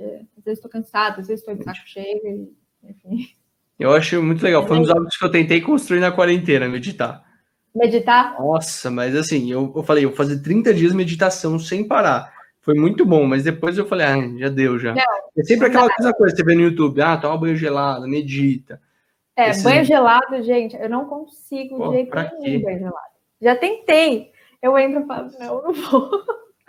Às 0.00 0.44
vezes 0.44 0.58
estou 0.58 0.70
cansado, 0.70 1.20
às 1.20 1.28
vezes 1.28 1.40
estou 1.40 1.54
de 1.54 1.64
saco 1.64 1.86
cheio, 1.86 2.52
enfim. 2.82 3.28
Eu 3.78 3.92
acho 3.92 4.22
muito 4.22 4.42
legal. 4.42 4.66
Foi 4.66 4.76
um 4.76 4.82
dos 4.82 4.90
hábitos 4.90 5.16
que 5.16 5.24
eu 5.24 5.30
tentei 5.30 5.60
construir 5.60 6.00
na 6.00 6.12
quarentena, 6.12 6.68
meditar. 6.68 7.31
Meditar? 7.74 8.34
Nossa, 8.38 8.90
mas 8.90 9.16
assim, 9.16 9.50
eu, 9.50 9.72
eu 9.74 9.82
falei, 9.82 10.04
eu 10.04 10.10
vou 10.10 10.16
fazer 10.16 10.42
30 10.42 10.74
dias 10.74 10.90
de 10.90 10.96
meditação 10.96 11.58
sem 11.58 11.86
parar 11.86 12.32
foi 12.62 12.74
muito 12.74 13.04
bom, 13.04 13.26
mas 13.26 13.42
depois 13.42 13.76
eu 13.76 13.84
falei, 13.84 14.06
ah, 14.06 14.38
já 14.38 14.48
deu, 14.48 14.78
já. 14.78 14.94
Não, 14.94 15.02
é 15.36 15.42
sempre 15.42 15.66
aquela 15.66 15.92
coisa, 15.92 16.14
coisa, 16.14 16.36
você 16.36 16.44
vê 16.44 16.54
no 16.54 16.62
YouTube, 16.62 17.02
ah, 17.02 17.16
toma 17.16 17.36
banho 17.36 17.56
gelado, 17.56 18.08
medita. 18.08 18.80
É, 19.36 19.50
Esse... 19.50 19.64
banho 19.64 19.84
gelado, 19.84 20.40
gente, 20.42 20.76
eu 20.76 20.88
não 20.88 21.06
consigo 21.06 21.76
Pô, 21.76 21.88
de 21.88 21.96
jeito 21.96 22.16
nenhum 22.40 22.62
banho 22.62 22.78
gelado. 22.78 23.12
Já 23.40 23.56
tentei. 23.56 24.30
Eu 24.62 24.78
entro 24.78 25.00
e 25.00 25.06
falo, 25.06 25.30
não, 25.40 25.62
não 25.62 25.72
vou. 25.72 26.10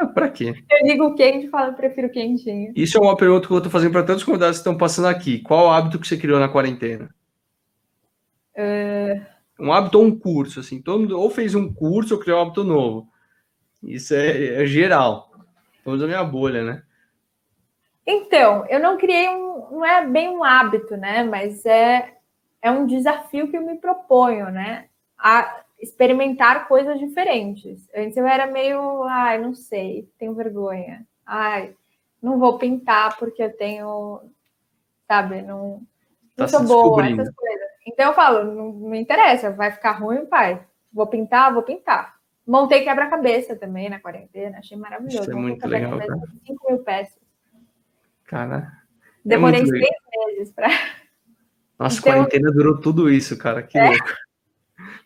É, 0.01 0.05
pra 0.07 0.29
quê? 0.29 0.55
Eu 0.71 0.87
digo 0.87 1.13
quente 1.13 1.45
e 1.45 1.49
falo, 1.49 1.71
eu 1.71 1.75
prefiro 1.75 2.09
quentinho. 2.09 2.73
Isso 2.75 2.97
é 2.97 3.01
uma 3.01 3.15
pergunta 3.15 3.47
que 3.47 3.53
eu 3.53 3.61
tô 3.61 3.69
fazendo 3.69 3.91
para 3.91 4.01
todos 4.01 4.23
os 4.23 4.25
convidados 4.25 4.57
que 4.57 4.61
estão 4.61 4.75
passando 4.75 5.07
aqui. 5.07 5.39
Qual 5.39 5.71
hábito 5.71 5.99
que 5.99 6.07
você 6.07 6.17
criou 6.17 6.39
na 6.39 6.49
quarentena? 6.49 7.13
Uh... 8.57 9.32
Um 9.63 9.71
hábito 9.71 9.97
ou 9.97 10.05
um 10.05 10.19
curso, 10.19 10.59
assim. 10.59 10.81
Todo 10.81 10.99
mundo 10.99 11.17
ou 11.17 11.29
fez 11.29 11.55
um 11.55 11.73
curso 11.73 12.15
ou 12.15 12.19
criou 12.19 12.39
um 12.39 12.41
hábito 12.41 12.65
novo. 12.65 13.07
Isso 13.81 14.13
é, 14.13 14.61
é 14.61 14.65
geral. 14.65 15.31
Estamos 15.77 16.01
na 16.01 16.07
minha 16.07 16.23
bolha, 16.23 16.63
né? 16.63 16.83
Então, 18.05 18.65
eu 18.67 18.79
não 18.79 18.97
criei 18.97 19.29
um, 19.29 19.69
não 19.71 19.85
é 19.85 20.05
bem 20.05 20.29
um 20.29 20.43
hábito, 20.43 20.97
né? 20.97 21.23
Mas 21.23 21.65
é, 21.65 22.13
é 22.61 22.69
um 22.69 22.85
desafio 22.85 23.49
que 23.49 23.55
eu 23.55 23.61
me 23.61 23.77
proponho, 23.77 24.51
né? 24.51 24.89
A 25.17 25.61
experimentar 25.79 26.67
coisas 26.67 26.99
diferentes. 26.99 27.89
Antes 27.95 28.17
eu 28.17 28.27
era 28.27 28.47
meio, 28.47 29.03
ai, 29.03 29.41
não 29.41 29.53
sei, 29.53 30.09
tenho 30.17 30.33
vergonha. 30.33 31.05
Ai, 31.25 31.73
não 32.21 32.37
vou 32.37 32.57
pintar 32.57 33.17
porque 33.17 33.43
eu 33.43 33.55
tenho, 33.55 34.21
sabe, 35.07 35.41
não, 35.41 35.81
não 36.37 36.45
tá 36.45 36.47
sou 36.47 36.63
boa, 36.65 37.05
essas 37.05 37.33
coisas. 37.33 37.62
Então 37.85 38.07
eu 38.07 38.13
falo, 38.13 38.43
não, 38.43 38.71
não 38.71 38.95
interessa, 38.95 39.51
vai 39.51 39.71
ficar 39.71 39.91
ruim, 39.93 40.25
pai. 40.25 40.65
Vou 40.91 41.07
pintar, 41.07 41.53
vou 41.53 41.63
pintar. 41.63 42.15
Montei 42.45 42.83
quebra-cabeça 42.83 43.55
também 43.55 43.89
na 43.89 43.99
quarentena, 43.99 44.59
achei 44.59 44.77
maravilhoso. 44.77 45.21
Isso 45.21 45.31
é 45.31 45.35
muito 45.35 45.67
legal, 45.67 45.97
cara. 45.97 46.19
5 46.45 46.67
mil 46.69 46.79
peças. 46.83 47.21
Cara. 48.25 48.71
É 49.25 49.29
Demorei 49.29 49.61
é 49.61 49.65
seis 49.65 49.95
meses 50.27 50.51
para. 50.51 50.67
Nossa, 51.79 51.99
então, 51.99 52.13
quarentena 52.13 52.51
durou 52.51 52.79
tudo 52.79 53.09
isso, 53.09 53.37
cara. 53.37 53.63
Que 53.63 53.77
é? 53.77 53.89
louco. 53.89 54.05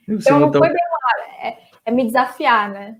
Então 0.10 0.40
não 0.40 0.54
foi 0.54 0.70
bem 0.70 0.82
é, 1.44 1.58
é 1.84 1.92
me 1.92 2.06
desafiar, 2.06 2.72
né? 2.72 2.98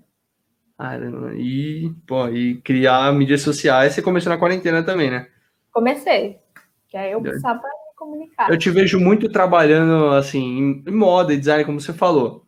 Ah, 0.78 0.96
e, 1.34 1.90
pô, 2.06 2.28
e 2.28 2.60
criar 2.60 3.10
mídias 3.14 3.40
sociais, 3.40 3.94
você 3.94 4.02
começou 4.02 4.30
na 4.30 4.38
quarentena 4.38 4.82
também, 4.82 5.10
né? 5.10 5.26
Comecei. 5.72 6.38
Que 6.86 6.96
aí 6.96 7.12
eu 7.12 7.20
precisava 7.22 7.62
me 7.62 7.87
comunicar. 7.98 8.50
Eu 8.50 8.58
te 8.58 8.70
vejo 8.70 9.00
muito 9.00 9.28
trabalhando, 9.28 10.10
assim, 10.14 10.82
em 10.86 10.90
moda 10.90 11.34
e 11.34 11.38
design, 11.38 11.64
como 11.64 11.80
você 11.80 11.92
falou. 11.92 12.44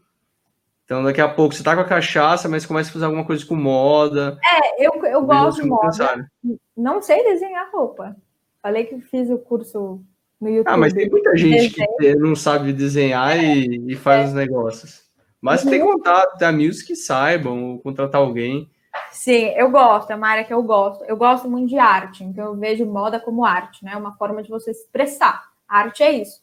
Então, 0.85 1.05
daqui 1.05 1.21
a 1.21 1.29
pouco 1.29 1.55
você 1.55 1.63
tá 1.63 1.75
com 1.75 1.83
a 1.83 1.85
cachaça, 1.85 2.49
mas 2.49 2.67
começa 2.67 2.91
a 2.91 2.93
fazer 2.93 3.05
alguma 3.05 3.25
coisa 3.25 3.47
com 3.47 3.55
moda. 3.55 4.39
É, 4.45 4.85
eu, 4.85 4.93
eu 5.05 5.23
gosto 5.23 5.63
de 5.63 5.69
moda. 5.69 6.29
Não 6.77 7.01
sei 7.01 7.23
desenhar 7.23 7.71
roupa. 7.73 8.17
Falei 8.63 8.85
que 8.85 9.01
fiz 9.01 9.31
o 9.31 9.39
curso 9.39 10.03
no 10.41 10.49
YouTube. 10.49 10.73
Ah, 10.73 10.77
mas 10.77 10.93
tem 10.93 11.09
muita 11.09 11.37
gente 11.37 11.75
que 11.75 12.17
não 12.17 12.35
sabe 12.35 12.73
desenhar 12.73 13.39
é, 13.39 13.43
e, 13.43 13.93
e, 13.93 13.97
faz 13.97 14.25
é. 14.25 14.29
os 14.29 14.35
negócios. 14.35 15.03
Mas 15.41 15.63
uhum. 15.63 15.71
tem 15.71 15.81
contato, 15.81 16.37
tem 16.39 16.49
amigos 16.49 16.83
que 16.83 16.97
saibam, 16.97 17.71
ou 17.71 17.79
contratar 17.79 18.21
alguém. 18.21 18.69
Sim, 19.12 19.47
eu 19.57 19.70
gosto, 19.70 20.11
é 20.11 20.16
uma 20.16 20.28
área 20.28 20.45
que 20.45 20.53
eu 20.53 20.62
gosto. 20.62 21.05
Eu 21.05 21.16
gosto 21.16 21.49
muito 21.49 21.68
de 21.68 21.78
arte, 21.78 22.24
então 22.24 22.47
eu 22.47 22.57
vejo 22.57 22.84
moda 22.86 23.20
como 23.20 23.45
arte, 23.45 23.84
né? 23.84 23.97
Uma 23.97 24.16
forma 24.16 24.43
de 24.43 24.49
você 24.49 24.74
se 24.74 24.82
expressar. 24.82 25.51
A 25.68 25.78
arte 25.78 26.03
é 26.03 26.12
isso. 26.12 26.43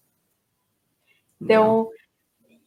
Então, 1.41 1.89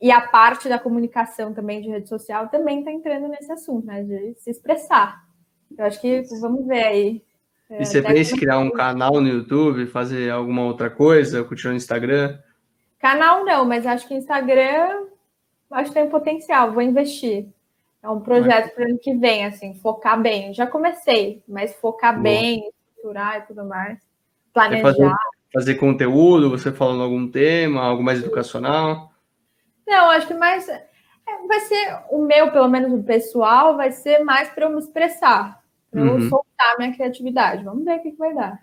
e 0.01 0.11
a 0.11 0.21
parte 0.21 0.69
da 0.69 0.79
comunicação 0.79 1.53
também 1.53 1.81
de 1.81 1.89
rede 1.89 2.09
social 2.09 2.49
também 2.49 2.81
está 2.81 2.93
entrando 2.93 3.29
nesse 3.29 3.51
assunto, 3.51 3.87
né? 3.87 4.03
De 4.03 4.35
se 4.39 4.51
expressar. 4.51 5.25
Eu 5.77 5.85
acho 5.85 6.01
que 6.01 6.23
vamos 6.41 6.67
ver 6.67 6.85
aí. 6.85 7.25
É, 7.69 7.83
e 7.83 7.87
você 7.87 8.03
pensa 8.03 8.35
em 8.35 8.39
criar 8.39 8.59
um 8.59 8.71
canal 8.71 9.21
no 9.21 9.29
YouTube, 9.29 9.87
fazer 9.87 10.31
alguma 10.31 10.65
outra 10.65 10.91
coisa, 10.91 11.45
continuar 11.45 11.73
no 11.73 11.79
Instagram? 11.79 12.39
Canal 12.99 13.45
não, 13.45 13.65
mas 13.65 13.87
acho 13.87 14.07
que 14.07 14.15
Instagram 14.15 15.07
acho 15.71 15.91
que 15.91 15.95
tem 15.95 16.09
potencial, 16.09 16.73
vou 16.73 16.83
investir. 16.83 17.47
É 18.03 18.09
um 18.09 18.21
projeto 18.21 18.75
para 18.75 18.85
o 18.85 18.89
ano 18.89 18.99
que 18.99 19.15
vem, 19.15 19.45
assim, 19.45 19.75
focar 19.75 20.21
bem. 20.21 20.55
Já 20.55 20.67
comecei, 20.67 21.43
mas 21.47 21.75
focar 21.75 22.15
Boa. 22.15 22.23
bem, 22.23 22.69
estruturar 22.69 23.39
e 23.39 23.41
tudo 23.43 23.65
mais. 23.65 23.99
Planejar. 24.55 24.83
Fazer, 24.83 25.13
fazer, 25.53 25.75
conteúdo, 25.75 26.51
você 26.51 26.73
falando 26.73 27.03
algum 27.03 27.31
tema, 27.31 27.83
algo 27.83 28.03
mais 28.03 28.21
educacional? 28.21 29.13
Não, 29.87 30.11
acho 30.11 30.27
que 30.27 30.35
mais. 30.35 30.67
É, 30.69 30.87
vai 31.47 31.61
ser 31.61 31.99
o 32.11 32.25
meu, 32.25 32.51
pelo 32.51 32.69
menos 32.69 32.93
o 32.93 33.03
pessoal, 33.03 33.77
vai 33.77 33.93
ser 33.93 34.21
mais 34.21 34.49
para 34.49 34.65
eu 34.65 34.71
me 34.71 34.79
expressar, 34.79 35.63
para 35.91 36.01
uhum. 36.01 36.21
eu 36.21 36.29
soltar 36.29 36.79
minha 36.79 36.95
criatividade. 36.95 37.65
Vamos 37.65 37.85
ver 37.85 37.99
o 37.99 38.03
que, 38.03 38.13
que 38.13 38.19
vai 38.19 38.35
dar. 38.35 38.59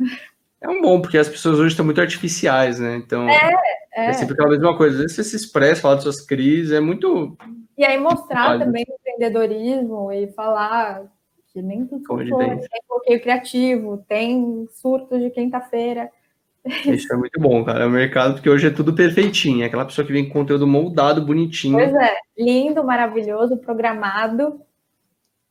É 0.61 0.67
um 0.69 0.81
bom, 0.81 1.01
porque 1.01 1.17
as 1.17 1.29
pessoas 1.29 1.59
hoje 1.59 1.69
estão 1.69 1.85
muito 1.85 2.01
artificiais, 2.01 2.79
né? 2.79 2.95
Então, 2.95 3.29
é, 3.29 3.53
é. 3.93 4.09
é 4.09 4.13
sempre 4.13 4.33
aquela 4.33 4.49
mesma 4.49 4.75
coisa. 4.75 4.95
Às 4.95 5.01
vezes 5.01 5.15
você 5.15 5.23
se 5.23 5.35
expressa, 5.35 5.81
fala 5.81 5.97
de 5.97 6.03
suas 6.03 6.21
crises, 6.21 6.71
é 6.71 6.79
muito. 6.79 7.37
E 7.77 7.85
aí 7.85 7.97
mostrar 7.97 8.57
também 8.57 8.83
o 8.89 8.93
empreendedorismo 8.93 10.11
e 10.11 10.27
falar 10.33 11.03
que 11.53 11.61
nem 11.61 11.85
tudo 11.85 12.05
for, 12.05 12.23
tem 12.23 12.81
bloqueio 12.87 13.21
criativo, 13.21 14.03
tem 14.07 14.67
surtos 14.73 15.19
de 15.19 15.29
quinta-feira. 15.29 16.11
Isso 16.85 17.11
é 17.13 17.17
muito 17.17 17.39
bom, 17.39 17.63
cara. 17.63 17.83
É 17.83 17.87
o 17.87 17.89
mercado, 17.89 18.33
porque 18.33 18.49
hoje 18.49 18.67
é 18.67 18.71
tudo 18.71 18.93
perfeitinho. 18.93 19.63
É 19.63 19.67
aquela 19.67 19.85
pessoa 19.85 20.05
que 20.05 20.13
vem 20.13 20.27
com 20.27 20.39
conteúdo 20.39 20.67
moldado, 20.67 21.25
bonitinho. 21.25 21.77
Pois 21.77 21.93
é, 21.93 22.15
lindo, 22.37 22.83
maravilhoso, 22.83 23.57
programado. 23.57 24.61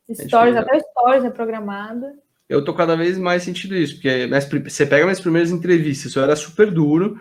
Stories, 0.09 0.55
é 0.55 0.59
até 0.59 0.79
stories 0.79 1.25
é 1.25 1.29
programado. 1.29 2.05
Eu 2.49 2.63
tô 2.63 2.73
cada 2.73 2.95
vez 2.95 3.17
mais 3.17 3.43
sentindo 3.43 3.75
isso, 3.75 3.95
porque 3.95 4.29
você 4.69 4.85
pega 4.85 5.03
minhas 5.03 5.19
primeiras 5.19 5.51
entrevistas, 5.51 6.15
eu 6.15 6.23
era 6.23 6.35
super 6.35 6.71
duro, 6.71 7.19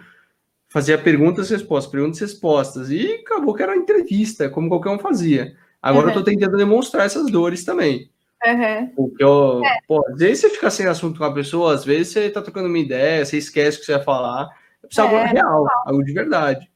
fazia 0.68 0.96
perguntas, 0.96 1.50
respostas, 1.50 1.90
perguntas, 1.90 2.20
respostas, 2.20 2.90
e 2.90 3.14
acabou 3.24 3.54
que 3.54 3.62
era 3.62 3.72
uma 3.72 3.82
entrevista, 3.82 4.48
como 4.48 4.68
qualquer 4.68 4.90
um 4.90 4.98
fazia. 4.98 5.56
Agora 5.82 6.06
uhum. 6.06 6.12
eu 6.12 6.18
tô 6.18 6.24
tentando 6.24 6.56
demonstrar 6.56 7.06
essas 7.06 7.30
dores 7.30 7.64
também. 7.64 8.10
Uhum. 8.44 8.86
Porque 8.94 9.24
é. 9.24 9.78
pô, 9.88 10.04
às 10.08 10.18
vezes 10.18 10.40
você 10.40 10.50
fica 10.50 10.70
sem 10.70 10.86
assunto 10.86 11.18
com 11.18 11.24
a 11.24 11.32
pessoa, 11.32 11.74
às 11.74 11.84
vezes 11.84 12.12
você 12.12 12.30
tá 12.30 12.40
trocando 12.40 12.68
uma 12.68 12.78
ideia, 12.78 13.24
você 13.24 13.38
esquece 13.38 13.78
o 13.78 13.80
que 13.80 13.86
você 13.86 13.94
vai 13.94 14.04
falar. 14.04 14.48
Precisa 14.82 15.06
é, 15.06 15.10
algo 15.10 15.32
real, 15.32 15.66
algo 15.86 16.04
de 16.04 16.12
verdade. 16.12 16.70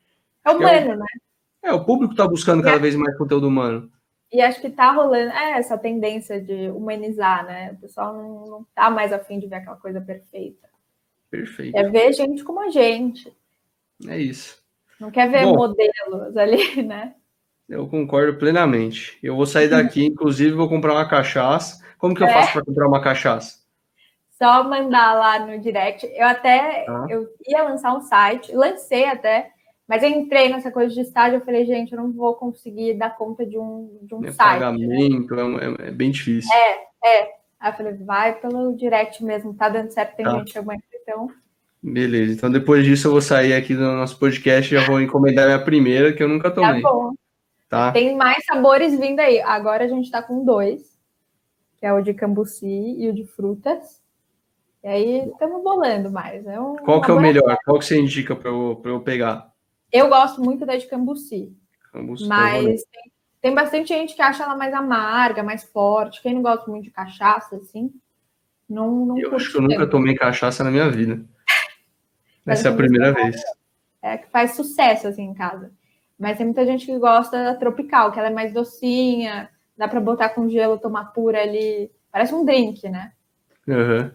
É 0.45 0.51
humano, 0.51 0.67
é, 0.67 0.97
né? 0.97 1.07
É, 1.63 1.73
o 1.73 1.85
público 1.85 2.15
tá 2.15 2.27
buscando 2.27 2.63
cada 2.63 2.79
vez 2.79 2.97
mais 2.97 3.17
conteúdo 3.17 3.47
humano. 3.47 3.91
E 4.33 4.41
acho 4.41 4.61
que 4.61 4.71
tá 4.71 4.93
rolando 4.93 5.33
é, 5.33 5.59
essa 5.59 5.77
tendência 5.77 6.41
de 6.41 6.71
humanizar, 6.71 7.45
né? 7.45 7.73
O 7.73 7.81
pessoal 7.81 8.15
não, 8.15 8.45
não 8.47 8.67
tá 8.75 8.89
mais 8.89 9.13
afim 9.13 9.39
de 9.39 9.49
ver 9.49 9.57
aquela 9.57 9.77
coisa 9.77 10.01
perfeita. 10.01 10.69
Perfeito. 11.29 11.77
É 11.77 11.89
ver 11.89 12.13
gente 12.13 12.45
como 12.45 12.61
a 12.61 12.71
gente. 12.71 13.33
É 14.07 14.19
isso. 14.19 14.61
Não 15.01 15.11
quer 15.11 15.31
ver 15.31 15.45
Bom, 15.45 15.57
modelos 15.57 16.37
ali, 16.37 16.83
né? 16.83 17.15
Eu 17.69 17.89
concordo 17.89 18.37
plenamente. 18.37 19.19
Eu 19.23 19.37
vou 19.37 19.47
sair 19.47 19.69
daqui, 19.69 20.07
inclusive, 20.07 20.53
vou 20.53 20.69
comprar 20.69 20.93
uma 20.93 21.09
cachaça. 21.09 21.83
Como 21.99 22.15
que 22.15 22.23
eu 22.23 22.27
é. 22.27 22.33
faço 22.33 22.53
para 22.53 22.65
comprar 22.65 22.89
uma 22.89 23.01
cachaça? 23.01 23.61
Só 24.31 24.65
mandar 24.65 25.15
lá 25.15 25.47
no 25.47 25.61
direct. 25.61 26.07
Eu 26.15 26.27
até 26.27 26.87
ah. 26.89 27.07
eu 27.09 27.29
ia 27.47 27.63
lançar 27.63 27.95
um 27.95 28.01
site, 28.01 28.55
lancei 28.55 29.05
até, 29.05 29.51
mas 29.91 30.05
eu 30.05 30.09
entrei 30.09 30.49
nessa 30.49 30.71
coisa 30.71 30.95
de 30.95 31.01
estágio. 31.01 31.39
Eu 31.39 31.45
falei, 31.45 31.67
gente, 31.67 31.93
eu 31.93 31.99
não 32.01 32.13
vou 32.13 32.37
conseguir 32.37 32.95
dar 32.95 33.11
conta 33.11 33.45
de 33.45 33.59
um, 33.59 33.99
de 34.03 34.15
um 34.15 34.25
é 34.25 34.31
site. 34.31 34.61
Pagamento, 34.61 35.35
né? 35.35 35.77
é, 35.83 35.89
é, 35.89 35.91
bem 35.91 36.13
difícil. 36.13 36.49
É, 36.55 36.79
é. 37.05 37.35
Aí 37.59 37.73
eu 37.73 37.77
falei, 37.77 37.93
vai 37.95 38.39
pelo 38.39 38.73
direct 38.77 39.25
mesmo, 39.25 39.53
tá 39.53 39.69
dando 39.69 39.91
certo, 39.91 40.15
tem 40.15 40.25
tá. 40.25 40.39
gente 40.39 40.57
aguenta, 40.57 40.85
então. 40.95 41.29
Beleza, 41.83 42.33
então 42.33 42.53
depois 42.53 42.85
disso 42.85 43.09
eu 43.09 43.13
vou 43.13 43.21
sair 43.21 43.53
aqui 43.53 43.75
do 43.75 43.81
nosso 43.81 44.17
podcast 44.17 44.73
e 44.73 44.79
já 44.79 44.87
vou 44.87 45.01
encomendar 45.01 45.47
minha 45.47 45.65
primeira, 45.65 46.13
que 46.13 46.23
eu 46.23 46.29
nunca 46.29 46.51
tá 46.51 46.63
tomei. 46.63 46.83
Tá 46.83 46.89
bom. 46.89 47.13
Tá. 47.69 47.91
Tem 47.91 48.15
mais 48.15 48.45
sabores 48.45 48.97
vindo 48.97 49.19
aí. 49.19 49.41
Agora 49.41 49.87
a 49.87 49.89
gente 49.89 50.05
está 50.05 50.23
com 50.23 50.45
dois, 50.45 50.97
que 51.79 51.85
é 51.85 51.93
o 51.93 52.01
de 52.01 52.15
cambuci 52.15 52.95
e 52.97 53.09
o 53.09 53.13
de 53.13 53.25
frutas. 53.25 54.01
E 54.85 54.87
aí 54.87 55.29
estamos 55.29 55.65
bolando 55.65 56.13
mais. 56.13 56.47
É 56.47 56.61
um, 56.61 56.77
Qual 56.77 57.01
que 57.01 57.11
é 57.11 57.15
o 57.15 57.21
melhor? 57.21 57.59
Qual 57.65 57.81
que 57.81 57.85
você 57.85 57.99
indica 57.99 58.37
para 58.37 58.51
eu, 58.51 58.81
eu 58.85 59.01
pegar? 59.01 59.50
Eu 59.93 60.09
gosto 60.09 60.41
muito 60.41 60.65
da 60.65 60.77
de 60.77 60.87
cambuci. 60.87 61.53
cambuci 61.93 62.29
tá 62.29 62.29
mas 62.29 62.83
tem, 62.85 63.13
tem, 63.41 63.55
bastante 63.55 63.89
gente 63.89 64.15
que 64.15 64.23
acha 64.23 64.45
ela 64.45 64.57
mais 64.57 64.73
amarga, 64.73 65.43
mais 65.43 65.65
forte. 65.65 66.23
Quem 66.23 66.35
não 66.35 66.43
gosta 66.43 66.71
muito 66.71 66.85
de 66.85 66.91
cachaça, 66.91 67.57
assim, 67.57 67.93
não, 68.69 69.07
não 69.07 69.19
Eu 69.19 69.35
acho 69.35 69.51
que 69.51 69.59
eu 69.59 69.63
nunca 69.63 69.87
tomei 69.87 70.15
cachaça 70.15 70.63
na 70.63 70.71
minha 70.71 70.89
vida. 70.91 71.25
Essa 72.47 72.69
é 72.69 72.73
a 72.73 72.77
primeira 72.77 73.13
vez. 73.13 73.41
É 74.03 74.17
que 74.17 74.31
faz 74.31 74.53
sucesso, 74.53 75.09
assim, 75.09 75.25
em 75.25 75.35
casa. 75.35 75.73
Mas 76.19 76.37
tem 76.37 76.47
muita 76.47 76.65
gente 76.65 76.87
que 76.87 76.99
gosta 76.99 77.43
da 77.43 77.55
tropical, 77.55 78.13
que 78.13 78.19
ela 78.19 78.29
é 78.29 78.33
mais 78.33 78.53
docinha, 78.53 79.49
dá 79.77 79.89
para 79.89 80.01
botar 80.01 80.29
com 80.31 80.49
gelo, 80.49 80.79
tomar 80.79 81.07
pura 81.07 81.43
ali. 81.43 81.91
Parece 82.13 82.35
um 82.35 82.45
drink, 82.45 82.89
né? 82.89 83.13
Uhum. 83.67 84.11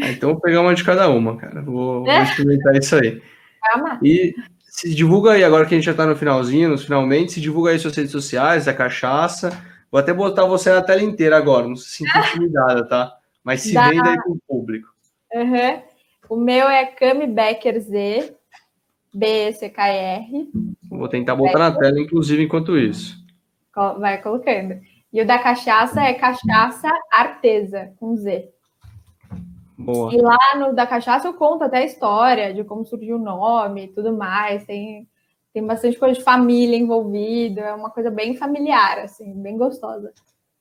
Ah, 0.00 0.10
então 0.10 0.30
vou 0.32 0.40
pegar 0.40 0.60
uma 0.60 0.74
de 0.74 0.84
cada 0.84 1.08
uma, 1.10 1.36
cara. 1.36 1.62
Vou, 1.62 2.06
é? 2.06 2.14
vou 2.14 2.22
experimentar 2.24 2.76
isso 2.76 2.96
aí. 2.96 3.22
Calma. 3.60 4.00
E 4.02 4.34
se 4.70 4.94
divulga 4.94 5.32
aí, 5.32 5.44
agora 5.44 5.66
que 5.66 5.74
a 5.74 5.76
gente 5.76 5.84
já 5.84 5.94
tá 5.94 6.06
no 6.06 6.16
finalzinho, 6.16 6.68
nos 6.68 6.84
finalmente, 6.84 7.32
se 7.32 7.40
divulga 7.40 7.72
aí 7.72 7.78
suas 7.78 7.96
redes 7.96 8.12
sociais, 8.12 8.68
a 8.68 8.72
cachaça. 8.72 9.50
Vou 9.90 10.00
até 10.00 10.12
botar 10.12 10.46
você 10.46 10.70
na 10.70 10.80
tela 10.80 11.02
inteira 11.02 11.36
agora, 11.36 11.66
não 11.66 11.74
se 11.74 11.90
sinta 11.90 12.18
intimidada, 12.18 12.86
tá? 12.86 13.16
Mas 13.42 13.62
se 13.62 13.74
Dá... 13.74 13.88
venda 13.88 14.10
aí 14.10 14.16
com 14.18 14.32
o 14.32 14.40
público. 14.46 14.88
Uhum. 15.34 15.82
O 16.28 16.36
meu 16.36 16.68
é 16.68 16.86
Cami 16.86 17.26
Becker 17.26 17.80
Z, 17.80 18.34
B-E-C-K-R. 19.12 20.48
Vou 20.88 21.08
tentar 21.08 21.34
botar 21.34 21.58
na 21.58 21.72
tela, 21.76 22.00
inclusive, 22.00 22.42
enquanto 22.42 22.78
isso. 22.78 23.16
Vai 23.98 24.22
colocando. 24.22 24.78
E 25.12 25.20
o 25.20 25.26
da 25.26 25.38
cachaça 25.38 26.00
é 26.02 26.14
cachaça 26.14 26.88
artesa, 27.12 27.92
com 27.98 28.16
Z. 28.16 28.48
Boa. 29.80 30.12
E 30.14 30.20
lá 30.20 30.38
no 30.58 30.74
da 30.74 30.86
cachaça 30.86 31.28
eu 31.28 31.34
conto 31.34 31.64
até 31.64 31.78
a 31.78 31.84
história 31.84 32.52
de 32.52 32.64
como 32.64 32.84
surgiu 32.84 33.16
o 33.16 33.18
nome 33.18 33.84
e 33.84 33.88
tudo 33.88 34.16
mais. 34.16 34.64
Tem, 34.64 35.08
tem 35.52 35.66
bastante 35.66 35.98
coisa 35.98 36.18
de 36.18 36.24
família 36.24 36.76
envolvida, 36.76 37.62
é 37.62 37.74
uma 37.74 37.90
coisa 37.90 38.10
bem 38.10 38.36
familiar, 38.36 38.98
assim, 38.98 39.32
bem 39.42 39.56
gostosa. 39.56 40.12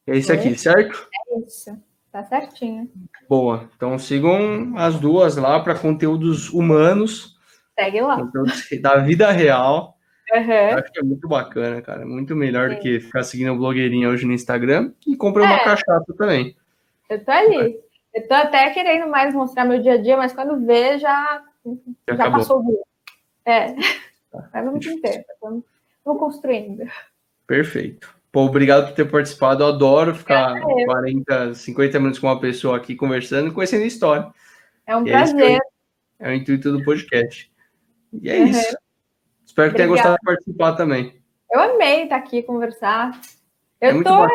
É 0.07 0.17
isso 0.17 0.32
aqui, 0.32 0.55
certo? 0.55 1.07
É 1.13 1.39
isso. 1.39 1.78
Tá 2.11 2.24
certinho. 2.24 2.89
Boa. 3.28 3.70
Então 3.76 3.99
sigam 3.99 4.74
as 4.76 4.99
duas 4.99 5.38
lá 5.38 5.59
para 5.59 5.78
conteúdos 5.78 6.49
humanos 6.49 7.38
Segue 7.80 8.01
lá. 8.01 8.30
Da 8.82 8.97
vida 8.97 9.32
real. 9.32 9.97
Uhum. 10.32 10.78
Acho 10.78 10.91
que 10.91 10.99
é 10.99 11.03
muito 11.03 11.28
bacana, 11.28 11.82
cara. 11.82 12.05
Muito 12.05 12.36
melhor 12.36 12.70
Sim. 12.70 12.76
do 12.76 12.82
que 12.82 12.99
ficar 12.99 13.24
seguindo 13.24 13.55
blogueirinha 13.55 14.09
hoje 14.09 14.26
no 14.26 14.34
Instagram 14.34 14.91
e 15.07 15.15
comprar 15.15 15.43
uma 15.43 15.55
é. 15.55 15.63
cachaça 15.63 16.13
também. 16.17 16.55
Eu 17.09 17.24
tô 17.24 17.32
ali. 17.32 17.80
Eu 18.14 18.28
tô 18.28 18.34
até 18.34 18.70
querendo 18.72 19.07
mais 19.10 19.34
mostrar 19.34 19.66
meu 19.66 19.82
dia 19.82 19.93
a 19.93 19.97
dia, 20.01 20.18
mas 20.18 20.34
quando 20.34 20.66
vê, 20.66 20.97
já, 20.97 21.43
já, 22.07 22.16
já 22.16 22.32
passou 22.32 22.60
o 22.60 22.66
dia. 22.66 22.82
É. 23.45 23.74
Tá. 24.32 24.49
Mas 24.53 24.66
vamos 24.66 24.86
inteiro. 24.86 25.24
Vamos, 25.41 25.64
vamos 26.05 26.20
construindo. 26.20 26.84
Perfeito. 27.47 28.16
Pô, 28.32 28.41
obrigado 28.45 28.88
por 28.88 28.95
ter 28.95 29.10
participado. 29.10 29.64
Eu 29.64 29.70
adoro 29.70 30.14
ficar 30.14 30.57
é 30.57 30.86
40, 30.86 31.55
50 31.55 31.99
minutos 31.99 32.20
com 32.20 32.28
uma 32.28 32.39
pessoa 32.39 32.78
aqui 32.78 32.95
conversando, 32.95 33.51
conhecendo 33.51 33.86
história. 33.86 34.32
É 34.86 34.95
um 34.95 35.05
e 35.05 35.12
prazer. 35.12 35.60
É, 36.20 36.30
é, 36.30 36.32
o 36.32 36.34
intuito 36.34 36.72
do 36.72 36.84
podcast. 36.84 37.51
E 38.14 38.30
é 38.30 38.39
uhum. 38.39 38.45
isso. 38.47 38.78
Espero 39.45 39.72
que 39.72 39.78
tenha 39.78 39.89
gostado 39.89 40.16
de 40.16 40.26
participar 40.26 40.76
também. 40.76 41.20
Eu 41.51 41.60
amei 41.60 42.03
estar 42.03 42.18
aqui 42.18 42.43
conversar. 42.43 43.20
Eu, 43.82 43.99
é 43.99 44.03
tô, 44.03 44.28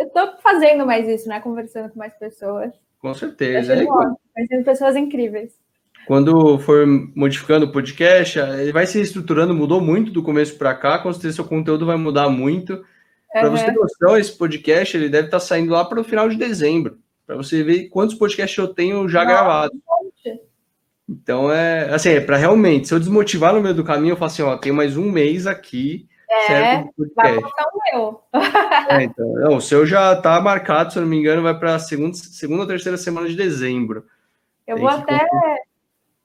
eu 0.00 0.10
tô 0.10 0.36
fazendo 0.42 0.84
mais 0.84 1.08
isso, 1.08 1.28
né? 1.28 1.40
Conversando 1.40 1.90
com 1.90 1.98
mais 1.98 2.12
pessoas. 2.18 2.72
Com 3.00 3.14
certeza. 3.14 3.74
É 3.74 3.86
Conhecendo 3.86 4.64
pessoas 4.64 4.96
incríveis. 4.96 5.58
Quando 6.06 6.58
for 6.58 6.86
modificando 7.14 7.66
o 7.66 7.72
podcast, 7.72 8.38
ele 8.38 8.72
vai 8.72 8.86
se 8.86 9.00
estruturando, 9.00 9.54
mudou 9.54 9.80
muito 9.80 10.10
do 10.10 10.22
começo 10.22 10.56
para 10.56 10.74
cá, 10.74 10.98
com 10.98 11.12
certeza 11.12 11.36
seu 11.36 11.44
conteúdo 11.44 11.86
vai 11.86 11.96
mudar 11.96 12.28
muito. 12.28 12.84
Para 13.32 13.48
você 13.48 13.66
ter 13.66 13.72
noção, 13.72 14.16
esse 14.16 14.36
podcast 14.36 14.96
ele 14.96 15.08
deve 15.08 15.28
estar 15.28 15.38
tá 15.38 15.44
saindo 15.44 15.72
lá 15.72 15.84
para 15.84 16.00
o 16.00 16.04
final 16.04 16.28
de 16.28 16.36
dezembro, 16.36 16.98
para 17.26 17.36
você 17.36 17.62
ver 17.62 17.88
quantos 17.88 18.16
podcasts 18.16 18.58
eu 18.58 18.68
tenho 18.68 19.08
já 19.08 19.24
gravados. 19.24 19.78
Então 21.08 21.50
é 21.50 21.92
assim, 21.92 22.10
é 22.10 22.20
para 22.20 22.36
realmente, 22.36 22.88
se 22.88 22.94
eu 22.94 22.98
desmotivar 22.98 23.54
no 23.54 23.60
meio 23.60 23.74
do 23.74 23.84
caminho, 23.84 24.12
eu 24.12 24.16
falo 24.16 24.30
assim, 24.30 24.42
ó, 24.42 24.56
tem 24.56 24.72
mais 24.72 24.96
um 24.96 25.10
mês 25.10 25.46
aqui. 25.46 26.08
É, 26.30 26.46
certo, 26.46 27.12
vai 27.16 27.34
colocar 27.34 27.64
o 27.64 27.92
meu. 27.92 28.22
é, 28.88 29.02
então, 29.02 29.32
não, 29.34 29.56
o 29.56 29.60
seu 29.60 29.84
já 29.84 30.12
está 30.12 30.40
marcado, 30.40 30.92
se 30.92 30.98
eu 30.98 31.02
não 31.02 31.08
me 31.08 31.18
engano, 31.18 31.42
vai 31.42 31.58
para 31.58 31.76
segunda, 31.80 32.14
segunda 32.14 32.62
ou 32.62 32.68
terceira 32.68 32.96
semana 32.96 33.28
de 33.28 33.34
dezembro. 33.34 34.04
Eu 34.64 34.76
tem 34.76 34.84
vou 34.84 34.94
até. 34.94 35.26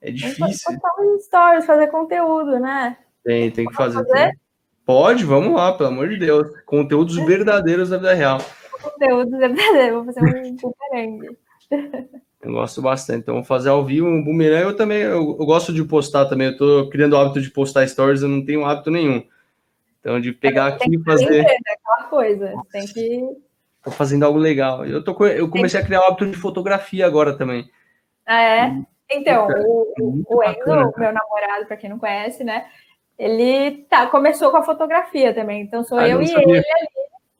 É 0.00 0.12
difícil. 0.12 0.72
Postar 0.72 0.90
uns 1.00 1.24
stories, 1.24 1.66
fazer 1.66 1.88
conteúdo, 1.88 2.60
né? 2.60 2.96
Tem, 3.24 3.50
tem 3.50 3.66
que 3.66 3.74
fazer. 3.74 4.06
fazer? 4.06 4.38
Pode, 4.84 5.24
vamos 5.24 5.52
lá, 5.54 5.72
pelo 5.72 5.88
amor 5.88 6.08
de 6.08 6.16
Deus. 6.16 6.48
Conteúdos 6.64 7.16
verdadeiros 7.16 7.88
da 7.88 7.96
vida 7.96 8.14
real. 8.14 8.38
Conteúdos 8.80 9.36
verdadeiros, 9.36 9.92
vou 9.92 10.04
fazer 10.04 10.20
um 10.22 10.54
boomerang. 10.92 11.36
Eu 12.40 12.52
gosto 12.52 12.80
bastante. 12.80 13.22
Então, 13.22 13.34
vou 13.34 13.44
fazer 13.44 13.70
ao 13.70 13.84
vivo 13.84 14.06
um 14.06 14.22
boomerang. 14.22 14.62
Eu 14.62 14.76
também 14.76 14.98
eu, 14.98 15.36
eu, 15.40 15.46
gosto 15.46 15.72
de 15.72 15.82
postar 15.82 16.26
também. 16.26 16.46
Eu 16.46 16.56
tô 16.56 16.88
criando 16.88 17.14
o 17.14 17.16
hábito 17.16 17.40
de 17.40 17.50
postar 17.50 17.84
stories, 17.88 18.22
eu 18.22 18.28
não 18.28 18.44
tenho 18.44 18.64
hábito 18.64 18.92
nenhum. 18.92 19.24
Então, 20.06 20.20
de 20.20 20.32
pegar 20.32 20.68
aqui 20.68 20.94
e 20.94 21.02
fazer. 21.02 21.42
Né? 21.42 21.56
Aquela 21.66 22.08
coisa. 22.08 22.54
Tem 22.70 22.86
que. 22.86 23.28
Tô 23.82 23.90
fazendo 23.90 24.24
algo 24.24 24.38
legal. 24.38 24.86
Eu, 24.86 25.02
tô, 25.02 25.26
eu 25.26 25.48
comecei 25.48 25.80
a 25.80 25.84
criar 25.84 26.02
o 26.02 26.04
hábito 26.04 26.26
de 26.26 26.36
fotografia 26.36 27.04
agora 27.04 27.36
também. 27.36 27.68
Ah, 28.24 28.40
é? 28.40 28.82
Então, 29.10 29.48
o, 29.48 30.24
o 30.28 30.44
Enzo, 30.44 30.94
meu 30.96 31.12
namorado, 31.12 31.66
para 31.66 31.76
quem 31.76 31.90
não 31.90 31.98
conhece, 31.98 32.44
né? 32.44 32.66
ele 33.18 33.84
tá, 33.88 34.06
começou 34.06 34.50
com 34.50 34.58
a 34.58 34.62
fotografia 34.62 35.34
também. 35.34 35.62
Então 35.62 35.82
sou 35.82 35.98
ah, 35.98 36.08
eu 36.08 36.22
e 36.22 36.26
sabia. 36.28 36.42
ele 36.42 36.58
ali 36.58 36.88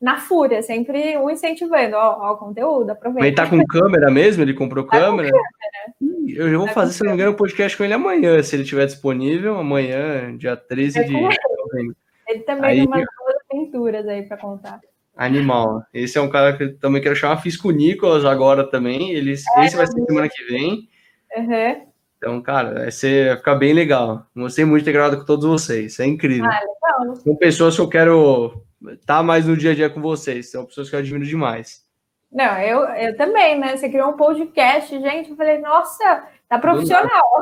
na 0.00 0.18
fúria, 0.18 0.62
sempre 0.62 1.16
um 1.16 1.30
incentivando, 1.30 1.96
ó, 1.96 2.18
ó 2.20 2.32
o 2.32 2.36
conteúdo, 2.36 2.90
aproveita. 2.90 3.26
Ele 3.26 3.36
tá 3.36 3.48
com 3.48 3.64
câmera 3.66 4.10
mesmo? 4.10 4.42
Ele 4.42 4.54
comprou 4.54 4.84
tá 4.84 4.98
câmera? 4.98 5.30
câmera. 5.30 6.26
Eu 6.28 6.50
já 6.50 6.58
vou 6.58 6.66
tá 6.66 6.72
fazer, 6.72 6.92
se 6.92 7.02
não 7.02 7.10
me 7.10 7.14
engano, 7.14 7.32
um 7.32 7.36
podcast 7.36 7.76
com 7.76 7.84
ele 7.84 7.94
amanhã, 7.94 8.42
se 8.42 8.56
ele 8.56 8.62
estiver 8.62 8.86
disponível, 8.86 9.56
amanhã, 9.56 10.36
dia 10.36 10.56
13 10.56 10.98
é 10.98 11.02
de 11.02 11.12
novembro. 11.12 11.96
Ele 12.36 12.44
também 12.44 12.70
aí, 12.70 12.76
tem 12.76 12.86
umas 12.86 13.04
boas 13.18 13.36
aventuras 13.50 14.06
aí 14.06 14.22
para 14.22 14.36
contar. 14.36 14.80
Animal. 15.16 15.82
Esse 15.94 16.18
é 16.18 16.20
um 16.20 16.28
cara 16.28 16.56
que 16.56 16.68
também 16.68 17.00
quero 17.00 17.16
chamar, 17.16 17.38
fiz 17.38 17.56
com 17.56 17.68
o 17.68 17.72
Nicolas 17.72 18.26
agora 18.26 18.68
também. 18.68 19.12
Ele, 19.12 19.30
é, 19.30 19.64
esse 19.64 19.76
vai 19.76 19.86
ser 19.86 20.04
semana 20.04 20.28
que 20.28 20.44
vem. 20.44 20.88
Uhum. 21.34 21.86
Então, 22.18 22.42
cara, 22.42 22.74
vai, 22.74 22.90
ser, 22.90 23.28
vai 23.28 23.36
ficar 23.38 23.54
bem 23.54 23.72
legal. 23.72 24.26
Gostei 24.36 24.66
muito 24.66 24.80
de 24.80 24.84
ter 24.86 24.92
gravado 24.92 25.18
com 25.18 25.24
todos 25.24 25.46
vocês. 25.46 25.98
É 25.98 26.04
incrível. 26.04 26.44
Ah, 26.44 26.60
legal. 26.60 27.16
São 27.16 27.34
pessoas 27.36 27.74
que 27.74 27.80
eu 27.80 27.88
quero 27.88 28.62
estar 28.92 29.22
mais 29.22 29.46
no 29.46 29.56
dia 29.56 29.70
a 29.70 29.74
dia 29.74 29.88
com 29.88 30.02
vocês. 30.02 30.50
São 30.50 30.66
pessoas 30.66 30.90
que 30.90 30.96
eu 30.96 31.00
admiro 31.00 31.24
demais. 31.24 31.86
Não, 32.30 32.58
eu, 32.58 32.80
eu 32.80 33.16
também, 33.16 33.58
né? 33.58 33.76
Você 33.76 33.88
criou 33.88 34.10
um 34.10 34.16
podcast, 34.16 35.00
gente. 35.00 35.30
Eu 35.30 35.36
falei, 35.36 35.58
nossa, 35.58 36.28
tá 36.46 36.58
profissional. 36.58 37.40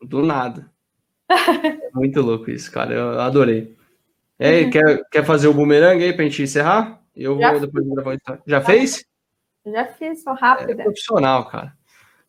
Do 0.00 0.22
nada. 0.22 0.62
Do 0.62 0.62
nada. 0.62 0.72
muito 1.92 2.22
louco 2.22 2.50
isso, 2.50 2.72
cara. 2.72 2.94
Eu 2.94 3.20
adorei. 3.20 3.76
E 4.42 4.44
aí, 4.44 4.64
uhum. 4.64 4.70
quer, 4.70 5.08
quer 5.08 5.24
fazer 5.24 5.46
o 5.46 5.54
bumerangue 5.54 6.02
aí 6.02 6.12
pra 6.12 6.24
gente 6.24 6.42
encerrar? 6.42 7.00
Eu 7.14 7.38
Já 7.38 7.52
vou 7.52 7.60
fiz. 7.60 7.68
depois 7.68 7.94
gravar. 7.94 8.18
Já, 8.26 8.38
Já 8.44 8.60
fez? 8.60 9.04
Já 9.64 9.86
fiz, 9.86 10.22
só 10.24 10.32
rápido. 10.34 10.72
É 10.72 10.82
profissional, 10.82 11.48
cara. 11.48 11.72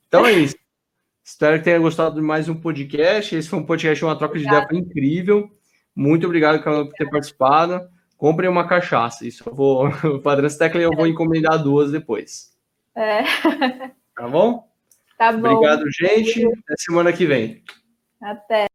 Então 0.08 0.24
é 0.24 0.34
isso. 0.34 0.56
Espero 1.26 1.58
que 1.58 1.64
tenha 1.64 1.80
gostado 1.80 2.14
de 2.14 2.22
mais 2.22 2.48
um 2.48 2.54
podcast. 2.54 3.36
Esse 3.36 3.50
foi 3.50 3.58
um 3.58 3.66
podcast, 3.66 4.06
uma 4.06 4.16
troca 4.16 4.36
Obrigada. 4.36 4.68
de 4.68 4.76
ideia 4.76 4.82
incrível. 4.82 5.50
Muito 5.96 6.28
obrigado, 6.28 6.62
Carol, 6.62 6.86
por 6.86 6.94
ter 6.94 7.10
participado. 7.10 7.90
Comprem 8.16 8.48
uma 8.48 8.68
cachaça. 8.68 9.26
Isso 9.26 9.44
eu 9.50 9.56
vou. 9.56 9.88
O 10.06 10.22
padrão 10.22 10.48
Tecla 10.48 10.82
eu 10.82 10.92
vou 10.92 11.08
encomendar 11.08 11.64
duas 11.64 11.92
depois. 11.92 12.52
É. 12.96 13.24
Tá 14.16 14.28
bom? 14.28 14.70
Tá 15.18 15.32
bom. 15.32 15.50
Obrigado, 15.50 15.84
gente. 15.90 16.46
Até 16.46 16.76
semana 16.78 17.12
que 17.12 17.26
vem. 17.26 17.64
Até. 18.22 18.68